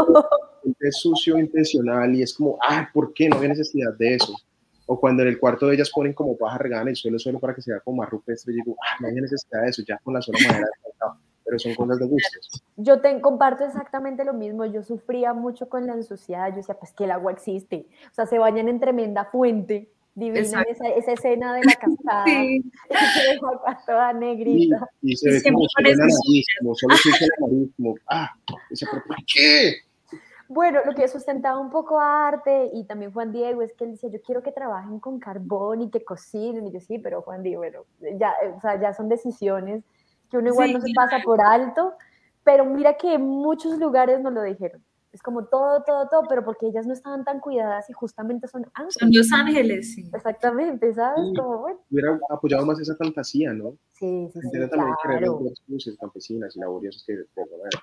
es 0.80 0.98
sucio 0.98 1.38
intencional 1.38 2.14
y 2.14 2.22
es 2.22 2.34
como, 2.34 2.58
ah, 2.66 2.88
¿por 2.92 3.12
qué? 3.12 3.28
No 3.28 3.40
hay 3.40 3.48
necesidad 3.48 3.92
de 3.94 4.14
eso. 4.14 4.34
O 4.86 5.00
cuando 5.00 5.22
en 5.22 5.28
el 5.28 5.38
cuarto 5.38 5.66
de 5.66 5.76
ellas 5.76 5.90
ponen 5.94 6.12
como 6.12 6.36
paja 6.36 6.58
regada 6.58 6.82
en 6.82 6.88
el 6.88 6.96
suelo 6.96 7.18
solo 7.18 7.38
para 7.40 7.54
que 7.54 7.62
se 7.62 7.70
vea 7.70 7.80
como 7.80 7.98
más 7.98 8.10
rupestre, 8.10 8.52
y 8.52 8.56
digo, 8.56 8.76
ah, 8.80 8.96
no 9.00 9.08
hay 9.08 9.14
necesidad 9.14 9.62
de 9.62 9.70
eso, 9.70 9.82
ya 9.86 9.98
con 9.98 10.14
la 10.14 10.20
sola 10.20 10.38
manera 10.46 10.68
pero 11.44 11.58
son 11.58 11.74
cosas 11.74 11.98
de 11.98 12.06
gustos. 12.06 12.62
Yo 12.76 13.00
te 13.00 13.20
comparto 13.20 13.64
exactamente 13.64 14.24
lo 14.24 14.32
mismo, 14.32 14.64
yo 14.64 14.82
sufría 14.82 15.34
mucho 15.34 15.68
con 15.68 15.86
la 15.86 15.94
ensuciedad, 15.94 16.48
yo 16.50 16.56
decía, 16.56 16.74
pues 16.78 16.92
que 16.92 17.04
el 17.04 17.10
agua 17.10 17.32
existe, 17.32 17.86
o 18.10 18.14
sea, 18.14 18.26
se 18.26 18.38
bañan 18.38 18.68
en 18.68 18.80
tremenda 18.80 19.26
fuente, 19.26 19.90
Divina 20.16 20.62
esa, 20.70 20.88
esa, 20.90 21.12
escena 21.12 21.54
de 21.54 21.64
la 21.64 21.72
cascada, 21.72 22.24
sí. 22.24 22.62
toda 23.86 24.12
negrita. 24.12 24.88
Y, 25.02 25.12
y 25.12 25.16
se 25.16 25.28
ve 25.28 25.42
como 25.42 25.66
solo 25.68 25.90
la 25.90 25.96
nariz, 25.96 26.46
como 26.60 26.74
solo 26.76 26.96
se 26.96 27.10
la 27.10 27.46
nariz, 27.48 27.70
como, 27.76 27.94
ah, 28.08 28.30
dice, 28.70 28.86
pero 28.88 29.02
¿por 29.08 29.16
qué? 29.26 29.74
Bueno, 30.54 30.82
lo 30.84 30.94
que 30.94 31.08
sustentaba 31.08 31.58
un 31.58 31.68
poco 31.68 31.98
arte 31.98 32.70
y 32.72 32.84
también 32.84 33.12
Juan 33.12 33.32
Diego 33.32 33.60
es 33.60 33.72
que 33.72 33.82
él 33.82 33.90
decía, 33.90 34.08
yo 34.08 34.22
quiero 34.22 34.40
que 34.40 34.52
trabajen 34.52 35.00
con 35.00 35.18
carbón 35.18 35.82
y 35.82 35.90
que 35.90 36.04
cocinen. 36.04 36.68
Y 36.68 36.70
yo, 36.70 36.78
sí, 36.78 37.00
pero 37.00 37.22
Juan 37.22 37.42
Diego, 37.42 37.62
bueno, 37.62 37.80
ya, 38.20 38.32
o 38.56 38.60
sea, 38.60 38.80
ya 38.80 38.94
son 38.94 39.08
decisiones 39.08 39.82
que 40.30 40.38
uno 40.38 40.50
igual 40.50 40.72
no 40.72 40.80
se 40.80 40.92
pasa 40.94 41.18
por 41.24 41.40
alto, 41.40 41.94
pero 42.44 42.64
mira 42.66 42.94
que 42.94 43.14
en 43.14 43.22
muchos 43.22 43.78
lugares 43.80 44.20
nos 44.20 44.32
lo 44.32 44.42
dijeron 44.42 44.80
es 45.14 45.22
como 45.22 45.44
todo, 45.44 45.84
todo, 45.84 46.08
todo, 46.08 46.22
pero 46.28 46.44
porque 46.44 46.66
ellas 46.66 46.88
no 46.88 46.92
estaban 46.92 47.24
tan 47.24 47.38
cuidadas 47.38 47.88
y 47.88 47.92
justamente 47.92 48.48
son 48.48 48.66
ángeles. 48.74 48.94
Son 48.98 49.10
los 49.12 49.32
ángeles, 49.32 49.94
sí. 49.94 50.10
Exactamente, 50.12 50.92
¿sabes? 50.92 51.32
como, 51.36 51.60
bueno. 51.60 51.78
Hubiera 51.88 52.18
apoyado 52.28 52.66
más 52.66 52.80
esa 52.80 52.96
fantasía, 52.96 53.52
¿no? 53.52 53.78
Sí, 53.92 54.28
sí, 54.32 54.40
sí. 54.40 54.50
también 54.68 54.94
claro. 55.04 55.40
luces 55.68 55.96
campesinas 56.00 56.56
y 56.56 56.58
laboriosas 56.58 57.04
que 57.06 57.14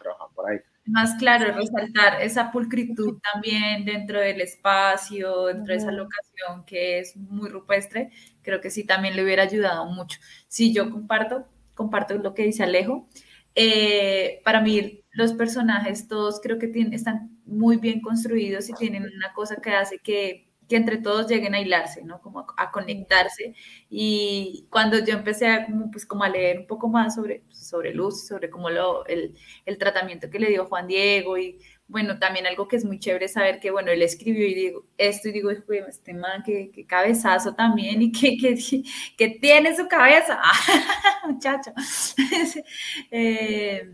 trabajan 0.01 0.27
por 0.35 0.51
ahí. 0.51 0.59
Más 0.87 1.15
claro, 1.15 1.53
resaltar 1.55 2.21
esa 2.21 2.51
pulcritud 2.51 3.19
también 3.31 3.85
dentro 3.85 4.19
del 4.19 4.41
espacio, 4.41 5.45
dentro 5.45 5.73
de 5.73 5.79
esa 5.79 5.91
locación 5.93 6.65
que 6.65 6.99
es 6.99 7.15
muy 7.15 7.47
rupestre, 7.47 8.11
creo 8.41 8.59
que 8.59 8.69
sí 8.69 8.83
también 8.83 9.15
le 9.15 9.23
hubiera 9.23 9.43
ayudado 9.43 9.85
mucho. 9.85 10.19
Sí, 10.49 10.73
yo 10.73 10.91
comparto, 10.91 11.45
comparto 11.75 12.15
lo 12.15 12.33
que 12.33 12.43
dice 12.43 12.63
Alejo. 12.63 13.07
Eh, 13.55 14.41
para 14.43 14.61
mí 14.61 15.03
los 15.11 15.33
personajes 15.33 16.07
todos 16.07 16.39
creo 16.41 16.57
que 16.57 16.67
tienen, 16.67 16.93
están 16.93 17.37
muy 17.45 17.77
bien 17.77 18.01
construidos 18.01 18.69
y 18.69 18.73
tienen 18.73 19.03
una 19.03 19.33
cosa 19.33 19.57
que 19.57 19.71
hace 19.71 19.99
que, 19.99 20.49
que 20.69 20.77
entre 20.77 20.97
todos 20.97 21.27
lleguen 21.27 21.53
a 21.53 21.59
hilarse, 21.59 22.01
¿no? 22.03 22.21
Como 22.21 22.45
a, 22.55 22.71
conectarse. 22.71 23.53
Y 23.89 24.67
cuando 24.69 25.03
yo 25.03 25.15
empecé 25.15 25.47
a, 25.47 25.67
pues, 25.91 26.05
como 26.05 26.23
a 26.23 26.29
leer 26.29 26.59
un 26.59 26.67
poco 26.67 26.87
más 26.87 27.15
sobre, 27.15 27.43
sobre 27.49 27.93
Luz, 27.93 28.25
sobre 28.25 28.49
cómo 28.49 28.69
lo, 28.69 29.05
el, 29.05 29.35
el 29.65 29.77
tratamiento 29.77 30.29
que 30.29 30.39
le 30.39 30.47
dio 30.49 30.65
Juan 30.65 30.87
Diego 30.87 31.37
y 31.37 31.59
bueno, 31.91 32.17
también 32.19 32.47
algo 32.47 32.69
que 32.69 32.77
es 32.77 32.85
muy 32.85 32.99
chévere 32.99 33.27
saber 33.27 33.59
que, 33.59 33.69
bueno, 33.69 33.91
él 33.91 34.01
escribió 34.01 34.47
y 34.47 34.53
digo 34.53 34.85
esto 34.97 35.27
y 35.27 35.33
digo, 35.33 35.51
este 35.51 36.13
man, 36.13 36.41
qué, 36.43 36.71
cabezazo 36.87 37.53
también 37.53 38.01
y 38.01 38.11
que, 38.13 38.37
que, 38.37 38.55
que 39.17 39.29
tiene 39.39 39.75
su 39.75 39.87
cabeza, 39.89 40.39
muchacho. 41.27 41.71
eh, 43.11 43.91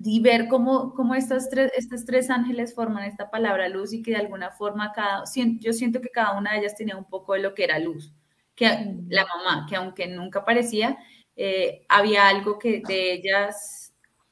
y 0.00 0.20
ver 0.20 0.48
cómo, 0.48 0.92
cómo 0.94 1.14
estas, 1.14 1.48
tres, 1.48 1.72
estas 1.74 2.04
tres 2.04 2.28
ángeles 2.28 2.74
forman 2.74 3.04
esta 3.04 3.30
palabra 3.30 3.70
luz 3.70 3.94
y 3.94 4.02
que 4.02 4.10
de 4.10 4.18
alguna 4.18 4.50
forma 4.50 4.92
cada, 4.92 5.24
yo 5.60 5.72
siento 5.72 6.02
que 6.02 6.10
cada 6.10 6.36
una 6.36 6.52
de 6.52 6.58
ellas 6.58 6.76
tenía 6.76 6.96
un 6.96 7.08
poco 7.08 7.32
de 7.32 7.40
lo 7.40 7.54
que 7.54 7.64
era 7.64 7.78
luz, 7.78 8.12
que 8.54 8.66
la 9.08 9.24
mamá, 9.24 9.66
que 9.66 9.76
aunque 9.76 10.06
nunca 10.08 10.40
aparecía, 10.40 10.98
eh, 11.36 11.86
había 11.88 12.28
algo 12.28 12.58
que 12.58 12.82
de 12.86 13.14
ellas, 13.14 13.83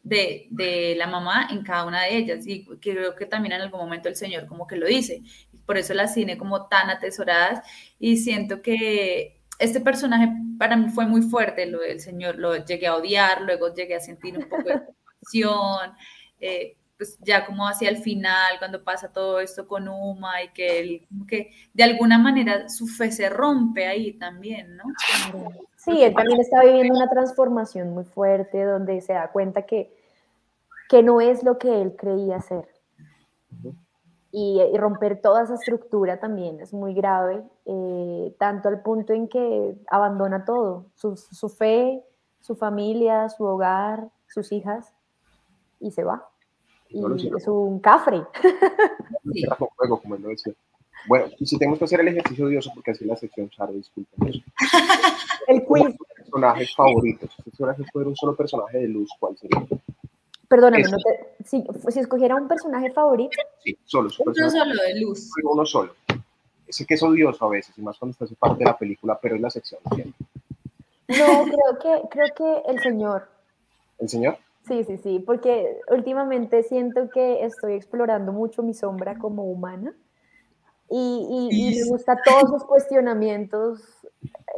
de, 0.02 0.48
de, 0.50 0.94
la 0.96 1.06
mamá 1.06 1.48
en 1.50 1.62
cada 1.62 1.84
una 1.84 2.02
de 2.02 2.16
ellas. 2.16 2.46
Y 2.46 2.64
creo 2.80 3.14
que 3.14 3.26
también 3.26 3.52
en 3.52 3.62
algún 3.62 3.80
momento 3.80 4.08
el 4.08 4.16
Señor 4.16 4.46
como 4.46 4.66
que 4.66 4.76
lo 4.76 4.86
dice, 4.86 5.22
por 5.66 5.78
eso 5.78 5.94
las 5.94 6.14
tiene 6.14 6.36
como 6.38 6.68
tan 6.68 6.90
atesoradas. 6.90 7.66
Y 7.98 8.16
siento 8.18 8.62
que 8.62 9.40
este 9.58 9.80
personaje 9.80 10.28
para 10.58 10.76
mí 10.76 10.90
fue 10.90 11.06
muy 11.06 11.22
fuerte, 11.22 11.66
lo 11.66 11.80
del 11.80 12.00
Señor, 12.00 12.36
lo 12.38 12.56
llegué 12.64 12.86
a 12.86 12.96
odiar, 12.96 13.42
luego 13.42 13.74
llegué 13.74 13.94
a 13.94 14.00
sentir 14.00 14.36
un 14.36 14.48
poco 14.48 14.68
de 14.68 14.80
eh, 16.40 16.76
pues 16.96 17.18
ya 17.20 17.46
como 17.46 17.66
hacia 17.66 17.88
el 17.88 17.98
final, 17.98 18.58
cuando 18.58 18.82
pasa 18.82 19.12
todo 19.12 19.40
esto 19.40 19.66
con 19.66 19.88
Uma 19.88 20.42
y 20.42 20.48
que 20.52 20.80
él, 20.80 21.06
que 21.26 21.50
de 21.72 21.84
alguna 21.84 22.18
manera 22.18 22.68
su 22.68 22.86
fe 22.86 23.10
se 23.12 23.28
rompe 23.28 23.86
ahí 23.86 24.12
también, 24.14 24.76
¿no? 24.76 24.84
Sí, 25.84 26.02
él 26.02 26.14
también 26.14 26.40
está 26.40 26.62
viviendo 26.62 26.94
una 26.94 27.08
transformación 27.08 27.92
muy 27.92 28.04
fuerte 28.04 28.64
donde 28.64 29.00
se 29.00 29.14
da 29.14 29.32
cuenta 29.32 29.62
que, 29.62 29.92
que 30.88 31.02
no 31.02 31.20
es 31.20 31.42
lo 31.42 31.58
que 31.58 31.82
él 31.82 31.96
creía 31.96 32.40
ser. 32.40 32.68
Y, 34.30 34.60
romper 34.78 35.20
toda 35.20 35.42
esa 35.42 35.54
estructura 35.54 36.20
también 36.20 36.60
es 36.60 36.72
muy 36.72 36.94
grave, 36.94 37.42
eh, 37.66 38.34
tanto 38.38 38.68
al 38.68 38.80
punto 38.80 39.12
en 39.12 39.28
que 39.28 39.74
abandona 39.90 40.44
todo, 40.44 40.86
su, 40.94 41.16
su 41.16 41.48
fe, 41.48 42.02
su 42.40 42.54
familia, 42.54 43.28
su 43.28 43.44
hogar, 43.44 44.08
sus 44.28 44.52
hijas, 44.52 44.94
y 45.80 45.90
se 45.90 46.04
va. 46.04 46.28
Y 46.88 47.02
es 47.36 47.48
un 47.48 47.80
cafre. 47.80 48.24
Bueno, 51.06 51.26
y 51.38 51.46
si 51.46 51.58
tenemos 51.58 51.78
que 51.78 51.84
hacer 51.84 52.00
el 52.00 52.08
ejercicio 52.08 52.46
odioso, 52.46 52.70
porque 52.74 52.92
así 52.92 53.04
la 53.04 53.16
sección 53.16 53.50
Charo, 53.50 53.72
disculpen. 53.72 54.42
el 55.48 55.64
quiz. 55.64 55.96
Personajes 56.16 56.74
favoritos. 56.74 57.30
Si 57.44 57.50
fuera 57.50 58.08
un 58.08 58.16
solo 58.16 58.34
personaje 58.36 58.78
de 58.78 58.88
luz, 58.88 59.10
¿cuál 59.18 59.36
sería? 59.36 59.66
Perdóname, 60.48 60.84
no 60.84 60.98
te, 60.98 61.44
si, 61.44 61.64
si, 61.88 62.00
escogiera 62.00 62.36
un 62.36 62.46
personaje 62.46 62.90
favorito. 62.90 63.36
Sí, 63.64 63.76
solo. 63.84 64.10
Uno 64.18 64.50
solo 64.50 64.82
de 64.82 65.00
luz. 65.00 65.30
Uno 65.42 65.64
solo. 65.64 65.94
Sé 66.68 66.86
que 66.86 66.94
es 66.94 67.02
odioso 67.02 67.44
a 67.46 67.48
veces, 67.48 67.76
y 67.76 67.82
más 67.82 67.98
cuando 67.98 68.12
estás 68.12 68.32
parte 68.38 68.58
de 68.58 68.64
la 68.66 68.76
película, 68.76 69.18
pero 69.20 69.34
es 69.34 69.40
la 69.40 69.50
sección. 69.50 69.80
No, 69.86 71.44
creo 71.44 71.78
que, 71.80 72.08
creo 72.10 72.26
que 72.36 72.70
el 72.70 72.80
señor. 72.80 73.28
¿El 73.98 74.08
señor? 74.08 74.38
Sí, 74.66 74.84
sí, 74.84 74.96
sí, 74.98 75.18
porque 75.18 75.80
últimamente 75.88 76.62
siento 76.62 77.08
que 77.10 77.44
estoy 77.44 77.74
explorando 77.74 78.32
mucho 78.32 78.62
mi 78.62 78.74
sombra 78.74 79.18
como 79.18 79.44
humana 79.44 79.94
y, 80.92 81.48
y, 81.50 81.80
me 81.80 81.90
gusta 81.90 82.18
todos 82.24 82.50
los 82.50 82.64
cuestionamientos, 82.64 83.80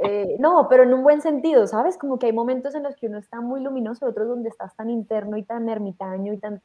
eh, 0.02 0.36
no, 0.38 0.66
pero 0.68 0.82
en 0.82 0.92
un 0.92 1.02
buen 1.02 1.20
sentido, 1.20 1.66
¿sabes? 1.66 1.96
Como 1.96 2.18
que 2.18 2.26
hay 2.26 2.32
momentos 2.32 2.74
en 2.74 2.82
los 2.82 2.96
que 2.96 3.06
uno 3.06 3.18
está 3.18 3.40
muy 3.40 3.62
luminoso, 3.62 4.06
otros 4.06 4.28
donde 4.28 4.48
estás 4.48 4.74
tan 4.76 4.90
interno 4.90 5.36
y 5.36 5.44
tan 5.44 5.68
ermitaño 5.68 6.32
y 6.32 6.38
tan 6.38 6.60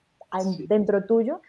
dentro 0.67 1.05
tuyo, 1.05 1.41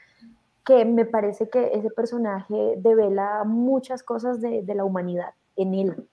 que 0.64 0.84
me 0.84 1.04
parece 1.04 1.48
que 1.48 1.72
ese 1.74 1.90
personaje 1.90 2.74
devela 2.78 3.44
muchas 3.44 4.02
cosas 4.02 4.40
de, 4.40 4.62
de 4.62 4.74
la 4.74 4.84
humanidad 4.84 5.34
en 5.56 5.74
él 5.74 6.08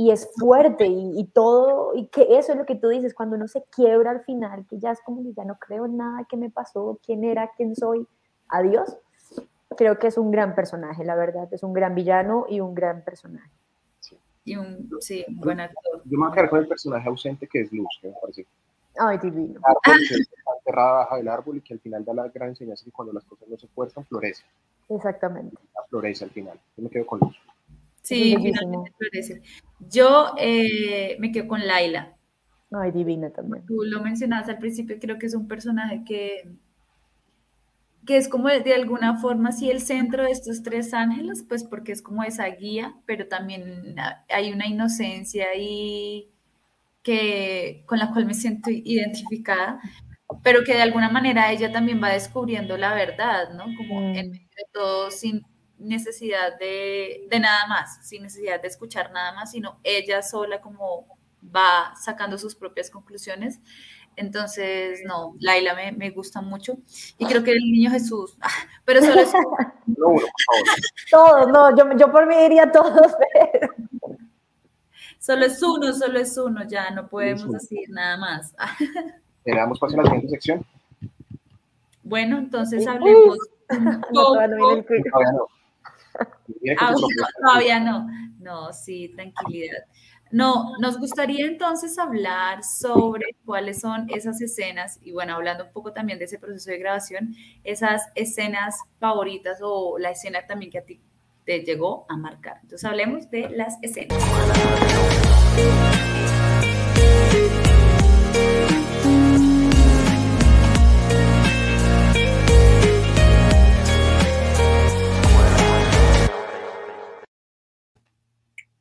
y 0.00 0.10
es 0.12 0.30
fuerte 0.36 0.86
y, 0.86 1.24
todo, 1.34 1.92
y 1.94 2.06
que 2.06 2.38
eso 2.38 2.52
es 2.52 2.58
lo 2.58 2.64
que 2.64 2.74
tú 2.74 2.88
dices, 2.88 3.12
cuando 3.12 3.36
uno 3.36 3.48
se 3.48 3.64
quiebra 3.64 4.12
al 4.12 4.22
final, 4.22 4.64
que 4.66 4.78
ya 4.78 4.92
es 4.92 5.00
como 5.02 5.22
que 5.22 5.34
ya 5.34 5.44
no 5.44 5.56
creo 5.58 5.84
en 5.84 5.96
nada 5.98 6.24
que 6.24 6.38
me 6.38 6.48
pasó, 6.48 6.98
quién 7.04 7.22
era, 7.22 7.50
quién 7.56 7.76
soy, 7.76 8.06
adiós. 8.48 8.96
Creo 9.76 9.98
que 9.98 10.08
es 10.08 10.18
un 10.18 10.30
gran 10.30 10.54
personaje, 10.54 11.04
la 11.04 11.14
verdad, 11.14 11.48
es 11.52 11.62
un 11.62 11.72
gran 11.72 11.94
villano 11.94 12.46
y 12.48 12.60
un 12.60 12.74
gran 12.74 13.02
personaje. 13.04 13.50
Sí. 14.00 14.18
Y 14.44 14.56
un, 14.56 14.90
sí, 15.00 15.24
buen 15.28 15.60
actor. 15.60 16.02
Yo 16.04 16.18
me 16.18 16.26
voy 16.26 16.32
a 16.32 16.34
quedar 16.34 16.50
con 16.50 16.58
el 16.60 16.68
personaje 16.68 17.08
ausente 17.08 17.46
que 17.46 17.60
es 17.60 17.72
Luz, 17.72 17.98
que 18.00 18.08
me 18.08 18.14
parece. 18.20 18.46
Ay, 18.98 19.18
divino. 19.18 19.60
que 19.84 20.14
está 20.14 20.50
enterrada 20.58 20.92
bajo 20.92 21.16
el 21.16 21.28
árbol 21.28 21.56
y 21.58 21.60
que 21.60 21.74
al 21.74 21.80
final 21.80 22.04
da 22.04 22.14
la 22.14 22.28
gran 22.28 22.50
enseñanza 22.50 22.84
que 22.84 22.90
cuando 22.90 23.12
las 23.12 23.24
cosas 23.24 23.48
no 23.48 23.56
se 23.56 23.68
fuerzan, 23.68 24.04
florece. 24.04 24.44
Exactamente. 24.88 25.56
Florece 25.88 26.24
al 26.24 26.30
final. 26.30 26.58
Yo 26.76 26.82
me 26.82 26.90
quedo 26.90 27.06
con 27.06 27.20
Luz. 27.20 27.36
Sí, 28.02 28.34
finalmente 28.36 28.92
florece. 28.96 29.42
Yo 29.88 30.34
eh, 30.36 31.16
me 31.20 31.30
quedo 31.30 31.46
con 31.46 31.64
Laila. 31.66 32.16
Ay, 32.72 32.92
divina 32.92 33.30
también. 33.30 33.64
Tú 33.66 33.82
lo 33.84 34.00
mencionabas 34.00 34.48
al 34.48 34.58
principio, 34.58 34.98
creo 35.00 35.18
que 35.18 35.26
es 35.26 35.34
un 35.34 35.48
personaje 35.48 36.04
que, 36.04 36.48
que 38.06 38.16
es 38.16 38.28
como 38.28 38.48
de, 38.48 38.74
alguna 38.74 39.18
forma 39.18 39.52
sí 39.52 39.70
el 39.70 39.80
centro 39.80 40.24
de 40.24 40.30
estos 40.30 40.62
tres 40.62 40.94
ángeles, 40.94 41.44
pues 41.48 41.64
porque 41.64 41.92
es 41.92 42.02
como 42.02 42.22
esa 42.22 42.46
guía, 42.46 42.94
pero 43.06 43.28
también 43.28 43.96
hay 44.28 44.52
una 44.52 44.66
inocencia 44.66 45.46
ahí 45.54 46.30
que, 47.02 47.84
con 47.86 47.98
la 47.98 48.12
cual 48.12 48.26
me 48.26 48.34
siento 48.34 48.70
identificada, 48.70 49.80
pero 50.42 50.64
que 50.64 50.74
de 50.74 50.82
alguna 50.82 51.10
manera 51.10 51.52
ella 51.52 51.72
también 51.72 52.02
va 52.02 52.10
descubriendo 52.10 52.76
la 52.76 52.94
verdad, 52.94 53.50
¿no? 53.54 53.64
Como 53.76 54.00
en 54.00 54.28
mm. 54.28 54.30
medio 54.30 54.48
de 54.56 54.64
todo, 54.72 55.10
sin, 55.10 55.42
necesidad 55.80 56.58
de, 56.58 57.26
nada 57.40 57.66
más, 57.66 58.06
sin 58.06 58.22
necesidad 58.22 58.60
de 58.60 58.68
escuchar 58.68 59.10
nada 59.12 59.32
más, 59.32 59.50
sino 59.50 59.80
ella 59.82 60.22
sola 60.22 60.60
como 60.60 61.18
va 61.44 61.94
sacando 61.96 62.38
sus 62.38 62.54
propias 62.54 62.90
conclusiones. 62.90 63.60
Entonces, 64.16 65.00
no, 65.06 65.34
Laila 65.40 65.74
me, 65.74 65.92
me 65.92 66.10
gusta 66.10 66.40
mucho. 66.40 66.78
Y 67.18 67.26
creo 67.26 67.42
que 67.42 67.52
el 67.52 67.58
niño 67.58 67.90
Jesús, 67.90 68.36
pero 68.84 69.00
solo 69.00 69.20
es 69.20 69.32
uno. 69.34 70.22
todos, 71.10 71.48
no, 71.48 71.76
yo, 71.76 71.96
yo 71.96 72.12
por 72.12 72.26
mí 72.26 72.36
diría 72.36 72.70
todos, 72.70 73.12
pero... 73.32 73.72
Solo 75.18 75.44
es 75.44 75.62
uno, 75.62 75.92
solo 75.92 76.18
es 76.18 76.36
uno, 76.38 76.66
ya 76.66 76.90
no 76.90 77.06
podemos 77.06 77.50
decir 77.50 77.90
nada 77.90 78.16
más. 78.16 78.54
¿Le 79.44 79.54
damos 79.54 79.78
paso 79.78 79.94
a 79.94 80.02
la 80.02 80.04
siguiente 80.04 80.30
sección? 80.30 80.64
Bueno, 82.02 82.38
entonces 82.38 82.86
hablemos. 82.86 83.36
Ah, 83.68 84.00
todavía 87.42 87.80
no. 87.80 88.08
No, 88.38 88.72
sí, 88.72 89.12
tranquilidad. 89.14 89.84
No, 90.32 90.76
nos 90.78 90.98
gustaría 90.98 91.44
entonces 91.44 91.98
hablar 91.98 92.62
sobre 92.62 93.34
cuáles 93.44 93.80
son 93.80 94.08
esas 94.10 94.40
escenas 94.40 95.00
y 95.02 95.10
bueno, 95.10 95.34
hablando 95.34 95.64
un 95.64 95.72
poco 95.72 95.92
también 95.92 96.20
de 96.20 96.26
ese 96.26 96.38
proceso 96.38 96.70
de 96.70 96.78
grabación, 96.78 97.34
esas 97.64 98.02
escenas 98.14 98.76
favoritas 99.00 99.58
o 99.60 99.98
la 99.98 100.10
escena 100.12 100.46
también 100.46 100.70
que 100.70 100.78
a 100.78 100.84
ti 100.84 101.00
te 101.44 101.64
llegó 101.64 102.06
a 102.08 102.16
marcar. 102.16 102.58
Entonces 102.62 102.84
hablemos 102.84 103.28
de 103.30 103.50
las 103.50 103.76
escenas. 103.82 104.16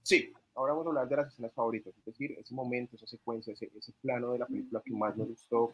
Sí, 0.04 0.34
ahora 0.60 0.74
vamos 0.74 0.88
a 0.88 0.90
hablar 0.90 1.08
de 1.08 1.16
las 1.16 1.28
escenas 1.28 1.54
favoritas, 1.54 1.94
es 1.98 2.06
decir, 2.06 2.36
ese 2.38 2.54
momento, 2.54 2.98
esa 2.98 3.08
secuencia, 3.08 3.54
ese, 3.54 3.94
plano 4.02 4.34
de 4.34 4.40
la 4.40 4.46
película 4.46 4.82
que 4.84 4.92
más 4.92 5.16
nos 5.16 5.30
gustó, 5.30 5.72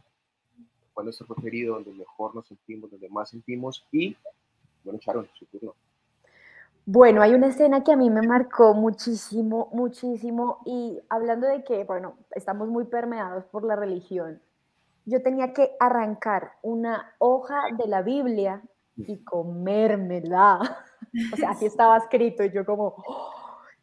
cuál 0.93 1.07
es 1.07 1.19
nuestro 1.19 1.25
preferido, 1.25 1.73
donde 1.75 1.91
mejor 1.91 2.35
nos 2.35 2.47
sentimos, 2.47 2.91
donde 2.91 3.09
más 3.09 3.29
sentimos 3.29 3.83
y, 3.91 4.15
bueno, 4.83 4.99
Sharon, 5.01 5.27
su 5.33 5.45
turno. 5.47 5.73
Bueno, 6.85 7.23
hay 7.23 7.33
una 7.33 7.47
escena 7.47 7.83
que 7.83 7.93
a 7.93 7.97
mí 7.97 8.11
me 8.11 8.21
marcó 8.21 8.75
muchísimo, 8.75 9.69
muchísimo 9.73 10.59
y 10.67 10.99
hablando 11.09 11.47
de 11.47 11.63
que, 11.63 11.83
bueno, 11.83 12.19
estamos 12.35 12.67
muy 12.69 12.85
permeados 12.85 13.43
por 13.45 13.63
la 13.63 13.75
religión, 13.75 14.39
yo 15.05 15.23
tenía 15.23 15.51
que 15.51 15.75
arrancar 15.79 16.51
una 16.61 17.15
hoja 17.17 17.59
de 17.75 17.87
la 17.87 18.03
Biblia 18.03 18.61
y 18.95 19.17
comérmela. 19.23 20.59
O 21.31 21.37
sea, 21.37 21.51
así 21.51 21.65
estaba 21.65 21.97
escrito 21.97 22.43
y 22.43 22.51
yo 22.51 22.65
como, 22.65 22.95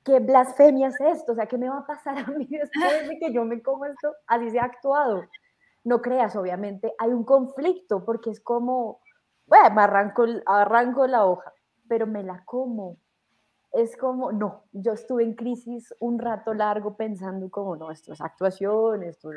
¿qué 0.04 0.20
blasfemia 0.20 0.88
es 0.88 1.00
esto? 1.00 1.32
O 1.32 1.34
sea, 1.34 1.46
¿qué 1.46 1.58
me 1.58 1.68
va 1.68 1.78
a 1.78 1.86
pasar 1.86 2.18
a 2.18 2.26
mí 2.26 2.46
después 2.50 3.08
de 3.08 3.18
que 3.18 3.32
yo 3.32 3.44
me 3.44 3.62
como 3.62 3.84
esto? 3.86 4.12
Así 4.26 4.50
se 4.50 4.58
ha 4.58 4.64
actuado. 4.64 5.22
No 5.84 6.00
creas, 6.00 6.36
obviamente, 6.36 6.94
hay 6.98 7.10
un 7.10 7.24
conflicto 7.24 8.04
porque 8.04 8.30
es 8.30 8.40
como, 8.40 9.00
bueno, 9.46 9.74
me 9.74 9.82
arranco, 9.82 10.24
arranco 10.46 11.06
la 11.06 11.26
hoja, 11.26 11.52
pero 11.88 12.06
me 12.06 12.22
la 12.22 12.44
como. 12.44 12.98
Es 13.72 13.96
como, 13.96 14.32
no, 14.32 14.64
yo 14.72 14.92
estuve 14.92 15.24
en 15.24 15.34
crisis 15.34 15.94
un 15.98 16.18
rato 16.18 16.52
largo 16.52 16.94
pensando 16.94 17.50
como, 17.50 17.74
no, 17.74 17.90
esto 17.90 18.12
es 18.12 18.20
actuación, 18.20 19.02
esto 19.02 19.30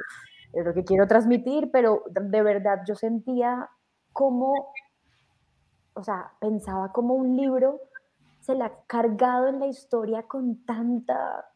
es 0.54 0.66
lo 0.66 0.74
que 0.74 0.84
quiero 0.84 1.08
transmitir, 1.08 1.72
pero 1.72 2.04
de 2.10 2.42
verdad 2.44 2.82
yo 2.86 2.96
sentía 2.96 3.70
como, 4.12 4.74
o 5.94 6.04
sea, 6.04 6.34
pensaba 6.40 6.92
como 6.92 7.16
un 7.16 7.38
libro 7.38 7.80
se 8.46 8.54
le 8.54 8.64
ha 8.64 8.72
cargado 8.86 9.48
en 9.48 9.60
la 9.60 9.66
historia 9.66 10.24
con 10.28 10.64
tanta, 10.66 11.50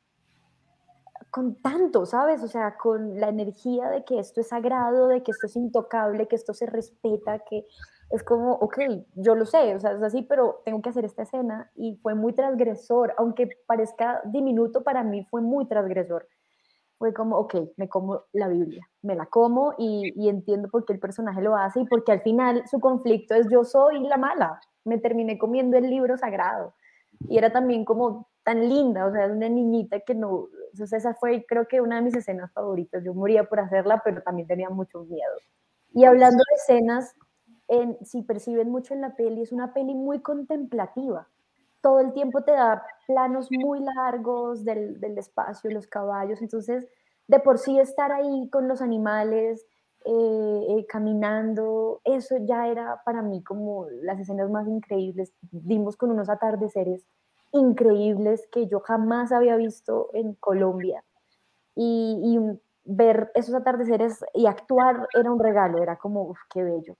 con 1.30 1.62
tanto, 1.62 2.08
¿sabes? 2.08 2.42
O 2.42 2.48
sea, 2.48 2.78
con 2.78 3.20
la 3.20 3.30
energía 3.30 3.90
de 3.90 4.04
que 4.04 4.18
esto 4.18 4.42
es 4.42 4.48
sagrado, 4.48 5.08
de 5.08 5.22
que 5.22 5.30
esto 5.30 5.46
es 5.46 5.56
intocable, 5.56 6.28
que 6.28 6.36
esto 6.36 6.56
se 6.56 6.66
respeta, 6.66 7.40
que 7.48 7.68
es 8.10 8.24
como, 8.24 8.54
ok, 8.54 8.80
yo 9.14 9.36
lo 9.36 9.46
sé, 9.46 9.76
o 9.76 9.80
sea, 9.80 9.92
es 9.92 10.02
así, 10.02 10.24
pero 10.24 10.64
tengo 10.66 10.82
que 10.82 10.90
hacer 10.90 11.06
esta 11.06 11.22
escena 11.22 11.70
y 11.76 11.98
fue 11.98 12.16
muy 12.16 12.34
transgresor, 12.34 13.14
aunque 13.20 13.50
parezca 13.68 14.22
diminuto, 14.26 14.84
para 14.84 15.04
mí 15.04 15.24
fue 15.26 15.42
muy 15.42 15.68
transgresor. 15.68 16.28
Fue 16.98 17.14
como, 17.14 17.38
ok, 17.38 17.54
me 17.78 17.88
como 17.88 18.24
la 18.34 18.48
Biblia, 18.48 18.90
me 19.04 19.16
la 19.16 19.28
como 19.28 19.76
y, 19.78 20.12
y 20.16 20.28
entiendo 20.28 20.70
por 20.70 20.86
qué 20.86 20.94
el 20.94 21.00
personaje 21.00 21.40
lo 21.42 21.56
hace 21.56 21.82
y 21.82 21.86
porque 21.86 22.12
al 22.12 22.22
final 22.22 22.64
su 22.68 22.80
conflicto 22.80 23.36
es 23.36 23.48
yo 23.50 23.64
soy 23.64 24.00
la 24.00 24.18
mala, 24.18 24.60
me 24.86 24.98
terminé 24.98 25.38
comiendo 25.38 25.78
el 25.78 25.90
libro 25.90 26.18
sagrado. 26.18 26.74
Y 27.28 27.38
era 27.38 27.52
también 27.52 27.86
como 27.86 28.28
tan 28.44 28.68
linda, 28.68 29.06
o 29.06 29.12
sea, 29.12 29.28
una 29.28 29.50
niñita 29.50 30.00
que 30.00 30.16
no, 30.16 30.32
o 30.32 30.50
sea, 30.86 30.98
esa 30.98 31.14
fue 31.14 31.46
creo 31.48 31.68
que 31.68 31.82
una 31.82 31.98
de 31.98 32.04
mis 32.04 32.16
escenas 32.16 32.52
favoritas, 32.54 33.04
yo 33.04 33.14
moría 33.14 33.44
por 33.44 33.60
hacerla, 33.60 34.02
pero 34.04 34.22
también 34.22 34.48
tenía 34.48 34.70
mucho 34.70 35.04
miedo. 35.04 35.34
Y 35.94 36.06
hablando 36.06 36.38
de 36.38 36.56
escenas, 36.56 37.16
en, 37.68 37.98
si 38.06 38.22
perciben 38.24 38.70
mucho 38.70 38.94
en 38.94 39.02
la 39.02 39.16
peli, 39.16 39.42
es 39.42 39.52
una 39.52 39.74
peli 39.74 39.94
muy 39.94 40.22
contemplativa, 40.22 41.28
todo 41.82 42.00
el 42.00 42.14
tiempo 42.14 42.42
te 42.44 42.52
da 42.52 42.84
planos 43.08 43.50
muy 43.52 43.80
largos 43.80 44.66
del, 44.66 45.00
del 45.00 45.18
espacio, 45.18 45.72
los 45.72 45.88
caballos, 45.88 46.42
entonces 46.42 46.88
de 47.28 47.40
por 47.40 47.60
sí 47.60 47.80
estar 47.80 48.12
ahí 48.12 48.50
con 48.50 48.68
los 48.68 48.82
animales, 48.82 49.66
eh, 50.06 50.39
eh, 50.80 50.86
caminando, 50.88 52.02
eso 52.04 52.38
ya 52.40 52.68
era 52.68 53.02
para 53.06 53.22
mí 53.22 53.44
como 53.44 53.88
las 54.02 54.20
escenas 54.20 54.50
más 54.50 54.68
increíbles. 54.68 55.34
Dimos 55.52 55.98
con 55.98 56.12
unos 56.12 56.30
atardeceres 56.30 57.06
increíbles 57.52 58.48
que 58.52 58.68
yo 58.68 58.80
jamás 58.80 59.32
había 59.32 59.56
visto 59.56 60.10
en 60.14 60.34
Colombia. 60.36 61.04
Y, 61.76 62.40
ver 62.92 63.32
esos 63.36 63.54
atardeceres 63.54 64.26
y 64.34 64.48
actuar 64.48 65.08
era 65.14 65.32
un 65.32 65.40
regalo, 65.40 65.84
era 65.84 65.98
como, 65.98 66.34
qué 66.52 66.64
bello. 66.64 66.96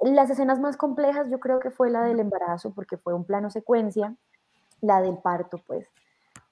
Las 0.00 0.30
escenas 0.30 0.60
más 0.60 0.76
complejas 0.76 1.28
yo 1.28 1.40
creo 1.40 1.58
que 1.58 1.72
fue 1.72 1.90
la 1.90 2.02
del 2.04 2.20
embarazo, 2.20 2.72
porque 2.72 2.96
fue 2.96 3.14
un 3.14 3.24
plano 3.24 3.50
secuencia, 3.50 4.14
la 4.80 5.00
del 5.00 5.18
parto, 5.18 5.58
pues. 5.66 5.88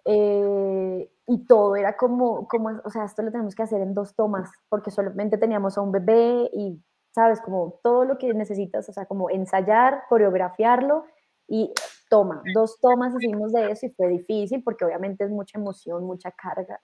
Eh, 0.05 1.11
y 1.27 1.47
todo 1.47 1.77
era 1.77 1.97
como, 1.97 2.49
como, 2.49 2.81
o 2.85 2.91
sea, 2.91 3.05
esto 3.05 3.23
lo 3.23 3.31
tenemos 3.31 3.55
que 3.55 3.63
hacer 3.63 3.81
en 3.81 3.95
dos 3.95 4.15
tomas, 4.15 4.51
porque 4.69 4.91
solamente 4.91 5.39
teníamos 5.39 5.79
a 5.79 5.81
un 5.81 5.93
bebé 5.93 6.51
y, 6.53 6.83
sabes, 7.13 7.41
como 7.41 7.79
todo 7.83 8.05
lo 8.05 8.19
que 8.19 8.33
necesitas, 8.35 8.89
o 8.89 8.93
sea, 8.93 9.07
como 9.07 9.31
ensayar, 9.31 10.03
coreografiarlo 10.09 11.05
y 11.47 11.73
toma, 12.09 12.43
dos 12.55 12.79
tomas 12.81 13.15
hicimos 13.15 13.53
de 13.53 13.71
eso 13.71 13.87
y 13.87 13.91
fue 13.91 14.09
difícil 14.09 14.63
porque 14.63 14.85
obviamente 14.85 15.25
es 15.25 15.31
mucha 15.31 15.59
emoción, 15.59 16.05
mucha 16.05 16.31
carga. 16.33 16.81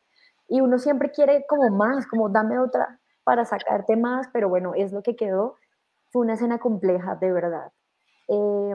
Y 0.49 0.61
uno 0.61 0.79
siempre 0.79 1.11
quiere 1.11 1.45
como 1.47 1.69
más, 1.71 2.07
como 2.07 2.29
dame 2.31 2.59
otra 2.59 3.01
para 3.25 3.45
sacarte 3.45 3.97
más, 3.97 4.29
pero 4.33 4.49
bueno, 4.49 4.73
es 4.75 4.93
lo 4.93 5.03
que 5.03 5.15
quedó. 5.15 5.57
Fue 6.11 6.23
una 6.23 6.35
escena 6.35 6.59
compleja, 6.59 7.17
de 7.17 7.31
verdad. 7.31 7.71
Eh, 8.29 8.75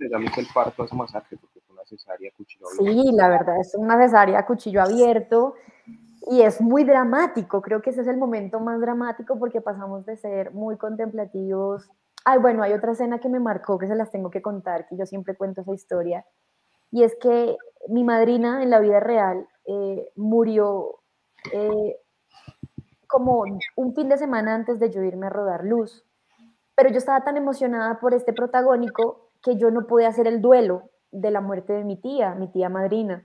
el 0.00 0.46
parto 0.52 0.84
es 0.84 0.92
masacre 0.92 1.38
cesárea 1.86 2.30
cuchillo 2.36 2.66
abierto. 2.68 3.02
Sí, 3.02 3.12
la 3.12 3.28
verdad, 3.28 3.60
es 3.60 3.74
una 3.74 3.96
cesárea 3.98 4.44
cuchillo 4.46 4.82
abierto 4.82 5.54
y 6.28 6.42
es 6.42 6.60
muy 6.60 6.84
dramático. 6.84 7.62
Creo 7.62 7.82
que 7.82 7.90
ese 7.90 8.02
es 8.02 8.08
el 8.08 8.16
momento 8.16 8.60
más 8.60 8.80
dramático 8.80 9.38
porque 9.38 9.60
pasamos 9.60 10.04
de 10.06 10.16
ser 10.16 10.52
muy 10.52 10.76
contemplativos. 10.76 11.88
Ay, 12.24 12.38
bueno, 12.38 12.62
hay 12.62 12.72
otra 12.72 12.92
escena 12.92 13.18
que 13.18 13.28
me 13.28 13.40
marcó 13.40 13.78
que 13.78 13.86
se 13.86 13.94
las 13.94 14.10
tengo 14.10 14.30
que 14.30 14.42
contar, 14.42 14.86
que 14.88 14.96
yo 14.96 15.06
siempre 15.06 15.36
cuento 15.36 15.60
esa 15.60 15.72
historia. 15.72 16.26
Y 16.90 17.02
es 17.02 17.16
que 17.20 17.56
mi 17.88 18.04
madrina 18.04 18.62
en 18.62 18.70
la 18.70 18.80
vida 18.80 19.00
real 19.00 19.46
eh, 19.64 20.10
murió 20.16 21.00
eh, 21.52 21.96
como 23.06 23.44
un 23.76 23.94
fin 23.94 24.08
de 24.08 24.18
semana 24.18 24.54
antes 24.54 24.80
de 24.80 24.90
yo 24.90 25.02
irme 25.02 25.26
a 25.26 25.30
rodar 25.30 25.64
Luz 25.64 26.04
pero 26.76 26.90
yo 26.90 26.98
estaba 26.98 27.24
tan 27.24 27.36
emocionada 27.36 27.98
por 27.98 28.14
este 28.14 28.32
protagónico 28.32 29.30
que 29.42 29.56
yo 29.56 29.70
no 29.70 29.86
pude 29.86 30.06
hacer 30.06 30.28
el 30.28 30.40
duelo 30.40 30.90
de 31.20 31.30
la 31.30 31.40
muerte 31.40 31.72
de 31.72 31.84
mi 31.84 31.96
tía, 31.96 32.34
mi 32.34 32.48
tía 32.48 32.68
madrina. 32.68 33.24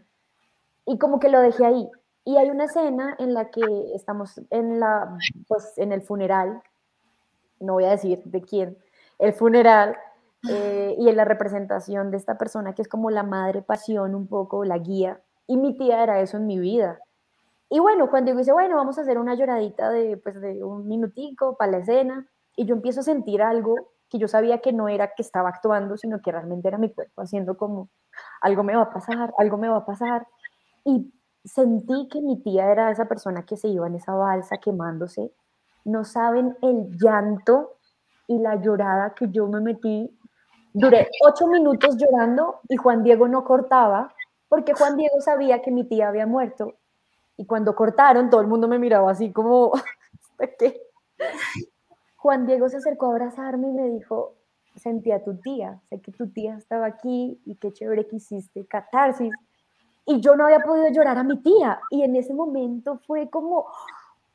Y 0.85 0.97
como 0.97 1.19
que 1.19 1.29
lo 1.29 1.39
dejé 1.41 1.65
ahí. 1.65 1.89
Y 2.23 2.37
hay 2.37 2.49
una 2.49 2.65
escena 2.65 3.15
en 3.19 3.33
la 3.33 3.49
que 3.49 3.61
estamos 3.93 4.39
en, 4.49 4.79
la, 4.79 5.17
pues, 5.47 5.77
en 5.77 5.91
el 5.91 6.01
funeral, 6.01 6.61
no 7.59 7.73
voy 7.73 7.85
a 7.85 7.91
decir 7.91 8.21
de 8.25 8.41
quién, 8.41 8.77
el 9.19 9.33
funeral, 9.33 9.97
eh, 10.49 10.95
y 10.97 11.09
en 11.09 11.15
la 11.15 11.25
representación 11.25 12.09
de 12.09 12.17
esta 12.17 12.37
persona 12.37 12.73
que 12.73 12.81
es 12.81 12.87
como 12.87 13.11
la 13.11 13.23
madre 13.23 13.61
pasión, 13.61 14.15
un 14.15 14.27
poco 14.27 14.65
la 14.65 14.77
guía. 14.77 15.21
Y 15.47 15.57
mi 15.57 15.77
tía 15.77 16.01
era 16.03 16.21
eso 16.21 16.37
en 16.37 16.47
mi 16.47 16.59
vida. 16.59 16.99
Y 17.69 17.79
bueno, 17.79 18.09
cuando 18.09 18.31
digo, 18.31 18.39
dice, 18.39 18.51
bueno, 18.51 18.75
vamos 18.77 18.97
a 18.97 19.01
hacer 19.01 19.17
una 19.17 19.35
lloradita 19.35 19.89
de, 19.89 20.17
pues, 20.17 20.39
de 20.39 20.63
un 20.63 20.87
minutico 20.87 21.57
para 21.57 21.73
la 21.73 21.77
escena, 21.79 22.27
y 22.55 22.65
yo 22.65 22.75
empiezo 22.75 23.01
a 23.01 23.03
sentir 23.03 23.41
algo 23.41 23.90
que 24.12 24.20
yo 24.20 24.28
sabía 24.28 24.59
que 24.59 24.74
no 24.74 24.89
era 24.89 25.14
que 25.16 25.22
estaba 25.22 25.49
actuando, 25.49 25.95
sino 25.95 26.22
que 26.22 26.34
realmente 26.34 26.68
era 26.68 26.78
mi 26.78 26.93
cuerpo 26.93 27.22
haciendo 27.22 27.55
como, 27.55 27.89
algo 28.41 28.62
me 28.62 28.76
va 28.76 28.84
a 28.84 28.89
pasar, 28.89 29.34
algo 29.38 29.57
me 29.57 29.70
va 29.70 29.78
a 29.78 29.86
pasar. 29.86 30.28
Y 30.84 31.14
sentí 31.45 32.09
que 32.09 32.22
mi 32.22 32.41
tía 32.43 32.70
era 32.70 32.91
esa 32.91 33.05
persona 33.05 33.45
que 33.45 33.55
se 33.55 33.70
iba 33.70 33.88
en 33.88 33.95
esa 33.95 34.14
balsa 34.14 34.57
quemándose. 34.57 35.32
No 35.86 36.03
saben 36.03 36.57
el 36.62 36.91
llanto 36.97 37.78
y 38.28 38.38
la 38.39 38.57
llorada 38.57 39.14
que 39.16 39.30
yo 39.30 39.47
me 39.47 39.62
metí. 39.62 40.14
Duré 40.74 41.09
ocho 41.26 41.47
minutos 41.47 41.95
llorando 41.95 42.59
y 42.68 42.76
Juan 42.76 43.03
Diego 43.03 43.30
no 43.30 43.45
cortaba 43.45 44.14
porque 44.49 44.74
Juan 44.74 44.97
Diego 44.97 45.22
sabía 45.22 45.62
que 45.62 45.72
mi 45.72 45.86
tía 45.86 46.09
había 46.09 46.28
muerto. 46.28 46.74
Y 47.38 47.45
cuando 47.45 47.74
cortaron, 47.76 48.30
todo 48.30 48.41
el 48.41 48.47
mundo 48.47 48.68
me 48.68 48.78
miraba 48.78 49.09
así 49.09 49.32
como, 49.32 49.72
¿qué? 50.59 50.82
Juan 52.22 52.45
Diego 52.45 52.69
se 52.69 52.78
acercó 52.78 53.07
a 53.07 53.09
abrazarme 53.09 53.69
y 53.69 53.72
me 53.72 53.89
dijo, 53.89 54.36
sentí 54.76 55.11
a 55.11 55.24
tu 55.24 55.38
tía, 55.38 55.82
sé 55.89 55.99
que 56.01 56.11
tu 56.11 56.30
tía 56.30 56.55
estaba 56.55 56.86
aquí 56.86 57.41
y 57.45 57.55
qué 57.55 57.74
chévere 57.74 58.05
que 58.05 58.17
hiciste 58.17 58.63
catarsis. 58.67 59.34
Y 60.05 60.22
yo 60.22 60.36
no 60.36 60.45
había 60.45 60.59
podido 60.59 60.88
llorar 60.89 61.17
a 61.17 61.24
mi 61.24 61.41
tía. 61.41 61.82
Y 61.89 62.03
en 62.03 62.15
ese 62.15 62.36
momento 62.36 62.99
fue 63.07 63.28
como, 63.32 63.65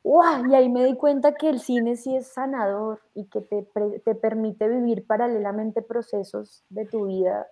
¡wow! 0.03 0.45
Y 0.49 0.55
ahí 0.55 0.67
me 0.67 0.83
di 0.83 0.97
cuenta 0.97 1.35
que 1.35 1.47
el 1.47 1.61
cine 1.61 1.95
sí 1.95 2.13
es 2.13 2.27
sanador 2.27 2.99
y 3.13 3.29
que 3.29 3.39
te, 3.39 3.65
te 4.03 4.15
permite 4.15 4.67
vivir 4.67 5.07
paralelamente 5.07 5.81
procesos 5.81 6.65
de 6.69 6.85
tu 6.87 7.05
vida 7.05 7.47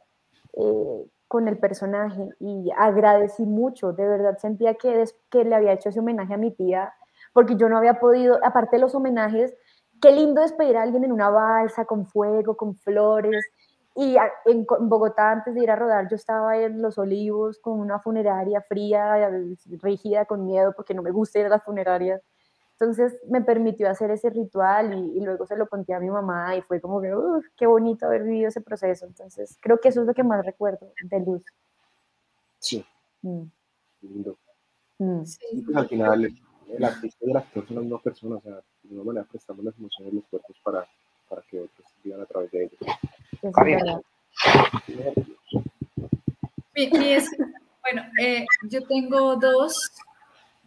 eh, 0.52 1.06
con 1.30 1.48
el 1.48 1.58
personaje. 1.60 2.28
Y 2.42 2.72
agradecí 2.76 3.46
mucho, 3.46 3.94
de 3.94 4.06
verdad 4.06 4.38
sentía 4.38 4.74
que, 4.74 5.06
que 5.30 5.46
le 5.46 5.56
había 5.56 5.72
hecho 5.72 5.88
ese 5.88 6.02
homenaje 6.02 6.34
a 6.34 6.38
mi 6.38 6.52
tía, 6.52 6.94
porque 7.32 7.56
yo 7.56 7.70
no 7.70 7.78
había 7.78 8.02
podido, 8.02 8.38
aparte 8.44 8.76
de 8.76 8.82
los 8.82 8.96
homenajes, 8.96 9.56
qué 10.02 10.12
lindo 10.12 10.41
despedir 10.41 10.78
a 10.78 10.84
alguien 10.84 11.04
en 11.04 11.12
una 11.12 11.30
balsa 11.30 11.86
con 11.86 12.06
fuego, 12.08 12.56
con 12.58 12.76
flores. 12.76 13.46
y 13.96 14.16
en, 14.46 14.66
Bogotá, 14.82 15.32
antes 15.32 15.56
de 15.56 15.64
ir 15.64 15.72
a 15.72 15.76
rodar, 15.76 16.08
yo 16.10 16.16
estaba 16.16 16.58
en 16.58 16.82
Los 16.82 16.98
Olivos 16.98 17.60
con 17.60 17.80
una 17.80 18.00
funeraria 18.00 18.62
fría, 18.62 19.30
rígida, 19.82 20.26
con 20.26 20.46
miedo, 20.46 20.74
porque 20.76 20.93
no 20.93 21.02
me 21.02 21.12
gusta 21.12 21.39
ir 21.39 21.46
a 21.46 21.50
las 21.50 21.64
funerarias. 21.64 22.22
Entonces 22.78 23.18
me 23.30 23.41
permitió 23.41 23.89
hacer 23.89 24.12
ese 24.12 24.30
ritual 24.30 24.93
y, 24.93 25.22
luego 25.22 25.46
se 25.46 25.56
lo 25.56 25.68
conté 25.68 25.93
a 25.93 26.00
mi 26.00 26.10
mamá 26.10 26.58
y 26.58 26.62
fue 26.62 26.82
como 26.82 27.02
que, 27.02 27.16
uff, 27.16 27.46
qué 27.56 27.66
bonito 27.68 28.06
haber 28.06 28.24
vivido 28.24 28.50
ese 28.50 28.60
proceso. 28.60 29.06
Entonces 29.06 29.58
creo 29.62 29.80
que 29.80 29.89
eso 29.89 30.02
es 30.02 30.08
lo 30.08 30.14
que 30.14 30.24
más 30.24 30.46
recuerdo 30.46 30.91
de 31.04 31.20
Luz. 31.22 31.43
Sí. 32.60 32.86
Mm. 33.22 33.43
Lindo. 34.02 34.38
Mm. 34.98 35.24
Sí. 35.24 35.64
Pues 35.64 35.78
al 35.78 35.88
final 35.88 36.38
el 36.68 36.84
artista 36.84 37.26
y 37.26 37.32
el 37.32 37.38
actor 37.38 37.66
son 37.66 37.76
las 37.76 37.84
mismas 37.86 38.02
personas, 38.02 38.39
o 38.39 38.41
sea, 38.41 38.62
de 38.90 38.96
alguna 38.96 39.14
manera 39.14 39.28
prestamos 39.30 39.66
las 39.66 39.78
emociones 39.78 40.14
y 40.14 40.16
los 40.18 40.26
cuerpos 40.26 40.56
para, 40.64 40.88
para 41.30 41.42
que 41.44 41.60
otros 41.60 41.88
vivan 42.04 42.22
a 42.22 42.26
través 42.26 42.52
de 42.52 42.64
ellos. 42.64 42.80
bueno, 47.82 48.04
eh, 48.22 48.46
yo 48.70 48.84
tengo 48.88 49.36
dos 49.38 49.92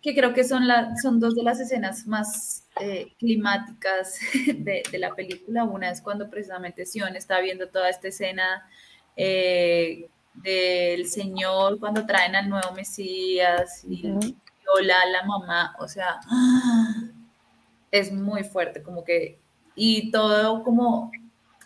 que 0.02 0.14
creo 0.14 0.32
que 0.32 0.44
son, 0.44 0.66
la, 0.66 0.94
son 1.02 1.18
dos 1.18 1.34
de 1.34 1.42
las 1.42 1.58
escenas 1.60 2.06
más 2.06 2.64
eh, 2.80 3.12
climáticas 3.18 4.18
de, 4.46 4.82
de, 4.90 4.98
la 4.98 5.14
película. 5.14 5.64
Una 5.64 5.90
es 5.90 6.00
cuando 6.00 6.30
precisamente 6.30 6.86
Sion 6.86 7.16
está 7.16 7.40
viendo 7.40 7.68
toda 7.68 7.88
esta 7.88 8.08
escena 8.08 8.68
eh, 9.16 10.08
del 10.34 11.06
Señor, 11.08 11.80
cuando 11.80 12.06
traen 12.06 12.36
al 12.36 12.48
nuevo 12.48 12.72
Mesías 12.72 13.84
y 13.84 14.02
Viola 14.02 15.06
la 15.06 15.24
mamá, 15.24 15.74
o 15.80 15.88
sea, 15.88 16.20
es 17.90 18.12
muy 18.12 18.44
fuerte, 18.44 18.82
como 18.82 19.04
que, 19.04 19.38
y 19.74 20.10
todo 20.10 20.62
como 20.62 21.10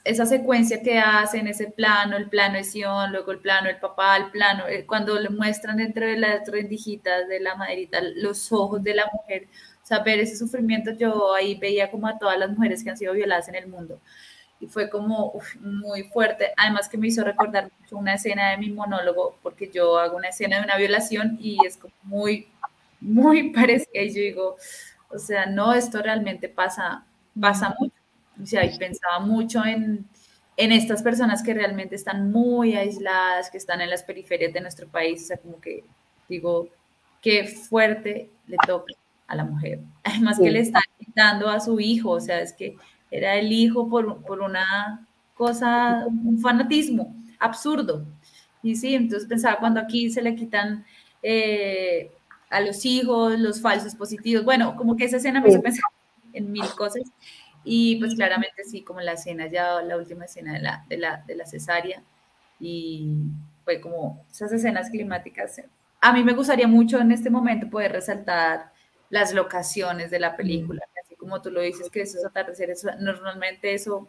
esa 0.04 0.26
secuencia 0.26 0.82
que 0.82 0.98
hacen, 0.98 1.46
ese 1.46 1.68
plano, 1.68 2.16
el 2.16 2.28
plano 2.28 2.56
de 2.56 2.64
Sion, 2.64 3.12
luego 3.12 3.32
el 3.32 3.38
plano 3.38 3.68
del 3.68 3.78
papá, 3.78 4.16
el 4.16 4.30
plano, 4.30 4.66
eh, 4.66 4.84
cuando 4.86 5.18
le 5.18 5.28
muestran 5.28 5.76
dentro 5.76 6.06
de 6.06 6.16
las 6.16 6.48
rendijitas 6.48 7.28
de 7.28 7.40
la 7.40 7.54
maderita 7.54 8.00
los 8.16 8.52
ojos 8.52 8.82
de 8.82 8.94
la 8.94 9.06
mujer, 9.12 9.46
o 9.82 9.86
sea, 9.86 10.00
ver 10.00 10.20
ese 10.20 10.36
sufrimiento, 10.36 10.92
yo 10.92 11.34
ahí 11.34 11.54
veía 11.56 11.90
como 11.90 12.08
a 12.08 12.18
todas 12.18 12.38
las 12.38 12.50
mujeres 12.50 12.82
que 12.82 12.90
han 12.90 12.96
sido 12.96 13.12
violadas 13.14 13.48
en 13.48 13.54
el 13.56 13.66
mundo. 13.68 14.00
Y 14.60 14.66
fue 14.68 14.88
como 14.88 15.34
muy 15.60 16.04
fuerte, 16.04 16.52
además 16.56 16.88
que 16.88 16.96
me 16.96 17.08
hizo 17.08 17.24
recordar 17.24 17.70
mucho 17.80 17.96
una 17.96 18.14
escena 18.14 18.50
de 18.50 18.58
mi 18.58 18.70
monólogo, 18.70 19.36
porque 19.42 19.70
yo 19.72 19.98
hago 19.98 20.16
una 20.16 20.28
escena 20.28 20.58
de 20.58 20.64
una 20.64 20.76
violación 20.76 21.36
y 21.40 21.58
es 21.66 21.76
como 21.76 21.94
muy, 22.04 22.48
muy 23.00 23.50
parecida. 23.54 24.02
Y 24.02 24.10
yo 24.10 24.20
digo, 24.20 24.56
o 25.14 25.18
sea, 25.18 25.46
no, 25.46 25.72
esto 25.72 26.02
realmente 26.02 26.48
pasa, 26.48 27.04
pasa 27.38 27.74
mucho. 27.78 27.94
O 28.42 28.46
sea, 28.46 28.64
y 28.64 28.76
pensaba 28.78 29.20
mucho 29.20 29.64
en, 29.64 30.06
en 30.56 30.72
estas 30.72 31.02
personas 31.02 31.42
que 31.42 31.54
realmente 31.54 31.94
están 31.94 32.30
muy 32.30 32.74
aisladas, 32.74 33.50
que 33.50 33.58
están 33.58 33.80
en 33.80 33.90
las 33.90 34.02
periferias 34.02 34.52
de 34.52 34.60
nuestro 34.60 34.88
país, 34.88 35.22
o 35.24 35.26
sea, 35.26 35.36
como 35.38 35.60
que 35.60 35.84
digo, 36.28 36.68
qué 37.20 37.44
fuerte 37.46 38.30
le 38.46 38.56
toca 38.66 38.94
a 39.26 39.36
la 39.36 39.44
mujer. 39.44 39.80
Además 40.04 40.38
que 40.38 40.50
le 40.50 40.60
están 40.60 40.82
quitando 40.98 41.48
a 41.48 41.60
su 41.60 41.78
hijo, 41.80 42.10
o 42.10 42.20
sea, 42.20 42.40
es 42.40 42.52
que 42.52 42.76
era 43.10 43.36
el 43.36 43.52
hijo 43.52 43.88
por, 43.88 44.22
por 44.22 44.40
una 44.40 45.06
cosa, 45.34 46.06
un 46.06 46.38
fanatismo 46.38 47.14
absurdo. 47.38 48.06
Y 48.62 48.76
sí, 48.76 48.94
entonces 48.94 49.28
pensaba 49.28 49.58
cuando 49.58 49.80
aquí 49.80 50.10
se 50.10 50.22
le 50.22 50.34
quitan 50.34 50.84
eh, 51.22 52.10
a 52.52 52.60
los 52.60 52.84
hijos, 52.84 53.38
los 53.38 53.62
falsos 53.62 53.94
positivos, 53.94 54.44
bueno, 54.44 54.76
como 54.76 54.94
que 54.94 55.06
esa 55.06 55.16
escena 55.16 55.40
me 55.40 55.48
hizo 55.48 55.62
pensar 55.62 55.84
en 56.34 56.52
mil 56.52 56.68
cosas. 56.76 57.02
Y 57.64 57.96
pues 57.96 58.14
claramente 58.14 58.64
sí, 58.64 58.82
como 58.82 59.00
la 59.00 59.12
escena, 59.12 59.46
ya 59.46 59.80
la 59.82 59.96
última 59.96 60.26
escena 60.26 60.52
de 60.52 60.60
la, 60.60 60.84
de 60.88 60.98
la, 60.98 61.24
de 61.26 61.34
la 61.34 61.46
cesárea, 61.46 62.02
y 62.60 63.08
fue 63.64 63.80
como 63.80 64.24
esas 64.30 64.52
escenas 64.52 64.90
climáticas. 64.90 65.62
A 66.00 66.12
mí 66.12 66.24
me 66.24 66.34
gustaría 66.34 66.68
mucho 66.68 66.98
en 66.98 67.12
este 67.12 67.30
momento 67.30 67.70
poder 67.70 67.92
resaltar 67.92 68.72
las 69.08 69.32
locaciones 69.32 70.10
de 70.10 70.20
la 70.20 70.36
película, 70.36 70.82
así 71.02 71.16
como 71.16 71.40
tú 71.40 71.50
lo 71.50 71.60
dices, 71.60 71.88
que 71.88 72.02
esos 72.02 72.24
atardeceres, 72.24 72.84
normalmente 72.98 73.72
eso, 73.72 74.08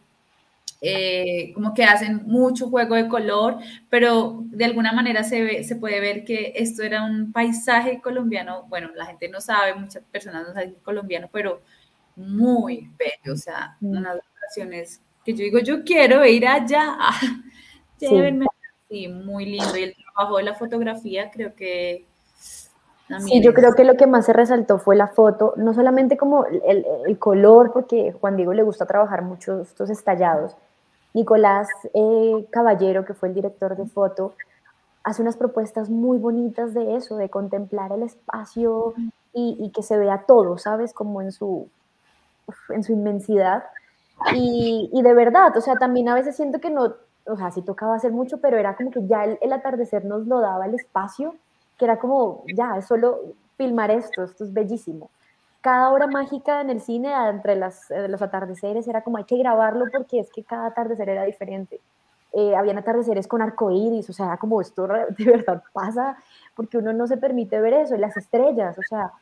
eh, 0.86 1.54
como 1.54 1.74
que 1.74 1.86
hacen 1.86 2.24
mucho 2.26 2.70
juego 2.70 2.96
de 2.96 3.08
color, 3.08 3.56
pero 3.90 4.44
de 4.48 4.66
alguna 4.66 4.92
manera 4.92 5.24
se, 5.24 5.42
ve, 5.42 5.64
se 5.64 5.78
puede 5.78 6.02
ver 6.02 6.26
que 6.26 6.52
esto 6.58 6.84
era 6.84 7.06
un 7.06 7.32
paisaje 7.32 8.02
colombiano, 8.02 8.66
bueno, 8.68 8.90
la 8.94 9.06
gente 9.06 9.30
no 9.30 9.40
sabe, 9.40 9.76
muchas 9.76 10.04
personas 10.12 10.46
no 10.46 10.54
saben 10.54 10.76
colombiano, 10.84 11.30
pero 11.32 11.62
muy 12.18 12.92
bello, 12.98 13.32
o 13.32 13.38
sea, 13.38 13.78
mm. 13.80 13.98
unas 13.98 14.16
locaciones 14.18 15.02
que 15.24 15.32
yo 15.32 15.46
digo, 15.46 15.60
yo 15.60 15.86
quiero 15.86 16.26
ir 16.26 16.46
allá, 16.46 16.98
llévenme, 17.98 18.46
sí. 18.90 19.08
muy 19.08 19.46
lindo, 19.46 19.78
y 19.78 19.84
el 19.84 19.96
trabajo 19.96 20.36
de 20.36 20.44
la 20.44 20.56
fotografía 20.56 21.32
creo 21.32 21.56
que... 21.56 22.06
Sí, 23.20 23.42
yo 23.42 23.54
creo 23.54 23.74
que 23.74 23.86
lo 23.86 23.96
que 23.96 24.08
más 24.08 24.26
se 24.26 24.34
resaltó 24.34 24.80
fue 24.80 24.98
la 24.98 25.08
foto, 25.08 25.54
no 25.56 25.74
solamente 25.74 26.18
como 26.18 26.46
el, 26.46 26.86
el 27.08 27.20
color, 27.20 27.72
porque 27.72 28.12
Juan 28.12 28.36
Diego 28.36 28.54
le 28.54 28.64
gusta 28.64 28.86
trabajar 28.86 29.22
mucho 29.22 29.62
estos 29.62 29.90
estallados. 29.90 30.58
Nicolás 31.14 31.70
eh, 31.94 32.48
Caballero, 32.50 33.06
que 33.06 33.14
fue 33.14 33.30
el 33.30 33.36
director 33.36 33.76
de 33.76 33.86
foto, 33.86 34.34
hace 35.04 35.22
unas 35.22 35.38
propuestas 35.38 35.90
muy 35.90 36.18
bonitas 36.18 36.74
de 36.74 36.96
eso, 36.96 37.18
de 37.18 37.30
contemplar 37.30 37.92
el 37.92 38.04
espacio 38.04 38.94
y, 39.34 39.72
que 39.74 39.84
se 39.84 39.98
vea 39.98 40.26
todo, 40.28 40.58
¿sabes? 40.58 40.94
Como 40.94 41.22
en 41.22 41.32
su, 41.32 41.68
en 42.70 42.84
su 42.84 42.94
inmensidad. 42.94 43.64
Y, 44.34 44.90
y, 44.94 45.02
de 45.02 45.14
verdad, 45.14 45.56
o 45.58 45.62
sea, 45.62 45.76
también 45.76 46.08
a 46.08 46.16
veces 46.16 46.36
siento 46.36 46.60
que 46.60 46.70
no, 46.70 46.94
o 47.26 47.38
sea, 47.38 47.52
sí 47.52 47.62
tocaba 47.62 47.96
hacer 47.96 48.12
mucho, 48.12 48.40
pero 48.40 48.58
era 48.58 48.76
como 48.76 48.92
que 48.92 49.06
ya 49.08 49.24
el, 49.24 49.54
atardecer 49.54 50.06
nos 50.06 50.28
lo 50.28 50.40
daba 50.40 50.66
el 50.66 50.76
espacio, 50.76 51.36
que 51.78 51.86
era 51.86 51.98
como, 51.98 52.44
ya, 52.56 52.78
es 52.78 52.86
solo 52.86 53.20
filmar 53.58 53.92
esto, 53.92 54.24
esto 54.24 54.44
es 54.44 54.54
bellísimo. 54.54 55.10
Cada 55.64 55.92
hora 55.92 56.08
mágica 56.08 56.60
en 56.60 56.70
el 56.70 56.82
cine, 56.82 57.14
entre 57.30 57.56
las, 57.56 57.90
eh, 57.90 58.10
los 58.10 58.22
atardeceres, 58.22 58.86
era 58.86 59.02
como 59.02 59.16
hay 59.16 59.24
que 59.24 59.38
grabarlo 59.38 59.86
porque 59.94 60.20
es 60.20 60.30
que 60.30 60.44
cada 60.44 60.66
atardecer 60.66 61.08
era 61.08 61.24
diferente. 61.24 61.80
Eh, 62.34 62.54
habían 62.54 62.78
atardeceres 62.78 63.30
con 63.30 63.42
arcoíris, 63.42 64.10
o 64.10 64.14
sea, 64.14 64.36
como 64.36 64.60
esto 64.60 64.86
de 65.18 65.26
verdad 65.26 65.64
pasa, 65.72 66.18
porque 66.54 66.80
uno 66.80 66.92
no 66.92 67.08
se 67.08 67.16
permite 67.16 67.62
ver 67.62 67.76
eso, 67.76 67.96
y 67.96 68.00
las 68.00 68.18
estrellas, 68.18 68.78
o 68.78 68.82
sea, 68.90 69.14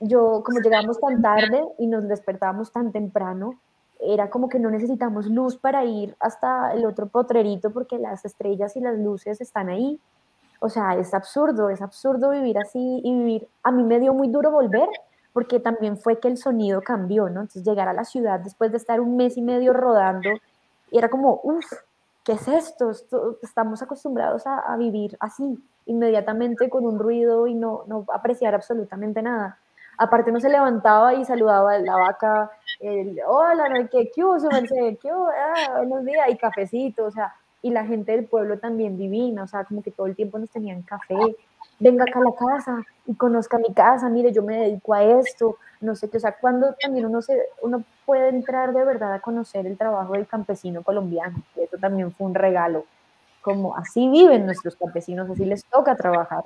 yo 0.00 0.42
como 0.42 0.60
llegamos 0.60 0.98
tan 0.98 1.20
tarde 1.20 1.62
y 1.78 1.86
nos 1.86 2.08
despertábamos 2.08 2.72
tan 2.72 2.90
temprano, 2.90 3.58
era 4.00 4.30
como 4.30 4.48
que 4.48 4.58
no 4.58 4.70
necesitamos 4.70 5.26
luz 5.26 5.58
para 5.58 5.84
ir 5.84 6.16
hasta 6.18 6.72
el 6.72 6.86
otro 6.86 7.08
potrerito 7.08 7.70
porque 7.72 7.98
las 7.98 8.24
estrellas 8.24 8.74
y 8.76 8.80
las 8.80 8.98
luces 8.98 9.42
están 9.42 9.68
ahí. 9.68 10.00
O 10.60 10.70
sea, 10.70 10.96
es 10.96 11.12
absurdo, 11.12 11.68
es 11.68 11.82
absurdo 11.82 12.30
vivir 12.30 12.56
así 12.56 13.02
y 13.04 13.14
vivir. 13.18 13.48
A 13.62 13.70
mí 13.70 13.82
me 13.82 14.00
dio 14.00 14.14
muy 14.14 14.28
duro 14.28 14.50
volver 14.50 14.88
porque 15.34 15.58
también 15.58 15.98
fue 15.98 16.20
que 16.20 16.28
el 16.28 16.38
sonido 16.38 16.80
cambió, 16.80 17.24
¿no? 17.28 17.42
Entonces 17.42 17.64
llegar 17.64 17.88
a 17.88 17.92
la 17.92 18.04
ciudad 18.04 18.38
después 18.38 18.70
de 18.70 18.78
estar 18.78 19.00
un 19.00 19.16
mes 19.16 19.36
y 19.36 19.42
medio 19.42 19.72
rodando, 19.72 20.30
era 20.92 21.10
como, 21.10 21.40
uff, 21.42 21.66
¿qué 22.22 22.32
es 22.32 22.46
esto? 22.46 22.92
estamos 23.42 23.82
acostumbrados 23.82 24.46
a, 24.46 24.74
vivir 24.76 25.16
así, 25.18 25.58
inmediatamente 25.86 26.70
con 26.70 26.86
un 26.86 27.00
ruido 27.00 27.48
y 27.48 27.54
no, 27.54 27.82
no 27.88 28.06
apreciar 28.14 28.54
absolutamente 28.54 29.22
nada. 29.22 29.58
Aparte 29.98 30.30
no 30.30 30.38
se 30.38 30.48
levantaba 30.48 31.14
y 31.14 31.24
saludaba 31.24 31.72
a 31.72 31.78
la 31.78 31.96
vaca, 31.96 32.50
el, 32.78 33.20
hola, 33.26 33.88
¿qué, 33.90 34.12
qué 34.14 34.24
hubo, 34.24 34.38
qué 34.38 35.10
ah, 35.10 35.78
buenos 35.78 36.04
días, 36.04 36.28
y 36.30 36.36
cafecito, 36.36 37.06
o 37.06 37.10
sea, 37.10 37.34
y 37.60 37.70
la 37.70 37.84
gente 37.84 38.12
del 38.12 38.26
pueblo 38.26 38.60
también 38.60 38.96
divina, 38.96 39.42
o 39.42 39.46
sea, 39.48 39.64
como 39.64 39.82
que 39.82 39.90
todo 39.90 40.06
el 40.06 40.14
tiempo 40.14 40.38
nos 40.38 40.50
tenían 40.50 40.82
café, 40.82 41.16
venga 41.78 42.04
acá 42.04 42.20
a 42.20 42.22
la 42.22 42.34
casa 42.34 42.82
y 43.06 43.14
conozca 43.14 43.58
mi 43.58 43.72
casa, 43.74 44.08
mire, 44.08 44.32
yo 44.32 44.42
me 44.42 44.60
dedico 44.60 44.94
a 44.94 45.02
esto, 45.02 45.56
no 45.80 45.94
sé 45.94 46.08
qué, 46.08 46.16
o 46.16 46.20
sea, 46.20 46.36
cuando 46.40 46.74
también 46.80 47.06
uno, 47.06 47.20
se, 47.22 47.38
uno 47.62 47.82
puede 48.06 48.28
entrar 48.28 48.72
de 48.72 48.84
verdad 48.84 49.14
a 49.14 49.20
conocer 49.20 49.66
el 49.66 49.76
trabajo 49.76 50.14
del 50.14 50.26
campesino 50.26 50.82
colombiano, 50.82 51.36
y 51.56 51.62
eso 51.62 51.76
también 51.78 52.12
fue 52.12 52.26
un 52.26 52.34
regalo, 52.34 52.84
como 53.42 53.76
así 53.76 54.08
viven 54.08 54.46
nuestros 54.46 54.76
campesinos, 54.76 55.28
así 55.30 55.44
les 55.44 55.64
toca 55.66 55.94
trabajar 55.96 56.44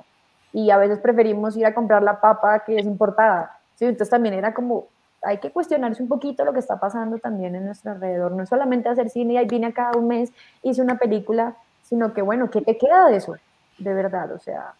y 0.51 0.71
a 0.71 0.77
veces 0.77 0.99
preferimos 0.99 1.55
ir 1.57 1.65
a 1.65 1.73
comprar 1.73 2.03
la 2.03 2.19
papa 2.19 2.63
que 2.65 2.77
es 2.77 2.85
importada. 2.85 3.59
¿sí? 3.75 3.85
Entonces 3.85 4.09
también 4.09 4.35
era 4.35 4.53
como, 4.53 4.87
hay 5.21 5.37
que 5.37 5.51
cuestionarse 5.51 6.01
un 6.01 6.09
poquito 6.09 6.43
lo 6.43 6.53
que 6.53 6.59
está 6.59 6.79
pasando 6.79 7.17
también 7.19 7.55
en 7.55 7.65
nuestro 7.65 7.91
alrededor. 7.91 8.31
No 8.31 8.43
es 8.43 8.49
solamente 8.49 8.89
hacer 8.89 9.09
cine 9.09 9.41
y 9.41 9.45
vine 9.45 9.67
acá 9.67 9.91
un 9.95 10.07
mes, 10.07 10.31
hice 10.63 10.81
una 10.81 10.97
película, 10.97 11.55
sino 11.83 12.13
que 12.13 12.21
bueno, 12.21 12.49
¿qué 12.49 12.61
te 12.61 12.77
queda 12.77 13.07
de 13.07 13.17
eso? 13.17 13.35
De 13.77 13.93
verdad, 13.93 14.31
o 14.31 14.39
sea, 14.39 14.73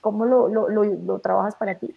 ¿cómo 0.00 0.24
lo, 0.24 0.48
lo, 0.48 0.68
lo, 0.68 1.18
trabajas 1.18 1.54
para 1.56 1.74
ti? 1.74 1.94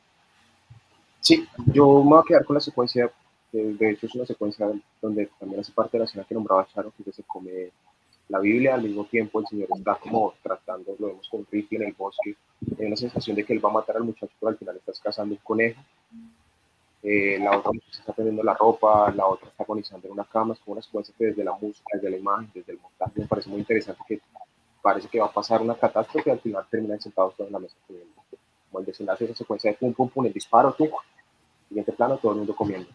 Sí, 1.19 1.47
yo 1.67 2.03
me 2.03 2.09
voy 2.09 2.19
a 2.19 2.27
quedar 2.27 2.45
con 2.45 2.55
la 2.55 2.59
secuencia, 2.59 3.09
de 3.51 3.89
hecho 3.89 4.07
es 4.07 4.15
una 4.15 4.25
secuencia 4.25 4.69
donde 5.01 5.29
también 5.39 5.61
hace 5.61 5.71
parte 5.71 5.97
de 5.97 5.99
la 5.99 6.05
escena 6.05 6.25
que 6.25 6.35
nombraba 6.35 6.67
Charo, 6.67 6.91
que 7.03 7.11
se 7.11 7.23
come 7.23 7.71
la 8.29 8.39
Biblia, 8.39 8.75
al 8.75 8.83
mismo 8.83 9.05
tiempo 9.05 9.39
el 9.39 9.47
Señor 9.47 9.67
está 9.75 9.95
como 9.95 10.33
tratando, 10.41 10.95
lo 10.97 11.07
vemos 11.07 11.27
con 11.29 11.45
Ricky 11.51 11.75
en 11.75 11.83
el 11.83 11.93
bosque, 11.93 12.35
hay 12.79 12.85
una 12.85 12.95
sensación 12.95 13.35
de 13.35 13.43
que 13.43 13.53
él 13.53 13.63
va 13.63 13.69
a 13.69 13.73
matar 13.73 13.97
al 13.97 14.03
muchacho, 14.03 14.33
pero 14.39 14.49
al 14.49 14.57
final 14.57 14.77
estás 14.77 14.99
cazando 14.99 15.35
un 15.35 15.41
conejo. 15.43 15.81
eh, 17.03 17.37
la 17.39 17.57
otra 17.57 17.71
se 17.91 17.99
está 17.99 18.13
poniendo 18.13 18.43
la 18.43 18.53
ropa, 18.53 19.11
la 19.11 19.27
otra 19.27 19.49
está 19.49 19.63
agonizando 19.63 20.07
en 20.07 20.13
una 20.13 20.23
cama, 20.23 20.53
es 20.53 20.59
como 20.61 20.73
una 20.73 20.81
secuencia 20.81 21.13
que 21.17 21.25
desde 21.25 21.43
la 21.43 21.53
música, 21.53 21.85
desde 21.93 22.09
la 22.09 22.17
imagen, 22.17 22.49
desde 22.53 22.71
el 22.71 22.79
montaje, 22.79 23.11
me 23.19 23.27
parece 23.27 23.49
muy 23.49 23.59
interesante 23.59 24.01
que 24.07 24.21
parece 24.83 25.07
que 25.07 25.19
va 25.19 25.27
a 25.27 25.31
pasar 25.31 25.61
una 25.61 25.75
catástrofe 25.75 26.29
al 26.29 26.41
final 26.41 26.65
terminan 26.69 26.99
sentados 26.99 27.35
todos 27.37 27.47
en 27.47 27.53
la 27.53 27.59
mesa 27.59 27.75
comiendo. 27.87 28.13
Como 28.69 28.79
el 28.81 28.85
desenlace 28.85 29.23
de 29.23 29.31
esa 29.31 29.37
secuencia 29.39 29.71
de 29.71 29.77
pum, 29.77 29.93
pum, 29.93 30.09
pum, 30.09 30.25
el 30.25 30.33
disparo, 30.33 30.73
tú, 30.73 30.91
siguiente 31.69 31.93
plano, 31.93 32.17
todo 32.17 32.33
el 32.33 32.39
mundo 32.39 32.53
comiendo. 32.53 32.89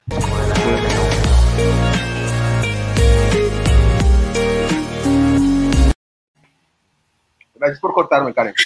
Gracias 7.54 7.80
por 7.80 7.94
cortarme, 7.94 8.34
Karen. 8.34 8.54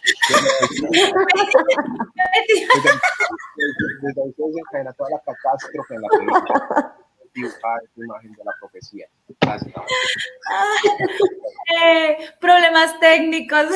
Desde 4.02 4.22
ahí 4.22 4.32
se 4.36 4.42
desencadena 4.42 4.92
toda 4.94 5.10
la 5.10 5.20
catástrofe 5.20 5.94
en 5.94 6.02
la 6.02 6.08
película. 6.08 6.96
Dibujar 7.34 7.80
esa 7.84 8.00
imagen 8.04 8.32
de 8.32 8.44
la 8.44 8.52
profecía. 8.60 9.06
Eh, 11.84 12.18
problemas 12.38 13.00
técnicos. 13.00 13.66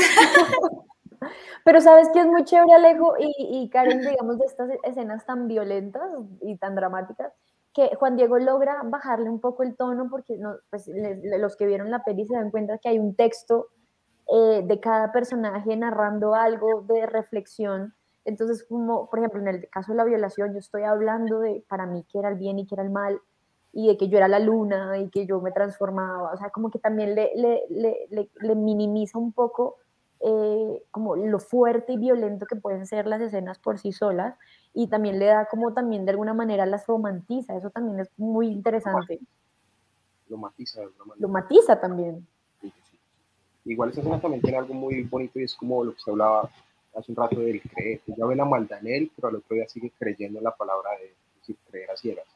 Pero 1.65 1.81
sabes 1.81 2.09
que 2.13 2.21
es 2.21 2.27
muy 2.27 2.45
chévere, 2.45 2.75
Alejo, 2.75 3.15
y, 3.19 3.33
y 3.39 3.71
Karen, 3.71 4.01
digamos, 4.01 4.39
de 4.39 4.45
estas 4.45 4.71
escenas 4.83 5.25
tan 5.25 5.49
violentas 5.49 6.03
y 6.43 6.59
tan 6.59 6.75
dramáticas, 6.75 7.33
que 7.77 7.95
Juan 7.97 8.17
Diego 8.17 8.39
logra 8.39 8.81
bajarle 8.85 9.29
un 9.29 9.39
poco 9.39 9.63
el 9.63 9.77
tono 9.77 10.09
porque 10.11 10.39
no, 10.39 10.57
pues, 10.71 10.91
los 11.39 11.57
que 11.57 11.67
vieron 11.67 11.91
la 11.91 12.03
peli 12.05 12.25
se 12.25 12.35
dan 12.35 12.51
cuenta 12.51 12.79
que 12.79 12.89
hay 12.89 12.99
un 12.99 13.15
texto 13.15 13.69
eh, 14.33 14.63
de 14.65 14.81
cada 14.81 15.13
personaje 15.13 15.77
narrando 15.77 16.35
algo 16.35 16.81
de 16.89 17.05
reflexión. 17.05 17.95
Entonces, 18.25 18.65
como 18.67 19.11
por 19.11 19.19
ejemplo 19.19 19.41
en 19.41 19.49
el 19.49 19.69
caso 19.69 19.93
de 19.93 19.99
la 19.99 20.05
violación, 20.05 20.55
yo 20.55 20.59
estoy 20.59 20.85
hablando 20.85 21.39
de 21.41 21.65
para 21.69 21.85
mí 21.85 22.03
que 22.11 22.19
era 22.19 22.31
el 22.31 22.37
bien 22.37 22.59
y 22.59 22.67
que 22.67 22.77
era 22.77 22.83
el 22.83 22.91
mal, 22.91 23.21
y 23.79 23.89
de 23.89 23.99
que 23.99 24.09
yo 24.09 24.17
era 24.17 24.27
la 24.27 24.39
luna 24.39 24.99
y 24.99 25.11
que 25.11 25.27
yo 25.27 25.39
me 25.43 25.53
transformaba, 25.53 26.33
o 26.33 26.37
sea, 26.39 26.49
como 26.49 26.71
que 26.71 26.79
también 26.79 27.15
le, 27.15 27.31
le, 27.37 28.31
le, 28.41 28.55
minimiza 28.55 29.19
un 29.19 29.33
poco 29.33 29.77
eh, 30.21 30.83
como 30.91 31.15
lo 31.15 31.39
fuerte 31.39 31.93
y 31.93 31.99
violento 31.99 32.47
que 32.47 32.57
pueden 32.57 32.87
ser 32.87 33.07
las 33.07 33.21
escenas 33.21 33.59
por 33.59 33.79
sí 33.79 33.93
solas, 33.93 34.35
y 34.73 34.87
también 34.87 35.19
le 35.19 35.27
da 35.27 35.45
como 35.45 35.75
también 35.75 36.07
de 36.07 36.13
alguna 36.13 36.33
manera 36.33 36.65
las 36.65 36.87
romantiza, 36.87 37.55
eso 37.55 37.69
también 37.69 38.01
es 38.01 38.09
muy 38.17 38.47
interesante. 38.47 39.21
Lo 40.31 40.39
matiza 40.39 40.81
Lo 41.19 41.29
matiza 41.29 41.79
también. 41.79 42.27
Igual 43.67 43.91
esa 43.91 44.01
escena 44.01 44.19
también 44.19 44.41
tiene 44.41 44.57
algo 44.57 44.73
muy 44.73 45.03
bonito 45.03 45.39
y 45.39 45.43
es 45.45 45.55
como 45.55 45.85
lo 45.85 45.93
que 45.93 46.01
se 46.01 46.11
hablaba 46.11 46.49
hace 46.97 47.13
un 47.13 47.17
rato 47.17 47.39
del 47.39 47.61
creer. 47.61 48.01
Ella 48.07 48.25
ve 48.25 48.37
la 48.37 48.47
maldad 48.47 48.79
en 48.81 48.87
él, 48.87 49.13
pero 49.15 49.29
al 49.29 49.37
otro 49.37 49.55
día 49.55 49.69
sigue 49.69 49.93
creyendo 49.99 50.39
en 50.39 50.45
la 50.45 50.57
palabra 50.57 50.93
de 50.99 51.13
decir, 51.41 51.59
creer 51.69 51.91
a 51.91 51.97
ciegas. 51.99 52.27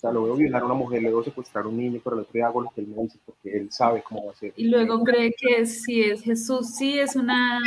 O 0.00 0.04
sea, 0.04 0.12
lo 0.12 0.22
veo 0.22 0.34
violar 0.34 0.62
a 0.62 0.64
una 0.64 0.72
mujer, 0.72 1.02
luego 1.02 1.22
secuestrar 1.22 1.66
a 1.66 1.68
un 1.68 1.76
niño, 1.76 2.00
pero 2.02 2.16
al 2.16 2.22
otro 2.22 2.32
día 2.32 2.46
hago 2.46 2.62
lo 2.62 2.70
que 2.70 2.80
él 2.80 2.86
me 2.86 3.02
dice 3.02 3.18
porque 3.26 3.54
él 3.54 3.70
sabe 3.70 4.02
cómo 4.02 4.24
va 4.24 4.32
a 4.32 4.34
ser. 4.34 4.54
Y 4.56 4.68
luego 4.68 5.04
cree 5.04 5.30
que 5.36 5.66
sí 5.66 6.00
es 6.00 6.22
Jesús, 6.22 6.74
sí 6.74 6.98
es 6.98 7.16
una, 7.16 7.60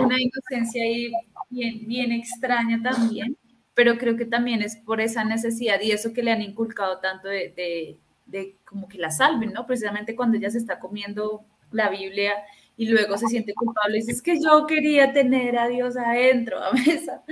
una 0.00 0.20
inocencia 0.20 0.82
ahí 0.82 1.12
bien, 1.48 1.86
bien 1.86 2.10
extraña 2.10 2.82
también, 2.82 3.36
pero 3.72 3.98
creo 3.98 4.16
que 4.16 4.24
también 4.24 4.62
es 4.62 4.74
por 4.78 5.00
esa 5.00 5.22
necesidad 5.22 5.80
y 5.80 5.92
eso 5.92 6.12
que 6.12 6.24
le 6.24 6.32
han 6.32 6.42
inculcado 6.42 6.98
tanto 6.98 7.28
de, 7.28 7.52
de, 7.54 7.98
de 8.26 8.56
como 8.64 8.88
que 8.88 8.98
la 8.98 9.12
salven, 9.12 9.52
¿no? 9.52 9.64
Precisamente 9.64 10.16
cuando 10.16 10.38
ella 10.38 10.50
se 10.50 10.58
está 10.58 10.80
comiendo 10.80 11.44
la 11.70 11.88
Biblia 11.88 12.32
y 12.76 12.86
luego 12.86 13.16
se 13.16 13.28
siente 13.28 13.54
culpable 13.54 13.98
y 13.98 14.00
dice, 14.00 14.10
es 14.10 14.22
que 14.22 14.40
yo 14.40 14.66
quería 14.66 15.12
tener 15.12 15.56
a 15.56 15.68
Dios 15.68 15.96
adentro, 15.96 16.58
a 16.60 16.72
mesa. 16.72 17.22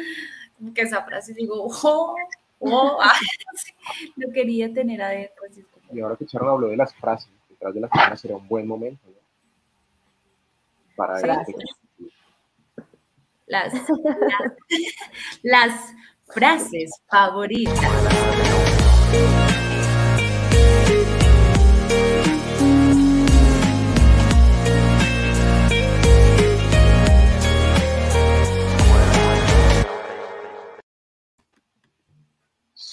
Como 0.57 0.73
que 0.73 0.83
esa 0.83 1.03
frase 1.03 1.35
digo, 1.35 1.67
oh, 1.83 2.15
oh, 2.61 3.01
lo 4.17 4.33
quería 4.33 4.73
tener 4.73 5.03
adentro. 5.03 5.45
Y 5.93 6.01
ahora 6.01 6.17
que 6.17 6.27
Charo 6.27 6.51
habló 6.51 6.69
de 6.69 6.77
las 6.77 6.95
frases, 6.95 7.31
detrás 7.49 7.75
de 7.75 7.81
las 7.81 7.91
frases 7.91 8.21
será 8.21 8.37
un 8.37 8.47
buen 8.47 8.67
momento, 8.67 9.09
¿no? 9.09 9.21
Para 10.97 11.21
las, 11.27 11.47
las, 13.47 13.73
las 15.43 15.95
frases 16.27 16.91
favoritas. 17.09 17.81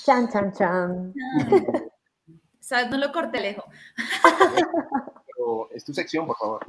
Chan, 0.07 0.29
chan, 0.29 0.53
chan. 0.53 1.13
¿Sabes? 2.61 2.89
No 2.89 2.97
lo 2.97 3.11
corte 3.11 3.41
lejos. 3.41 3.65
es 5.75 5.83
tu 5.83 5.93
sección, 5.93 6.25
por 6.25 6.37
favor. 6.37 6.65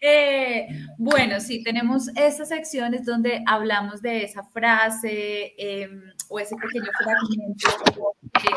Eh, 0.00 0.68
bueno, 0.98 1.40
sí, 1.40 1.64
tenemos 1.64 2.06
esas 2.14 2.48
secciones 2.50 3.04
donde 3.04 3.42
hablamos 3.44 4.02
de 4.02 4.22
esa 4.22 4.44
frase 4.44 5.52
em, 5.58 6.00
o 6.28 6.38
ese 6.38 6.54
pequeño 6.54 6.86
fragmento 6.96 7.70
que 8.34 8.48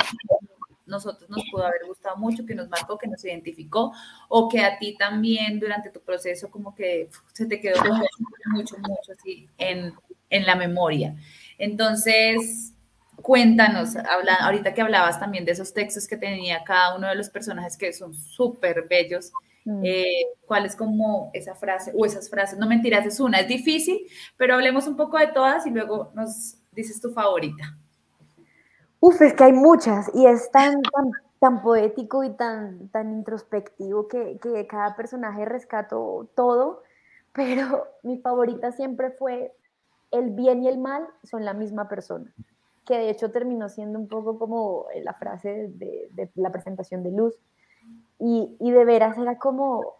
nosotros 0.85 1.27
nos 1.31 1.41
pudo 1.51 1.65
haber 1.65 1.87
gustado 1.87 2.17
mucho, 2.17 2.45
que 2.45 2.53
nos 2.53 2.69
marcó, 2.69 2.99
que 2.99 3.07
nos 3.07 3.25
identificó, 3.25 3.93
o 4.29 4.47
que 4.47 4.59
a 4.63 4.77
ti 4.77 4.95
también 4.95 5.59
durante 5.59 5.89
tu 5.89 6.01
proceso 6.01 6.51
como 6.51 6.75
que 6.75 7.09
se 7.33 7.47
te 7.47 7.59
quedó 7.59 7.81
mucho, 8.51 8.77
mucho 8.77 9.11
así 9.11 9.49
en, 9.57 9.91
en 10.29 10.45
la 10.45 10.55
memoria. 10.55 11.15
Entonces, 11.57 12.75
Cuéntanos, 13.21 13.95
habla, 13.95 14.35
ahorita 14.41 14.73
que 14.73 14.81
hablabas 14.81 15.19
también 15.19 15.45
de 15.45 15.51
esos 15.51 15.73
textos 15.73 16.07
que 16.07 16.17
tenía 16.17 16.63
cada 16.63 16.95
uno 16.95 17.07
de 17.07 17.15
los 17.15 17.29
personajes 17.29 17.77
que 17.77 17.91
son 17.93 18.13
súper 18.13 18.87
bellos, 18.87 19.31
mm. 19.65 19.81
eh, 19.83 20.25
¿cuál 20.45 20.65
es 20.65 20.75
como 20.75 21.29
esa 21.33 21.55
frase 21.55 21.91
o 21.95 22.05
esas 22.05 22.29
frases? 22.29 22.57
No 22.57 22.67
mentiras, 22.67 23.05
es 23.05 23.19
una, 23.19 23.39
es 23.39 23.47
difícil, 23.47 24.07
pero 24.37 24.55
hablemos 24.55 24.87
un 24.87 24.95
poco 24.95 25.17
de 25.17 25.27
todas 25.27 25.65
y 25.67 25.71
luego 25.71 26.11
nos 26.15 26.57
dices 26.71 27.01
tu 27.01 27.11
favorita. 27.11 27.77
Uf, 28.99 29.21
es 29.21 29.33
que 29.33 29.43
hay 29.43 29.53
muchas 29.53 30.09
y 30.13 30.25
es 30.25 30.49
tan, 30.51 30.81
tan, 31.39 31.61
poético 31.61 32.23
y 32.23 32.31
tan, 32.31 32.89
tan 32.89 33.11
introspectivo 33.11 34.07
que, 34.07 34.37
que 34.41 34.67
cada 34.67 34.95
personaje 34.95 35.43
rescató 35.45 36.29
todo, 36.35 36.83
pero 37.33 37.87
mi 38.03 38.19
favorita 38.19 38.71
siempre 38.71 39.11
fue 39.11 39.53
el 40.11 40.29
bien 40.31 40.63
y 40.63 40.67
el 40.67 40.77
mal 40.77 41.07
son 41.23 41.45
la 41.45 41.53
misma 41.53 41.89
persona 41.89 42.31
que 42.85 42.97
de 42.97 43.09
hecho 43.09 43.31
terminó 43.31 43.69
siendo 43.69 43.99
un 43.99 44.07
poco 44.07 44.39
como 44.39 44.85
la 45.03 45.13
frase 45.13 45.69
de, 45.69 46.29
la 46.35 46.51
presentación 46.51 47.03
de 47.03 47.11
Luz. 47.11 47.35
Y, 48.19 48.55
y, 48.59 48.71
de 48.71 48.85
veras 48.85 49.17
era 49.17 49.37
como, 49.39 49.95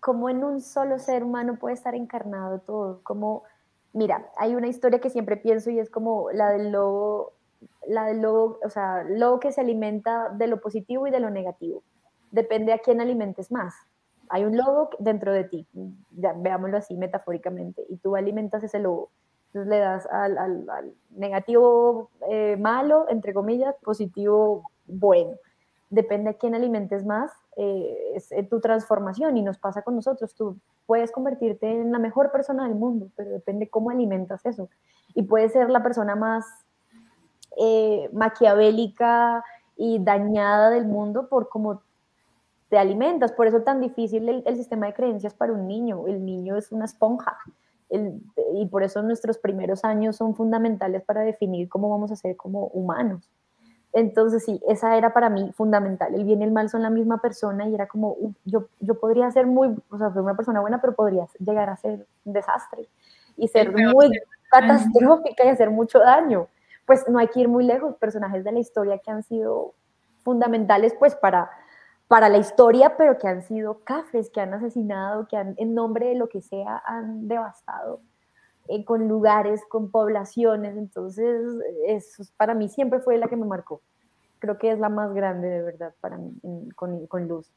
como 0.00 0.28
en 0.28 0.42
un 0.42 0.60
solo 0.60 0.98
ser 0.98 1.22
humano 1.22 1.58
puede 1.58 1.74
estar 1.74 1.94
encarnado 1.94 2.60
todo. 2.60 3.00
Como, 3.02 3.44
mira, 3.92 4.28
hay 4.36 4.54
una 4.54 4.68
historia 4.68 5.00
que 5.00 5.10
siempre 5.10 5.36
pienso 5.36 5.70
y 5.70 5.78
es 5.78 5.90
como 5.90 6.30
la 6.32 6.50
del 6.50 6.72
lobo, 6.72 7.32
la 7.86 8.06
del 8.06 8.22
lobo, 8.22 8.58
o 8.64 8.70
sea, 8.70 9.04
lobo 9.04 9.40
que 9.40 9.52
se 9.52 9.60
alimenta 9.60 10.28
de 10.30 10.48
lo 10.48 10.60
positivo 10.60 11.06
y 11.06 11.10
de 11.10 11.20
lo 11.20 11.30
negativo. 11.30 11.82
Depende 12.32 12.72
a 12.72 12.78
quién 12.78 13.00
alimentes 13.00 13.52
más. 13.52 13.74
Hay 14.28 14.44
un 14.44 14.56
lobo 14.56 14.90
dentro 14.98 15.32
de 15.32 15.44
ti, 15.44 15.68
ya, 16.10 16.32
veámoslo 16.36 16.78
así 16.78 16.96
metafóricamente, 16.96 17.84
y 17.88 17.96
tú 17.98 18.16
alimentas 18.16 18.64
ese 18.64 18.80
lobo 18.80 19.10
entonces 19.56 19.70
le 19.70 19.78
das 19.78 20.06
al, 20.06 20.94
negativo 21.10 22.10
eh, 22.28 22.58
malo, 22.58 23.06
entre 23.08 23.32
comillas, 23.32 23.74
positivo 23.82 24.70
bueno. 24.86 25.32
Depende 25.88 26.32
de 26.32 26.36
quién 26.36 26.54
alimentes 26.54 27.06
más, 27.06 27.32
eh, 27.56 28.12
es 28.14 28.28
tu 28.50 28.60
transformación 28.60 29.36
y 29.38 29.42
nos 29.42 29.56
pasa 29.56 29.80
con 29.80 29.96
nosotros. 29.96 30.34
Tú 30.34 30.58
puedes 30.84 31.10
convertirte 31.10 31.70
en 31.70 31.90
la 31.90 31.98
mejor 31.98 32.30
persona 32.32 32.64
del 32.64 32.74
mundo, 32.74 33.08
pero 33.16 33.30
depende 33.30 33.70
cómo 33.70 33.88
alimentas 33.88 34.44
eso. 34.44 34.68
Y 35.14 35.22
puedes 35.22 35.52
ser 35.52 35.70
la 35.70 35.82
persona 35.82 36.16
más 36.16 36.44
eh, 37.56 38.10
maquiavélica 38.12 39.42
y 39.74 40.04
dañada 40.04 40.68
del 40.68 40.84
mundo 40.84 41.30
por 41.30 41.48
cómo 41.48 41.80
te 42.68 42.76
alimentas. 42.76 43.32
Por 43.32 43.46
eso 43.46 43.58
es 43.58 43.64
tan 43.64 43.80
difícil 43.80 44.28
el 44.28 44.56
sistema 44.56 44.86
de 44.86 44.92
creencias 44.92 45.32
para 45.32 45.54
un 45.54 45.66
niño. 45.66 46.06
El 46.08 46.26
niño 46.26 46.56
es 46.56 46.72
una 46.72 46.84
esponja 46.84 47.38
y 47.90 48.66
por 48.66 48.82
eso 48.82 49.02
nuestros 49.02 49.38
primeros 49.38 49.84
años 49.84 50.16
son 50.16 50.34
fundamentales 50.34 51.02
para 51.02 51.22
definir 51.22 51.68
cómo 51.68 51.88
vamos 51.88 52.10
a 52.10 52.16
ser 52.16 52.36
como 52.36 52.66
humanos. 52.68 53.28
Entonces, 53.92 54.44
sí, 54.44 54.60
esa 54.68 54.96
era 54.98 55.14
para 55.14 55.30
mí 55.30 55.52
fundamental. 55.56 56.14
El 56.14 56.24
bien 56.24 56.42
y 56.42 56.44
el 56.44 56.52
mal 56.52 56.68
son 56.68 56.82
la 56.82 56.90
misma 56.90 57.18
persona 57.18 57.66
y 57.66 57.74
era 57.74 57.86
como, 57.86 58.16
yo, 58.44 58.66
yo 58.80 59.00
podría 59.00 59.30
ser 59.30 59.46
muy, 59.46 59.74
o 59.88 59.98
sea, 59.98 60.08
una 60.08 60.36
persona 60.36 60.60
buena, 60.60 60.80
pero 60.80 60.94
podría 60.94 61.26
llegar 61.38 61.70
a 61.70 61.76
ser 61.76 62.06
un 62.24 62.32
desastre 62.34 62.88
y 63.38 63.48
ser 63.48 63.72
muy 63.72 64.10
catastrófica 64.50 65.44
y 65.44 65.48
hacer 65.48 65.70
mucho 65.70 65.98
daño. 65.98 66.48
Pues 66.84 67.08
no 67.08 67.18
hay 67.18 67.28
que 67.28 67.40
ir 67.40 67.48
muy 67.48 67.64
lejos, 67.64 67.96
personajes 67.96 68.44
de 68.44 68.52
la 68.52 68.58
historia 68.58 68.98
que 68.98 69.10
han 69.10 69.22
sido 69.22 69.72
fundamentales 70.22 70.94
pues 70.98 71.14
para 71.14 71.50
para 72.08 72.28
la 72.28 72.38
historia, 72.38 72.96
pero 72.96 73.18
que 73.18 73.26
han 73.28 73.42
sido 73.42 73.82
cafres, 73.84 74.30
que 74.30 74.40
han 74.40 74.54
asesinado, 74.54 75.26
que 75.26 75.36
han, 75.36 75.54
en 75.58 75.74
nombre 75.74 76.08
de 76.08 76.14
lo 76.14 76.28
que 76.28 76.40
sea, 76.40 76.82
han 76.86 77.28
devastado. 77.28 78.00
eh, 78.68 78.84
con 78.84 79.06
lugares, 79.08 79.62
con 79.68 79.90
poblaciones. 79.90 80.76
Entonces, 80.76 81.40
eso 81.86 82.24
para 82.36 82.54
mí 82.54 82.68
siempre 82.68 83.00
fue 83.00 83.16
la 83.18 83.28
que 83.28 83.36
me 83.36 83.46
marcó. 83.46 83.80
Creo 84.40 84.58
que 84.58 84.72
es 84.72 84.78
la 84.78 84.88
más 84.88 85.12
grande 85.14 85.48
de 85.48 85.62
verdad 85.62 85.94
para 86.00 86.18
mí 86.18 86.32
con, 86.74 87.06
con, 87.06 87.28
Luz. 87.28 87.48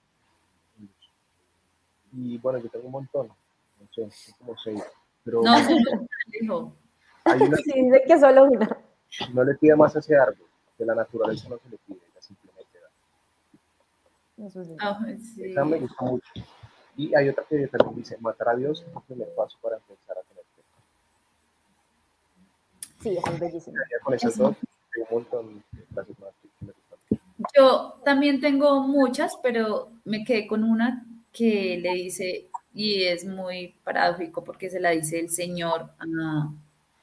Y 2.13 2.37
bueno, 2.37 2.59
yo 2.59 2.69
tengo 2.69 2.85
un 2.85 2.91
montón, 2.91 3.27
no 3.27 3.87
sé, 3.91 4.07
como 4.37 4.55
seis. 4.57 4.83
Pero 5.23 5.41
no, 5.41 5.57
solo 5.57 6.73
una, 7.25 7.57
sí, 7.63 7.81
dice 7.83 8.03
que 8.07 8.19
solo 8.19 8.45
una. 8.45 8.77
No 9.33 9.43
le 9.43 9.55
pide 9.55 9.75
más 9.75 9.95
a 9.95 9.99
ese 9.99 10.15
árbol, 10.15 10.47
de 10.77 10.85
la 10.85 10.95
naturaleza 10.95 11.49
no 11.49 11.57
se 11.57 11.69
le 11.69 11.77
pide. 11.77 11.98
Eso 14.45 14.63
sí. 14.63 14.75
Oh, 14.85 14.97
sí. 15.35 15.43
Esa 15.51 15.65
me 15.65 15.79
gusta 15.79 16.05
mucho. 16.05 16.31
Y 16.97 17.15
hay 17.15 17.29
otra 17.29 17.43
que 17.49 17.67
también 17.67 17.95
dice, 17.95 18.17
matar 18.19 18.49
a 18.49 18.55
Dios 18.55 18.81
es 18.81 18.87
el 18.87 19.01
primer 19.03 19.33
paso 19.35 19.57
para 19.61 19.77
empezar 19.77 20.17
a 20.17 20.21
tener 20.21 20.43
fe. 20.55 20.61
Sí, 23.01 23.17
es 23.17 23.39
bellísimo. 23.39 23.77
Con 24.03 24.13
esas 24.13 24.37
dos, 24.37 24.55
hay 24.95 25.01
un 25.01 25.07
montón 25.09 25.63
de 25.71 25.81
frases 25.93 26.19
más 26.19 26.31
que 26.41 26.65
me 26.65 26.73
gustan. 26.73 27.19
Yo 27.55 28.01
también 28.03 28.41
tengo 28.41 28.81
muchas, 28.81 29.37
pero 29.41 29.91
me 30.03 30.23
quedé 30.23 30.47
con 30.47 30.63
una 30.63 31.05
que 31.31 31.77
le 31.81 31.93
dice, 31.93 32.49
y 32.73 33.03
es 33.03 33.25
muy 33.25 33.75
paradójico 33.83 34.43
porque 34.43 34.69
se 34.69 34.79
la 34.79 34.89
dice 34.89 35.19
el 35.19 35.29
Señor 35.29 35.91
a, 35.99 36.51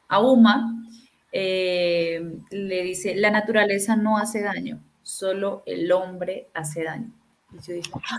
a 0.08 0.20
Uma, 0.20 0.84
eh, 1.32 2.38
le 2.50 2.82
dice, 2.82 3.14
la 3.14 3.30
naturaleza 3.30 3.96
no 3.96 4.18
hace 4.18 4.42
daño, 4.42 4.80
solo 5.02 5.62
el 5.64 5.90
hombre 5.92 6.48
hace 6.52 6.84
daño. 6.84 7.12
Y 7.52 7.58
yo 7.66 7.74
dije, 7.74 7.90
ah, 7.94 8.18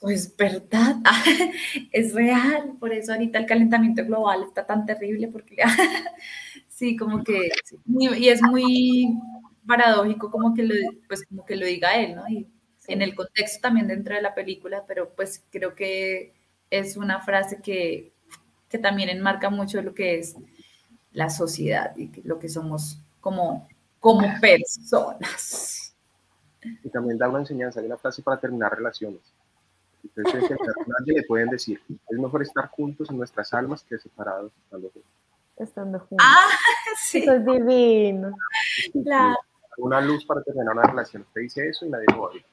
pues 0.00 0.36
verdad, 0.36 0.96
es 1.92 2.12
real, 2.14 2.74
por 2.78 2.92
eso 2.92 3.12
ahorita 3.12 3.38
el 3.38 3.46
calentamiento 3.46 4.04
global 4.04 4.42
está 4.44 4.66
tan 4.66 4.84
terrible, 4.86 5.28
porque 5.28 5.56
sí, 6.68 6.96
como 6.96 7.24
que, 7.24 7.50
y 7.86 8.28
es 8.28 8.42
muy 8.42 9.18
paradójico 9.66 10.30
como 10.30 10.54
que, 10.54 10.62
lo, 10.64 10.74
pues, 11.08 11.24
como 11.26 11.44
que 11.44 11.56
lo 11.56 11.66
diga 11.66 11.96
él, 11.96 12.14
¿no? 12.16 12.28
Y 12.28 12.46
en 12.88 13.02
el 13.02 13.14
contexto 13.14 13.60
también 13.62 13.88
dentro 13.88 14.14
de 14.14 14.22
la 14.22 14.34
película, 14.34 14.84
pero 14.86 15.10
pues 15.16 15.44
creo 15.50 15.74
que 15.74 16.32
es 16.70 16.96
una 16.96 17.20
frase 17.20 17.60
que, 17.62 18.12
que 18.68 18.78
también 18.78 19.08
enmarca 19.08 19.50
mucho 19.50 19.82
lo 19.82 19.94
que 19.94 20.18
es 20.18 20.36
la 21.12 21.30
sociedad 21.30 21.96
y 21.96 22.10
lo 22.24 22.38
que 22.38 22.48
somos 22.48 23.00
como, 23.20 23.68
como 24.00 24.28
personas. 24.40 25.75
Y 26.84 26.88
también 26.90 27.18
da 27.18 27.28
una 27.28 27.40
enseñanza, 27.40 27.80
hay 27.80 27.86
una 27.86 27.96
frase 27.96 28.22
para 28.22 28.38
terminar 28.38 28.74
relaciones. 28.74 29.20
Entonces, 30.16 30.56
nadie 30.86 31.14
le 31.14 31.22
pueden 31.24 31.48
decir, 31.48 31.80
es 31.88 32.18
mejor 32.18 32.42
estar 32.42 32.68
juntos 32.68 33.10
en 33.10 33.18
nuestras 33.18 33.52
almas 33.52 33.82
que 33.82 33.98
separados 33.98 34.52
estando 34.64 34.90
juntos. 34.90 35.12
Estando 35.56 35.98
juntos. 35.98 36.18
Ah, 36.20 36.46
sí. 36.96 37.18
Eso 37.18 37.32
es 37.32 37.44
divino. 37.46 38.36
Una 39.78 40.00
luz 40.00 40.24
para 40.24 40.42
terminar 40.42 40.74
una 40.74 40.86
relación. 40.86 41.22
Usted 41.22 41.40
dice 41.40 41.68
eso 41.68 41.86
y 41.86 41.90
nadie 41.90 42.06
lo 42.14 42.22
oye. 42.22 42.44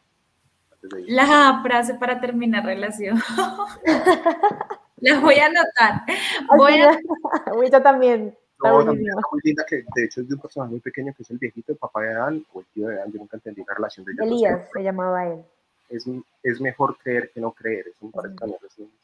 La 1.07 1.61
frase 1.64 1.95
para 1.95 2.20
terminar 2.20 2.66
relación. 2.66 3.22
La 4.97 5.20
voy 5.20 5.36
a 5.36 5.45
anotar. 5.47 6.03
Voy 6.55 6.74
a... 6.74 6.97
Yo 7.72 7.82
también. 7.82 8.38
No, 8.64 8.86
también 8.86 9.14
muy 9.32 9.41
linda 9.43 9.66
que 9.68 9.84
de 9.95 10.05
hecho 10.05 10.22
es 10.22 10.28
de 10.28 10.36
un 10.36 10.41
personaje 10.41 10.72
muy 10.72 10.80
pequeño 10.80 11.14
que 11.16 11.24
es 11.24 11.30
el 11.32 11.38
viejito, 11.38 11.74
el 11.74 11.78
papá 11.78 12.01
de 12.01 12.14
Adán 12.14 12.45
o 12.53 12.61
el 12.61 12.66
tío 12.68 12.88
de 12.88 12.95
Adán, 12.95 13.11
yo 13.11 13.20
nunca 13.20 13.38
entendí 13.38 13.64
la 13.68 13.74
relación 13.74 14.05
de 14.05 14.14
ellos. 14.14 14.26
Elías 14.26 14.70
se 14.72 14.84
llamaba 14.84 15.28
él. 15.28 15.43
Es, 15.89 16.07
es, 16.41 16.61
mejor 16.61 16.97
creer 16.97 17.30
que 17.32 17.41
no 17.41 17.51
creer, 17.51 17.88
es 17.88 18.01
un 18.01 18.11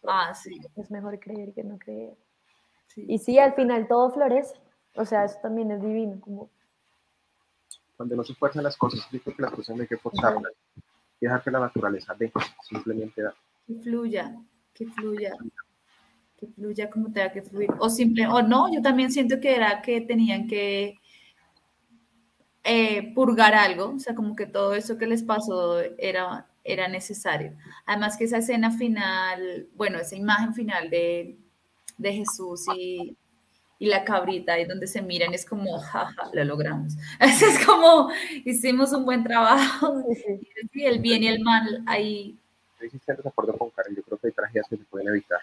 Ah, 0.08 0.34
sí. 0.34 0.60
Es 0.76 0.90
mejor 0.90 1.20
creer 1.20 1.54
que 1.54 1.64
no 1.64 1.78
creer. 1.78 2.16
Y 2.96 3.20
sí, 3.20 3.38
al 3.38 3.54
final 3.54 3.88
todo 3.88 4.12
florece. 4.12 4.56
O 4.96 5.06
sea, 5.06 5.26
eso 5.26 5.38
también 5.42 5.72
es 5.72 5.82
divino. 5.82 6.20
Como... 6.20 6.50
Cuando 7.96 8.16
no 8.16 8.24
se 8.24 8.34
fuerzan 8.34 8.64
las 8.64 8.76
cosas, 8.76 9.08
yo 9.12 9.22
creo 9.22 9.36
que 9.36 9.42
las 9.42 9.52
cosas 9.52 9.76
no 9.76 9.82
hay 9.84 9.88
que 9.88 9.98
forzarlas. 9.98 10.54
Dejar 11.22 11.44
que 11.44 11.52
la 11.52 11.60
naturaleza 11.60 12.16
dé, 12.18 12.32
simplemente 12.64 13.22
da. 13.22 13.36
Que 13.68 13.76
fluya, 13.76 14.36
que 14.74 14.88
fluya 14.88 15.38
que 16.40 16.48
fluya 16.48 16.90
como 16.90 17.12
tenga 17.12 17.32
que 17.32 17.42
fluir. 17.42 17.70
O 17.80 17.90
simple, 17.90 18.28
o 18.28 18.42
no, 18.42 18.74
yo 18.74 18.82
también 18.82 19.12
siento 19.12 19.40
que 19.40 19.56
era 19.56 19.82
que 19.82 20.02
tenían 20.02 20.48
que 20.48 21.00
eh, 22.64 23.14
purgar 23.14 23.56
algo, 23.56 23.96
o 23.96 24.00
sea, 24.00 24.16
como 24.16 24.36
que 24.36 24.46
todo 24.46 24.74
eso 24.76 24.98
que 24.98 25.08
les 25.08 25.24
pasó 25.24 25.80
era, 25.98 26.48
era 26.64 26.88
necesario. 26.88 27.54
Además 27.86 28.18
que 28.18 28.26
esa 28.26 28.38
escena 28.38 28.72
final, 28.72 29.68
bueno, 29.76 30.00
esa 30.00 30.16
imagen 30.16 30.54
final 30.54 30.90
de, 30.90 31.38
de 31.98 32.14
Jesús 32.14 32.66
y, 32.76 33.18
y 33.80 33.88
la 33.88 34.04
cabrita, 34.04 34.54
ahí 34.54 34.66
donde 34.66 34.88
se 34.88 35.02
miran, 35.02 35.34
es 35.34 35.46
como, 35.46 35.80
jaja, 35.80 36.30
lo 36.34 36.44
logramos. 36.44 36.94
Es 37.20 37.66
como, 37.66 38.10
hicimos 38.46 38.92
un 38.94 39.06
buen 39.06 39.24
trabajo. 39.24 40.04
Y 40.74 40.84
el 40.84 41.00
bien 41.00 41.24
y 41.24 41.28
el 41.28 41.42
mal 41.42 41.84
ahí. 41.88 42.38
Yo 42.82 42.90
sí 42.90 43.00
con 43.58 43.70
Karen, 43.72 43.96
yo 43.96 44.04
creo 44.04 44.18
que 44.18 44.28
hay 44.28 44.34
tragedias 44.34 44.68
que 44.70 44.78
se 44.78 44.84
pueden 44.86 45.10
evitar. 45.10 45.40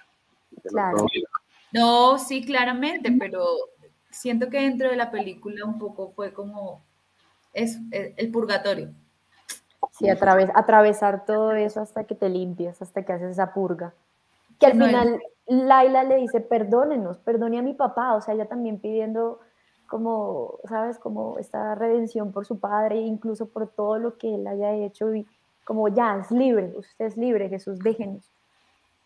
No, 1.73 2.19
sí, 2.19 2.45
claramente, 2.45 3.12
pero 3.19 3.45
siento 4.11 4.49
que 4.49 4.61
dentro 4.61 4.89
de 4.89 4.97
la 4.97 5.11
película 5.11 5.64
un 5.64 5.79
poco 5.79 6.12
fue 6.12 6.33
como 6.33 6.83
es 7.53 7.79
el 7.91 8.31
purgatorio. 8.31 8.91
Sí, 9.93 10.09
atravesar 10.09 11.25
todo 11.25 11.53
eso 11.53 11.81
hasta 11.81 12.05
que 12.05 12.14
te 12.14 12.29
limpias, 12.29 12.83
hasta 12.83 13.03
que 13.03 13.12
haces 13.12 13.33
esa 13.33 13.55
purga. 13.55 13.95
Que 14.59 14.67
al 14.67 14.73
final 14.73 15.23
Laila 15.47 16.05
le 16.05 16.17
dice, 16.17 16.41
perdónenos, 16.41 17.19
perdone 17.19 17.59
a 17.59 17.62
mi 17.62 17.75
papá, 17.75 18.14
o 18.14 18.21
sea, 18.21 18.35
ella 18.35 18.47
también 18.47 18.79
pidiendo 18.79 19.41
como, 19.87 20.59
¿sabes? 20.69 20.99
Como 20.99 21.39
esta 21.39 21.75
redención 21.75 22.33
por 22.33 22.45
su 22.45 22.59
padre, 22.59 23.01
incluso 23.01 23.47
por 23.47 23.69
todo 23.69 23.99
lo 23.99 24.19
que 24.19 24.35
él 24.35 24.47
haya 24.47 24.73
hecho 24.73 25.14
y 25.14 25.27
como 25.64 25.89
ya, 25.89 26.19
es 26.19 26.31
libre, 26.31 26.73
usted 26.77 27.07
es 27.07 27.17
libre, 27.17 27.49
Jesús, 27.49 27.79
déjenos, 27.81 28.31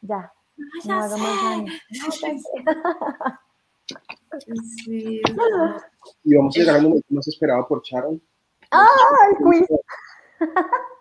ya, 0.02 0.32
y 6.24 6.34
vamos 6.34 6.56
a 6.56 6.60
llegar 6.60 6.76
al 6.76 6.82
momento 6.82 7.06
más 7.10 7.28
esperado 7.28 7.66
por 7.66 7.82
Sharon. 7.82 8.22
¡Ah, 8.70 8.86
el 9.30 9.36
quiz! 9.44 9.66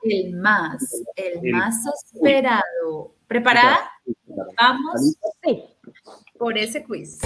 El 0.03 0.35
más, 0.35 1.03
el, 1.15 1.51
más 1.51 1.85
esperado. 2.13 3.15
¿Preparada? 3.27 3.91
Vamos 4.59 5.15
sí. 5.43 5.63
por 6.37 6.57
ese 6.57 6.83
quiz. 6.83 7.19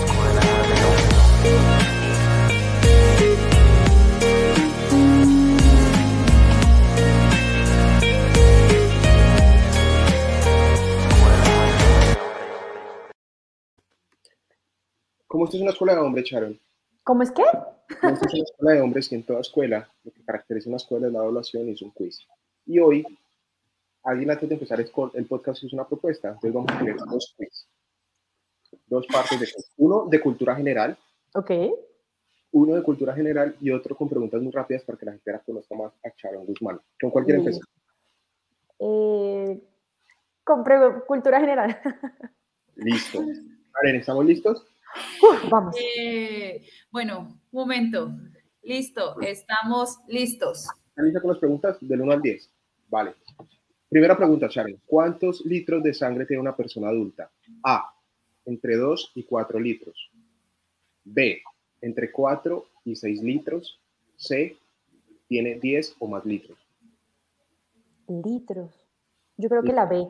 ¿Cómo 15.34 15.46
esto 15.46 15.58
es 15.58 15.64
una 15.64 15.72
escuela 15.72 15.96
de 15.96 16.00
hombres, 16.00 16.26
Sharon? 16.26 16.60
¿Cómo 17.04 17.24
es 17.24 17.32
qué? 17.32 17.42
Como 18.00 18.14
esto 18.14 18.28
es 18.28 18.34
una 18.36 18.44
escuela 18.44 18.72
de 18.74 18.82
hombres 18.82 19.12
y 19.12 19.16
en 19.16 19.24
toda 19.24 19.40
escuela 19.40 19.90
lo 20.04 20.12
que 20.12 20.24
caracteriza 20.24 20.70
una 20.70 20.78
escuela 20.78 21.08
es 21.08 21.14
la 21.14 21.24
evaluación 21.24 21.68
y 21.68 21.72
es 21.72 21.82
un 21.82 21.90
quiz. 21.90 22.20
Y 22.68 22.78
hoy, 22.78 23.04
alguien 24.04 24.30
antes 24.30 24.48
de 24.48 24.54
empezar 24.54 24.80
el 24.80 25.26
podcast 25.26 25.64
hizo 25.64 25.76
una 25.76 25.88
propuesta, 25.88 26.28
entonces 26.28 26.54
vamos 26.54 26.72
a 26.72 26.78
tener 26.78 26.98
dos 26.98 27.34
quiz. 27.36 27.68
Dos 28.86 29.08
partes 29.08 29.40
de 29.40 29.48
quiz. 29.48 29.72
Uno 29.78 30.06
de 30.06 30.22
cultura 30.22 30.56
general. 30.56 30.96
Ok. 31.34 31.50
Uno 32.52 32.76
de 32.76 32.84
cultura 32.84 33.16
general 33.16 33.56
y 33.60 33.72
otro 33.72 33.98
con 33.98 34.08
preguntas 34.08 34.40
muy 34.40 34.52
rápidas 34.52 34.84
para 34.84 35.00
que 35.00 35.06
la 35.08 35.14
gente 35.14 35.32
la 35.32 35.40
conozca 35.40 35.74
más 35.74 35.94
a 36.06 36.10
Sharon 36.16 36.46
Guzmán. 36.46 36.80
¿Con 37.02 37.10
cuál 37.10 37.26
quiere 37.26 37.40
empezar? 37.40 37.64
Eh, 38.78 39.64
con 40.44 40.64
cultura 41.08 41.40
general. 41.40 41.82
Listo. 42.76 43.20
Karen, 43.72 43.96
¿estamos 43.96 44.26
listos? 44.26 44.68
Vamos. 45.50 45.76
Eh, 45.98 46.66
bueno, 46.92 47.40
un 47.52 47.60
momento. 47.60 48.12
Listo, 48.62 49.20
estamos 49.22 50.00
listos. 50.08 50.68
¿Están 50.90 51.06
listos 51.06 51.22
con 51.22 51.32
las 51.32 51.40
preguntas? 51.40 51.78
Del 51.82 52.02
1 52.02 52.12
al 52.12 52.22
10. 52.22 52.50
Vale. 52.90 53.16
Primera 53.90 54.18
pregunta, 54.18 54.48
Sharon. 54.50 54.80
¿Cuántos 54.86 55.46
litros 55.46 55.84
de 55.84 55.94
sangre 55.94 56.26
tiene 56.26 56.42
una 56.42 56.56
persona 56.56 56.90
adulta? 56.90 57.32
A. 57.64 57.94
Entre 58.46 58.78
2 58.78 59.12
y 59.16 59.24
4 59.24 59.60
litros. 59.60 60.12
B. 61.04 61.42
Entre 61.82 62.12
4 62.12 62.66
y 62.86 62.96
6 62.96 63.22
litros. 63.22 63.80
C. 64.16 64.58
Tiene 65.28 65.60
10 65.60 65.96
o 66.00 66.08
más 66.08 66.26
litros. 66.26 66.58
Litros. 68.08 68.72
Yo 69.38 69.50
creo 69.50 69.64
que 69.64 69.74
la 69.74 69.86
B. 69.86 70.08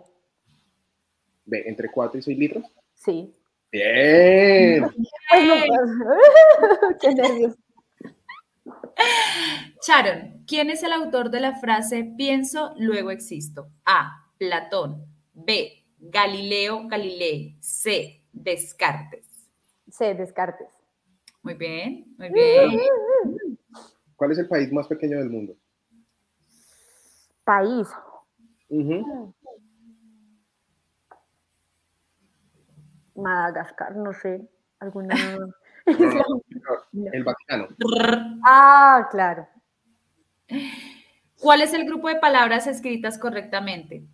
B. 1.46 1.64
¿Entre 1.66 1.90
4 1.92 2.20
y 2.20 2.24
6 2.24 2.38
litros? 2.38 2.66
Sí. 2.94 3.34
Bien. 3.74 4.88
Qué 7.02 7.16
nervios. 7.16 7.56
Sharon, 9.86 10.44
¿quién 10.48 10.70
es 10.70 10.84
el 10.84 10.94
autor 10.94 11.32
de 11.32 11.40
la 11.40 11.56
frase 11.56 12.14
pienso, 12.16 12.76
luego 12.78 13.10
existo? 13.10 13.72
A. 13.84 14.30
Platón. 14.38 15.08
B. 15.34 15.86
Galileo 15.98 16.88
Galilei. 16.88 17.58
C. 17.62 18.22
Descartes. 18.32 19.26
C, 19.90 20.14
Descartes. 20.14 20.70
Muy 21.42 21.56
bien, 21.56 22.14
muy 22.20 22.30
bien. 22.30 22.80
¿Cuál 24.16 24.34
es 24.34 24.38
el 24.38 24.48
país 24.48 24.72
más 24.72 24.88
pequeño 24.88 25.18
del 25.18 25.32
mundo? 25.32 25.56
País. 27.44 27.88
Ujú. 28.70 29.34
Madagascar, 33.16 33.96
no 33.96 34.14
sé. 34.14 34.48
Alguna. 34.80 35.16
No, 35.86 35.98
no, 35.98 36.42
no, 36.94 37.12
El 37.12 37.26
Vaticano. 37.26 37.68
ah, 38.46 39.06
claro. 39.12 39.50
¿Cuál 41.42 41.62
es 41.62 41.74
el 41.74 41.86
grupo 41.86 42.08
de 42.08 42.16
palabras 42.16 42.68
escritas 42.68 43.18
correctamente? 43.18 44.06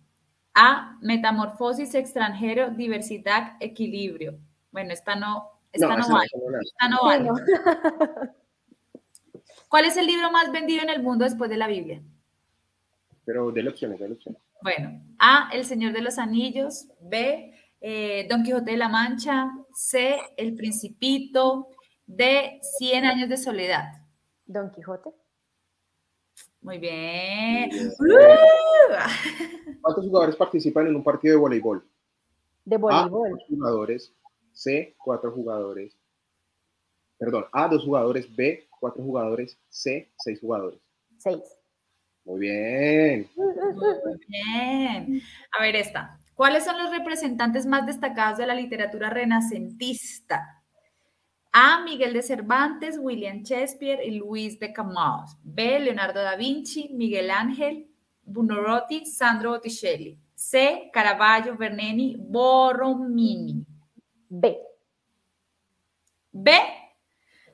A, 0.52 0.98
metamorfosis, 1.00 1.94
extranjero, 1.94 2.70
diversidad, 2.70 3.56
equilibrio. 3.60 4.36
Bueno, 4.72 4.92
esta 4.92 5.14
no, 5.14 5.48
esta 5.72 5.96
no, 5.96 5.98
no, 5.98 6.14
vale. 6.14 6.28
Esta 6.60 6.88
no 6.88 6.98
vale. 7.04 7.30
¿Cuál 9.68 9.84
es 9.84 9.96
el 9.96 10.06
libro 10.06 10.32
más 10.32 10.50
vendido 10.50 10.82
en 10.82 10.90
el 10.90 11.02
mundo 11.02 11.24
después 11.24 11.48
de 11.48 11.56
la 11.56 11.68
Biblia? 11.68 12.02
Pero 13.24 13.52
de 13.52 13.68
opciones, 13.68 14.00
de 14.00 14.10
opciones. 14.10 14.42
Bueno, 14.62 15.00
A, 15.20 15.50
El 15.52 15.64
Señor 15.64 15.92
de 15.92 16.02
los 16.02 16.18
Anillos, 16.18 16.88
B, 17.00 17.54
eh, 17.80 18.26
Don 18.28 18.42
Quijote 18.42 18.72
de 18.72 18.76
la 18.76 18.88
Mancha, 18.88 19.50
C, 19.72 20.16
El 20.36 20.54
Principito, 20.54 21.68
D, 22.06 22.60
Cien 22.62 23.04
Años 23.04 23.28
de 23.28 23.36
Soledad. 23.36 23.84
Don 24.44 24.70
Quijote. 24.70 25.10
Muy 26.60 26.78
bien. 26.78 27.70
¿Cuántos 29.80 30.04
jugadores 30.04 30.36
participan 30.36 30.88
en 30.88 30.96
un 30.96 31.02
partido 31.02 31.34
de 31.34 31.40
voleibol? 31.40 31.88
De 32.64 32.76
A, 32.76 32.78
voleibol. 32.78 33.30
dos 33.30 33.44
jugadores. 33.48 34.14
C, 34.52 34.94
cuatro 34.98 35.32
jugadores. 35.32 35.96
Perdón, 37.16 37.46
A, 37.52 37.68
dos 37.68 37.84
jugadores. 37.84 38.34
B, 38.34 38.68
cuatro 38.78 39.02
jugadores. 39.02 39.58
C, 39.70 40.12
seis 40.18 40.38
jugadores. 40.38 40.80
Seis. 41.16 41.40
Muy 42.24 42.40
bien. 42.40 43.30
Muy 43.34 44.18
bien. 44.28 45.22
A 45.58 45.62
ver 45.62 45.76
esta. 45.76 46.19
¿Cuáles 46.40 46.64
son 46.64 46.78
los 46.78 46.90
representantes 46.90 47.66
más 47.66 47.84
destacados 47.84 48.38
de 48.38 48.46
la 48.46 48.54
literatura 48.54 49.10
renacentista? 49.10 50.62
A. 51.52 51.82
Miguel 51.84 52.14
de 52.14 52.22
Cervantes, 52.22 52.96
William 52.98 53.42
Shakespeare 53.42 54.02
y 54.02 54.12
Luis 54.12 54.58
de 54.58 54.72
Camões. 54.72 55.36
B. 55.42 55.80
Leonardo 55.80 56.22
da 56.22 56.36
Vinci, 56.36 56.88
Miguel 56.94 57.30
Ángel, 57.30 57.90
Buonarroti, 58.22 59.04
Sandro 59.04 59.50
Botticelli. 59.50 60.18
C. 60.34 60.88
Caravaggio, 60.90 61.58
Bernini, 61.58 62.16
Borromini. 62.18 63.62
B. 64.26 64.58
B. 66.32 66.52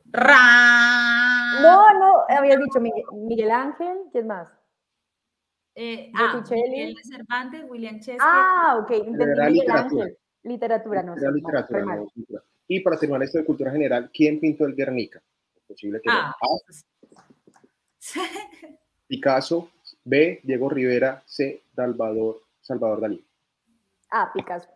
Ra. 0.05 1.61
No, 1.61 1.99
no, 1.99 2.25
habías 2.29 2.61
dicho 2.61 2.79
Miguel 3.13 3.51
Ángel, 3.51 3.99
¿quién 4.13 4.29
más? 4.29 4.56
Eh, 5.79 6.11
A. 6.15 6.33
Botticelli. 6.37 6.71
Miguel 6.71 6.95
de 6.95 7.05
Cervantes, 7.05 7.65
William 7.69 7.97
Shakespeare. 7.97 8.19
Ah, 8.23 8.79
ok, 8.83 8.91
entendí 8.93 9.25
Miguel 9.25 9.53
literatura. 9.53 10.05
Ángel. 10.05 10.19
Literatura, 10.43 11.03
no 11.03 11.15
sé. 11.15 11.21
Era 11.21 11.31
no, 11.31 11.37
literatura, 11.37 11.85
no 11.85 12.07
cultura. 12.07 12.43
Y 12.67 12.81
para 12.81 12.99
terminar 12.99 13.23
esto 13.23 13.39
de 13.39 13.45
cultura 13.45 13.71
general, 13.71 14.11
¿quién 14.13 14.41
pintó 14.41 14.65
el 14.65 14.75
Guernica? 14.75 15.23
Es 15.55 15.63
posible 15.65 16.01
que 16.03 16.09
Ah. 16.11 16.35
A. 16.41 16.47
Picasso. 19.07 19.71
B. 20.03 20.41
Diego 20.43 20.71
Rivera. 20.71 21.23
C. 21.27 21.63
Salvador, 21.75 22.41
Salvador 22.63 23.03
Dalí. 23.03 23.23
Ah, 24.11 24.31
Picasso. 24.33 24.69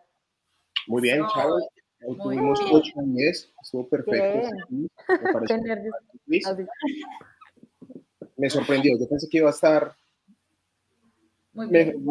Muy 0.87 1.01
bien. 1.01 1.21
Hoy 1.23 2.15
muy 2.15 2.17
tuvimos 2.35 2.59
bien. 2.59 2.71
8 2.75 2.93
a 2.99 3.03
10. 3.03 3.53
Estuvo 3.63 3.87
perfecto. 3.89 4.49
Bien. 4.69 4.89
pareció. 5.33 5.57
Me 8.37 8.49
sorprendió. 8.49 8.99
Yo 8.99 9.09
pensé 9.09 9.27
que 9.27 9.37
iba 9.39 9.47
a 9.49 9.51
estar 9.51 9.95
Muy 11.53 11.67
me- 11.67 11.83
bien. 11.85 12.05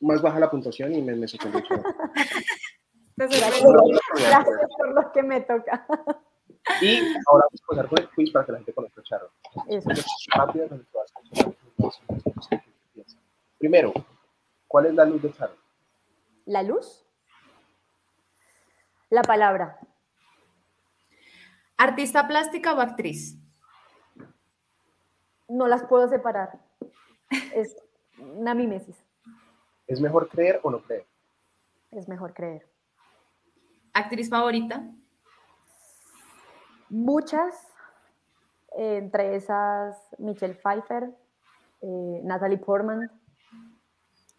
más 0.00 0.20
baja 0.22 0.40
la 0.40 0.50
puntuación 0.50 0.92
y 0.94 1.02
me, 1.02 1.14
me 1.14 1.28
sorprendió. 1.28 1.62
Gracias, 3.16 3.62
por 4.78 4.94
lo 4.94 5.12
que 5.12 5.22
me 5.22 5.40
toca. 5.42 5.86
Y 6.80 6.98
ahora 7.28 7.44
vamos 7.46 7.62
a 7.62 7.66
pasar 7.68 7.88
con 7.88 7.98
el 8.00 8.08
quiz 8.10 8.30
para 8.32 8.46
que 8.46 8.52
la 8.52 8.58
gente 8.58 8.72
conozca 8.72 9.00
a 9.00 9.04
Charo. 9.04 9.30
Eso. 9.68 9.88
Rápido. 10.34 10.68
Primero, 13.58 13.92
¿cuál 14.66 14.86
es 14.86 14.94
la 14.94 15.04
luz 15.04 15.22
de 15.22 15.32
Charo? 15.32 15.54
¿La 16.46 16.62
luz? 16.62 17.04
La 19.10 19.22
palabra. 19.22 19.78
¿Artista 21.76 22.26
plástica 22.26 22.72
o 22.74 22.80
actriz? 22.80 23.36
No 25.48 25.66
las 25.68 25.84
puedo 25.84 26.08
separar. 26.08 26.60
Es 27.54 27.76
una 28.22 28.54
mimesis. 28.54 28.96
¿Es 29.86 30.00
mejor 30.00 30.28
creer 30.28 30.60
o 30.62 30.70
no 30.70 30.82
creer? 30.82 31.06
Es 31.90 32.08
mejor 32.08 32.32
creer. 32.32 32.66
¿Actriz 33.92 34.30
favorita? 34.30 34.82
Muchas, 36.88 37.54
entre 38.76 39.36
esas 39.36 39.96
Michelle 40.18 40.54
Pfeiffer, 40.54 41.10
eh, 41.82 42.20
Natalie 42.22 42.58
Portman, 42.58 43.10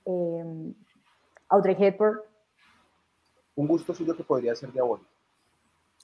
eh, 0.06 0.74
Audrey 1.50 1.76
Hepburn. 1.78 2.20
Un 3.56 3.68
gusto 3.68 3.94
suyo 3.94 4.16
que 4.16 4.24
podría 4.24 4.56
ser 4.56 4.72
diabólico. 4.72 5.10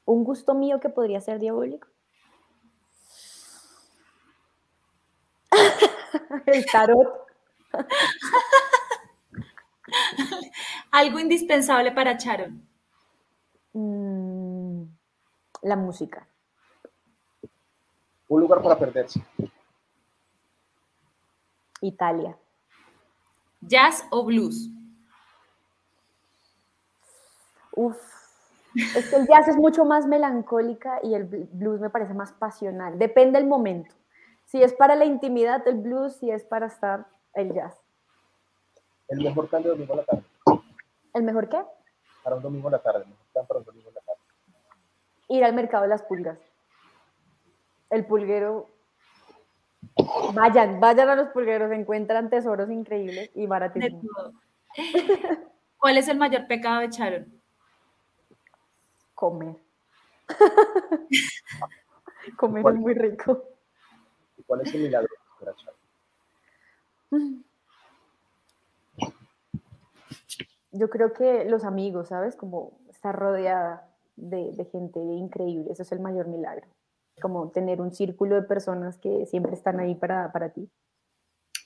Un 0.05 0.23
gusto 0.23 0.53
mío 0.53 0.79
que 0.79 0.89
podría 0.89 1.21
ser 1.21 1.39
diabólico. 1.39 1.87
El 6.45 6.65
tarot. 6.65 7.28
Algo 10.91 11.19
indispensable 11.19 11.91
para 11.91 12.17
Charon. 12.17 12.67
Mm, 13.73 14.83
la 15.63 15.75
música. 15.75 16.27
Un 18.27 18.41
lugar 18.41 18.61
para 18.61 18.77
perderse. 18.77 19.21
Italia. 21.81 22.37
¿Jazz 23.61 24.05
o 24.11 24.23
blues? 24.25 24.69
Uf. 27.75 27.97
Es 28.75 29.09
que 29.09 29.15
el 29.15 29.27
jazz 29.27 29.47
es 29.47 29.57
mucho 29.57 29.83
más 29.83 30.05
melancólica 30.05 30.99
y 31.01 31.15
el 31.15 31.27
bl- 31.29 31.49
blues 31.51 31.79
me 31.79 31.89
parece 31.89 32.13
más 32.13 32.31
pasional. 32.33 32.99
Depende 32.99 33.39
del 33.39 33.47
momento. 33.47 33.95
Si 34.45 34.61
es 34.61 34.73
para 34.73 34.95
la 34.95 35.05
intimidad, 35.05 35.67
el 35.67 35.75
blues, 35.79 36.15
si 36.17 36.29
es 36.29 36.43
para 36.43 36.67
estar, 36.67 37.07
el 37.33 37.53
jazz. 37.53 37.79
El 39.07 39.21
mejor 39.21 39.47
plan 39.49 39.63
de 39.63 39.69
domingo 39.69 39.93
a 39.93 39.97
la 39.97 40.05
tarde. 40.05 40.23
¿El 41.13 41.23
mejor 41.23 41.49
qué? 41.49 41.63
Para 42.23 42.35
un 42.35 42.43
domingo 42.43 42.67
a 42.67 42.71
la 42.71 42.79
tarde. 42.79 43.03
El 43.03 43.09
mejor 43.09 43.25
plan 43.33 43.47
para 43.47 43.59
un 43.59 43.65
domingo 43.65 43.89
a 43.89 43.93
la 43.93 44.01
tarde. 44.01 44.19
Ir 45.29 45.43
al 45.43 45.53
mercado 45.53 45.83
de 45.83 45.89
las 45.89 46.03
pulgas. 46.03 46.37
El 47.89 48.05
pulguero. 48.05 48.69
Vayan, 50.33 50.79
vayan 50.79 51.09
a 51.09 51.15
los 51.15 51.29
pulgueros, 51.29 51.71
encuentran 51.71 52.29
tesoros 52.29 52.69
increíbles 52.69 53.31
y 53.33 53.41
De 53.41 53.47
baratísimos. 53.47 54.03
todo. 54.15 54.33
¿Cuál 55.77 55.97
es 55.97 56.07
el 56.07 56.17
mayor 56.17 56.47
pecado 56.47 56.81
de 56.81 56.89
Charon? 56.89 57.41
Comer. 59.15 59.55
Comer 62.37 62.65
es 62.67 62.75
muy 62.75 62.93
rico. 62.93 63.43
¿Y 64.37 64.43
cuál 64.43 64.61
es 64.61 64.73
el 64.73 64.81
milagro 64.83 65.09
para 65.39 65.55
Charo? 65.55 65.78
Yo 70.71 70.89
creo 70.89 71.13
que 71.13 71.45
los 71.45 71.63
amigos, 71.63 72.09
¿sabes? 72.09 72.35
Como 72.35 72.79
estar 72.89 73.17
rodeada 73.17 73.89
de, 74.15 74.51
de 74.53 74.65
gente 74.65 74.99
increíble, 74.99 75.71
eso 75.71 75.83
es 75.83 75.91
el 75.91 75.99
mayor 75.99 76.27
milagro. 76.27 76.67
Como 77.21 77.49
tener 77.51 77.81
un 77.81 77.91
círculo 77.91 78.35
de 78.35 78.43
personas 78.43 78.97
que 78.97 79.25
siempre 79.25 79.53
están 79.53 79.79
ahí 79.79 79.95
para, 79.95 80.31
para 80.31 80.49
ti. 80.49 80.69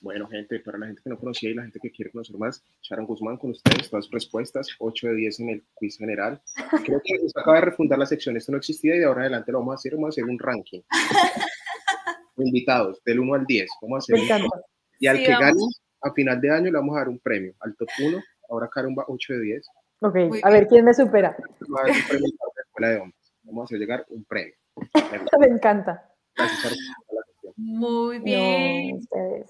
Bueno, 0.00 0.28
gente, 0.28 0.60
para 0.60 0.76
la 0.76 0.86
gente 0.86 1.00
que 1.02 1.08
no 1.08 1.18
conocía 1.18 1.50
y 1.50 1.54
la 1.54 1.62
gente 1.62 1.80
que 1.80 1.90
quiere 1.90 2.10
conocer 2.10 2.36
más, 2.36 2.62
Sharon 2.82 3.06
Guzmán 3.06 3.38
con 3.38 3.52
ustedes, 3.52 3.88
todas 3.88 4.04
sus 4.04 4.12
respuestas, 4.12 4.68
8 4.78 5.08
de 5.08 5.14
10 5.14 5.40
en 5.40 5.48
el 5.48 5.64
quiz 5.72 5.96
general. 5.96 6.42
Creo 6.84 7.00
que 7.02 7.18
nos 7.22 7.34
acaba 7.34 7.56
de 7.56 7.64
refundar 7.66 7.98
la 7.98 8.04
sección, 8.04 8.36
esto 8.36 8.52
no 8.52 8.58
existía 8.58 8.96
y 8.96 8.98
de 8.98 9.06
ahora 9.06 9.20
en 9.20 9.26
adelante 9.28 9.52
lo 9.52 9.60
vamos 9.60 9.72
a 9.72 9.76
hacer, 9.76 9.94
vamos 9.94 10.08
a 10.08 10.10
hacer 10.10 10.24
un 10.24 10.38
ranking. 10.38 10.82
Invitados, 12.36 13.02
del 13.04 13.20
1 13.20 13.34
al 13.34 13.46
10, 13.46 13.70
vamos 13.80 13.96
a 13.96 13.98
hacer 14.14 14.42
un. 14.42 14.50
Y 14.98 15.06
al 15.06 15.16
Sí, 15.18 15.24
que 15.24 15.32
vamos. 15.32 15.46
gane, 15.46 15.60
a 16.02 16.12
final 16.12 16.40
de 16.40 16.50
año 16.50 16.64
le 16.66 16.78
vamos 16.78 16.96
a 16.96 16.98
dar 17.00 17.08
un 17.08 17.18
premio, 17.18 17.54
al 17.60 17.74
top 17.76 17.88
1, 18.02 18.22
ahora 18.50 18.68
Karen 18.68 18.94
va 18.98 19.04
8 19.08 19.32
de 19.34 19.40
10, 19.40 19.66
Ok, 20.00 20.14
Muy 20.28 20.40
a 20.42 20.50
ver 20.50 20.66
quién 20.66 20.84
me 20.84 20.92
supera. 20.92 21.30
va 21.74 21.80
a 21.80 21.86
dar 21.86 21.96
un 21.96 22.08
premio 22.08 22.28
para 22.38 22.52
la 22.56 22.62
escuela 22.62 22.88
de 22.90 22.96
hombres. 22.98 23.32
Vamos 23.44 23.62
a 23.62 23.64
hacer 23.64 23.78
llegar 23.78 24.04
un 24.10 24.24
premio. 24.24 24.54
Me 25.40 25.46
encanta. 25.46 26.10
Gracias, 26.36 26.62
Sharon, 26.62 26.78
por 27.06 27.14
la 27.16 27.22
sección. 27.26 27.54
Muy 27.56 28.18
No, 28.18 28.24
bien. 28.24 28.96
ustedes. 28.98 29.46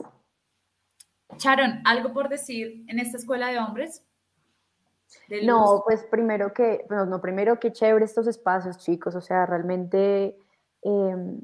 Charon, 1.38 1.80
¿algo 1.84 2.12
por 2.12 2.28
decir 2.28 2.84
en 2.88 2.98
esta 3.00 3.16
escuela 3.16 3.48
de 3.48 3.58
hombres? 3.58 4.04
No, 5.44 5.82
pues 5.86 6.04
primero 6.04 6.52
que, 6.52 6.84
no, 6.90 7.06
no, 7.06 7.20
primero 7.20 7.58
que 7.58 7.72
chévere 7.72 8.04
estos 8.04 8.26
espacios, 8.26 8.78
chicos, 8.78 9.14
o 9.14 9.20
sea, 9.20 9.46
realmente 9.46 10.36
em, 10.82 11.40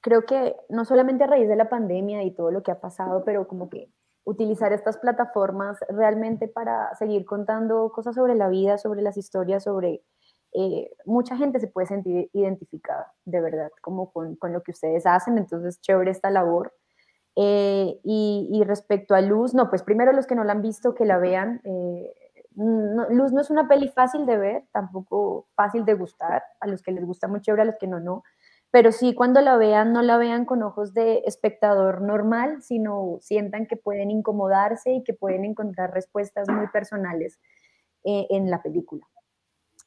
creo 0.00 0.24
que 0.24 0.56
no 0.68 0.84
solamente 0.84 1.24
a 1.24 1.26
raíz 1.26 1.48
de 1.48 1.56
la 1.56 1.68
pandemia 1.68 2.22
y 2.22 2.34
todo 2.34 2.50
lo 2.50 2.62
que 2.62 2.70
ha 2.70 2.80
pasado, 2.80 3.24
pero 3.24 3.46
como 3.46 3.68
que 3.68 3.90
utilizar 4.24 4.72
estas 4.72 4.98
plataformas 4.98 5.78
realmente 5.88 6.48
para 6.48 6.94
seguir 6.94 7.24
contando 7.24 7.90
cosas 7.90 8.14
sobre 8.14 8.34
la 8.34 8.48
vida, 8.48 8.78
sobre 8.78 9.02
las 9.02 9.16
historias, 9.16 9.64
sobre... 9.64 10.02
Eh, 10.52 10.90
mucha 11.04 11.36
gente 11.36 11.60
se 11.60 11.68
puede 11.68 11.86
sentir 11.86 12.28
identificada, 12.32 13.12
de 13.24 13.40
verdad, 13.40 13.70
como 13.82 14.10
con, 14.12 14.34
con 14.34 14.52
lo 14.52 14.62
que 14.62 14.72
ustedes 14.72 15.06
hacen, 15.06 15.38
entonces 15.38 15.80
chévere 15.80 16.10
esta 16.10 16.28
labor. 16.28 16.72
Eh, 17.36 18.00
y, 18.02 18.62
respecto 18.66 19.14
a 19.14 19.20
Luz, 19.20 19.54
no, 19.54 19.70
pues 19.70 19.82
primero 19.82 20.12
los 20.12 20.26
que 20.26 20.34
no 20.34 20.42
la 20.42 20.52
han 20.52 20.62
visto, 20.62 20.94
que 20.94 21.04
la 21.04 21.18
vean. 21.18 21.60
Eh, 21.64 22.12
Luz 22.56 23.32
no 23.32 23.40
es 23.40 23.50
una 23.50 23.68
peli 23.68 23.88
fácil 23.88 24.26
de 24.26 24.36
ver, 24.36 24.64
tampoco 24.72 25.46
fácil 25.54 25.84
de 25.84 25.94
gustar, 25.94 26.42
a 26.58 26.66
los 26.66 26.82
que 26.82 26.90
les 26.90 27.06
gusta 27.06 27.28
muy 27.28 27.40
chévere, 27.40 27.62
a 27.62 27.66
los 27.66 27.76
que 27.76 27.86
no, 27.86 28.00
no 28.00 28.24
pero 28.70 28.92
sí 28.92 29.14
cuando 29.14 29.40
la 29.40 29.56
vean, 29.56 29.92
no 29.92 30.02
la 30.02 30.16
vean 30.16 30.44
con 30.44 30.62
ojos 30.62 30.94
de 30.94 31.22
espectador 31.26 32.02
normal, 32.02 32.62
sino 32.62 33.18
sientan 33.20 33.66
que 33.66 33.76
pueden 33.76 34.10
incomodarse 34.10 34.92
y 34.92 35.02
que 35.02 35.12
pueden 35.12 35.44
encontrar 35.44 35.92
respuestas 35.92 36.48
muy 36.48 36.68
personales 36.68 37.40
eh, 38.04 38.26
en 38.30 38.50
la 38.50 38.62
película. 38.62 39.06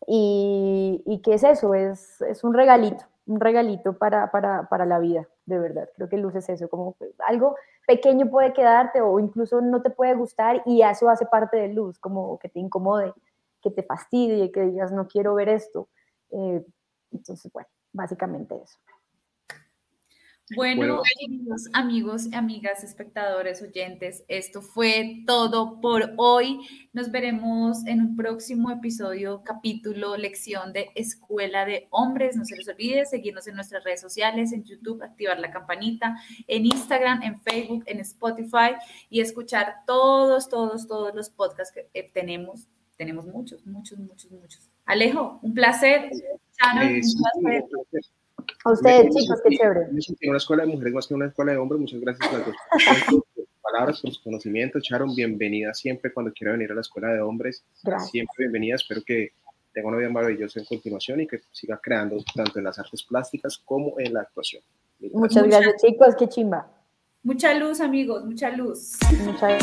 Y, 0.05 1.01
y, 1.05 1.21
qué 1.21 1.35
es 1.35 1.43
eso, 1.45 1.73
es, 1.75 2.21
es 2.21 2.43
un 2.43 2.53
regalito, 2.53 3.05
un 3.25 3.39
regalito 3.39 3.97
para, 3.97 4.31
para, 4.31 4.67
para, 4.67 4.85
la 4.85 4.99
vida, 4.99 5.29
de 5.45 5.59
verdad. 5.59 5.89
Creo 5.95 6.09
que 6.09 6.17
Luz 6.17 6.35
es 6.35 6.49
eso, 6.49 6.67
como 6.67 6.97
algo 7.25 7.55
pequeño 7.87 8.29
puede 8.29 8.51
quedarte 8.51 8.99
o 8.99 9.17
incluso 9.19 9.61
no 9.61 9.81
te 9.81 9.89
puede 9.89 10.13
gustar 10.15 10.61
y 10.65 10.81
eso 10.81 11.09
hace 11.09 11.25
parte 11.25 11.55
de 11.55 11.69
Luz, 11.69 11.99
como 11.99 12.37
que 12.37 12.49
te 12.49 12.59
incomode, 12.59 13.13
que 13.61 13.71
te 13.71 13.83
fastidie, 13.83 14.51
que 14.51 14.61
digas 14.61 14.91
no 14.91 15.07
quiero 15.07 15.35
ver 15.35 15.47
esto. 15.47 15.87
Eh, 16.31 16.65
entonces, 17.11 17.49
bueno, 17.53 17.69
básicamente 17.93 18.55
eso. 18.55 18.77
Bueno, 20.55 21.01
queridos 21.03 21.69
amigos, 21.71 22.27
amigas, 22.33 22.83
espectadores, 22.83 23.61
oyentes, 23.61 24.25
esto 24.27 24.61
fue 24.61 25.23
todo 25.25 25.79
por 25.79 26.11
hoy. 26.17 26.59
Nos 26.91 27.11
veremos 27.11 27.85
en 27.87 28.01
un 28.01 28.15
próximo 28.17 28.69
episodio, 28.69 29.41
capítulo, 29.43 30.17
lección 30.17 30.73
de 30.73 30.89
Escuela 30.95 31.65
de 31.65 31.87
Hombres. 31.91 32.35
No 32.35 32.43
se 32.43 32.57
les 32.57 32.67
olvide 32.67 33.05
seguirnos 33.05 33.47
en 33.47 33.55
nuestras 33.55 33.85
redes 33.85 34.01
sociales, 34.01 34.51
en 34.51 34.65
YouTube, 34.65 35.01
activar 35.01 35.39
la 35.39 35.49
campanita, 35.49 36.17
en 36.47 36.65
Instagram, 36.65 37.23
en 37.23 37.39
Facebook, 37.39 37.83
en 37.87 38.01
Spotify 38.01 38.75
y 39.09 39.21
escuchar 39.21 39.77
todos, 39.87 40.49
todos, 40.49 40.87
todos 40.87 41.15
los 41.15 41.29
podcasts 41.29 41.73
que 41.73 41.89
eh, 41.93 42.11
tenemos. 42.13 42.67
Tenemos 42.97 43.25
muchos, 43.25 43.65
muchos, 43.65 43.97
muchos, 43.99 44.31
muchos. 44.31 44.69
Alejo, 44.85 45.39
un 45.41 45.53
placer. 45.53 46.11
Eh, 46.11 47.01
a 48.65 48.71
ustedes, 48.71 49.15
chicos, 49.15 49.41
qué 49.43 49.57
chévere. 49.57 49.87
Una 50.27 50.37
escuela 50.37 50.65
de 50.65 50.71
mujeres 50.71 50.93
más 50.93 51.07
que 51.07 51.13
una 51.13 51.27
escuela 51.27 51.53
de 51.53 51.57
hombres. 51.57 51.81
Muchas 51.81 51.99
gracias 51.99 52.27
por 52.29 52.39
las 52.39 53.03
palabras, 53.61 54.01
por 54.01 54.11
sus 54.11 54.19
conocimientos. 54.19 54.83
Sharon, 54.83 55.15
bienvenida 55.15 55.73
siempre 55.73 56.13
cuando 56.13 56.31
quiera 56.33 56.53
venir 56.53 56.71
a 56.71 56.75
la 56.75 56.81
escuela 56.81 57.09
de 57.09 57.21
hombres. 57.21 57.63
Siempre 58.11 58.35
bienvenida. 58.37 58.75
Espero 58.75 59.01
que 59.03 59.31
tenga 59.73 59.87
una 59.87 59.97
vida 59.97 60.09
maravillosa 60.09 60.59
en 60.59 60.65
continuación 60.65 61.21
y 61.21 61.27
que 61.27 61.39
siga 61.51 61.79
creando 61.81 62.17
tanto 62.35 62.59
en 62.59 62.65
las 62.65 62.77
artes 62.77 63.03
plásticas 63.03 63.57
como 63.57 63.99
en 63.99 64.13
la 64.13 64.21
actuación. 64.21 64.61
Muchas 65.13 65.43
gracias, 65.47 65.81
chicos. 65.81 66.15
Qué 66.17 66.29
chimba. 66.29 66.69
Mucha 67.23 67.53
luz, 67.53 67.81
amigos. 67.81 68.23
Mucha 68.25 68.49
luz. 68.49 68.97
Mucha 69.25 69.57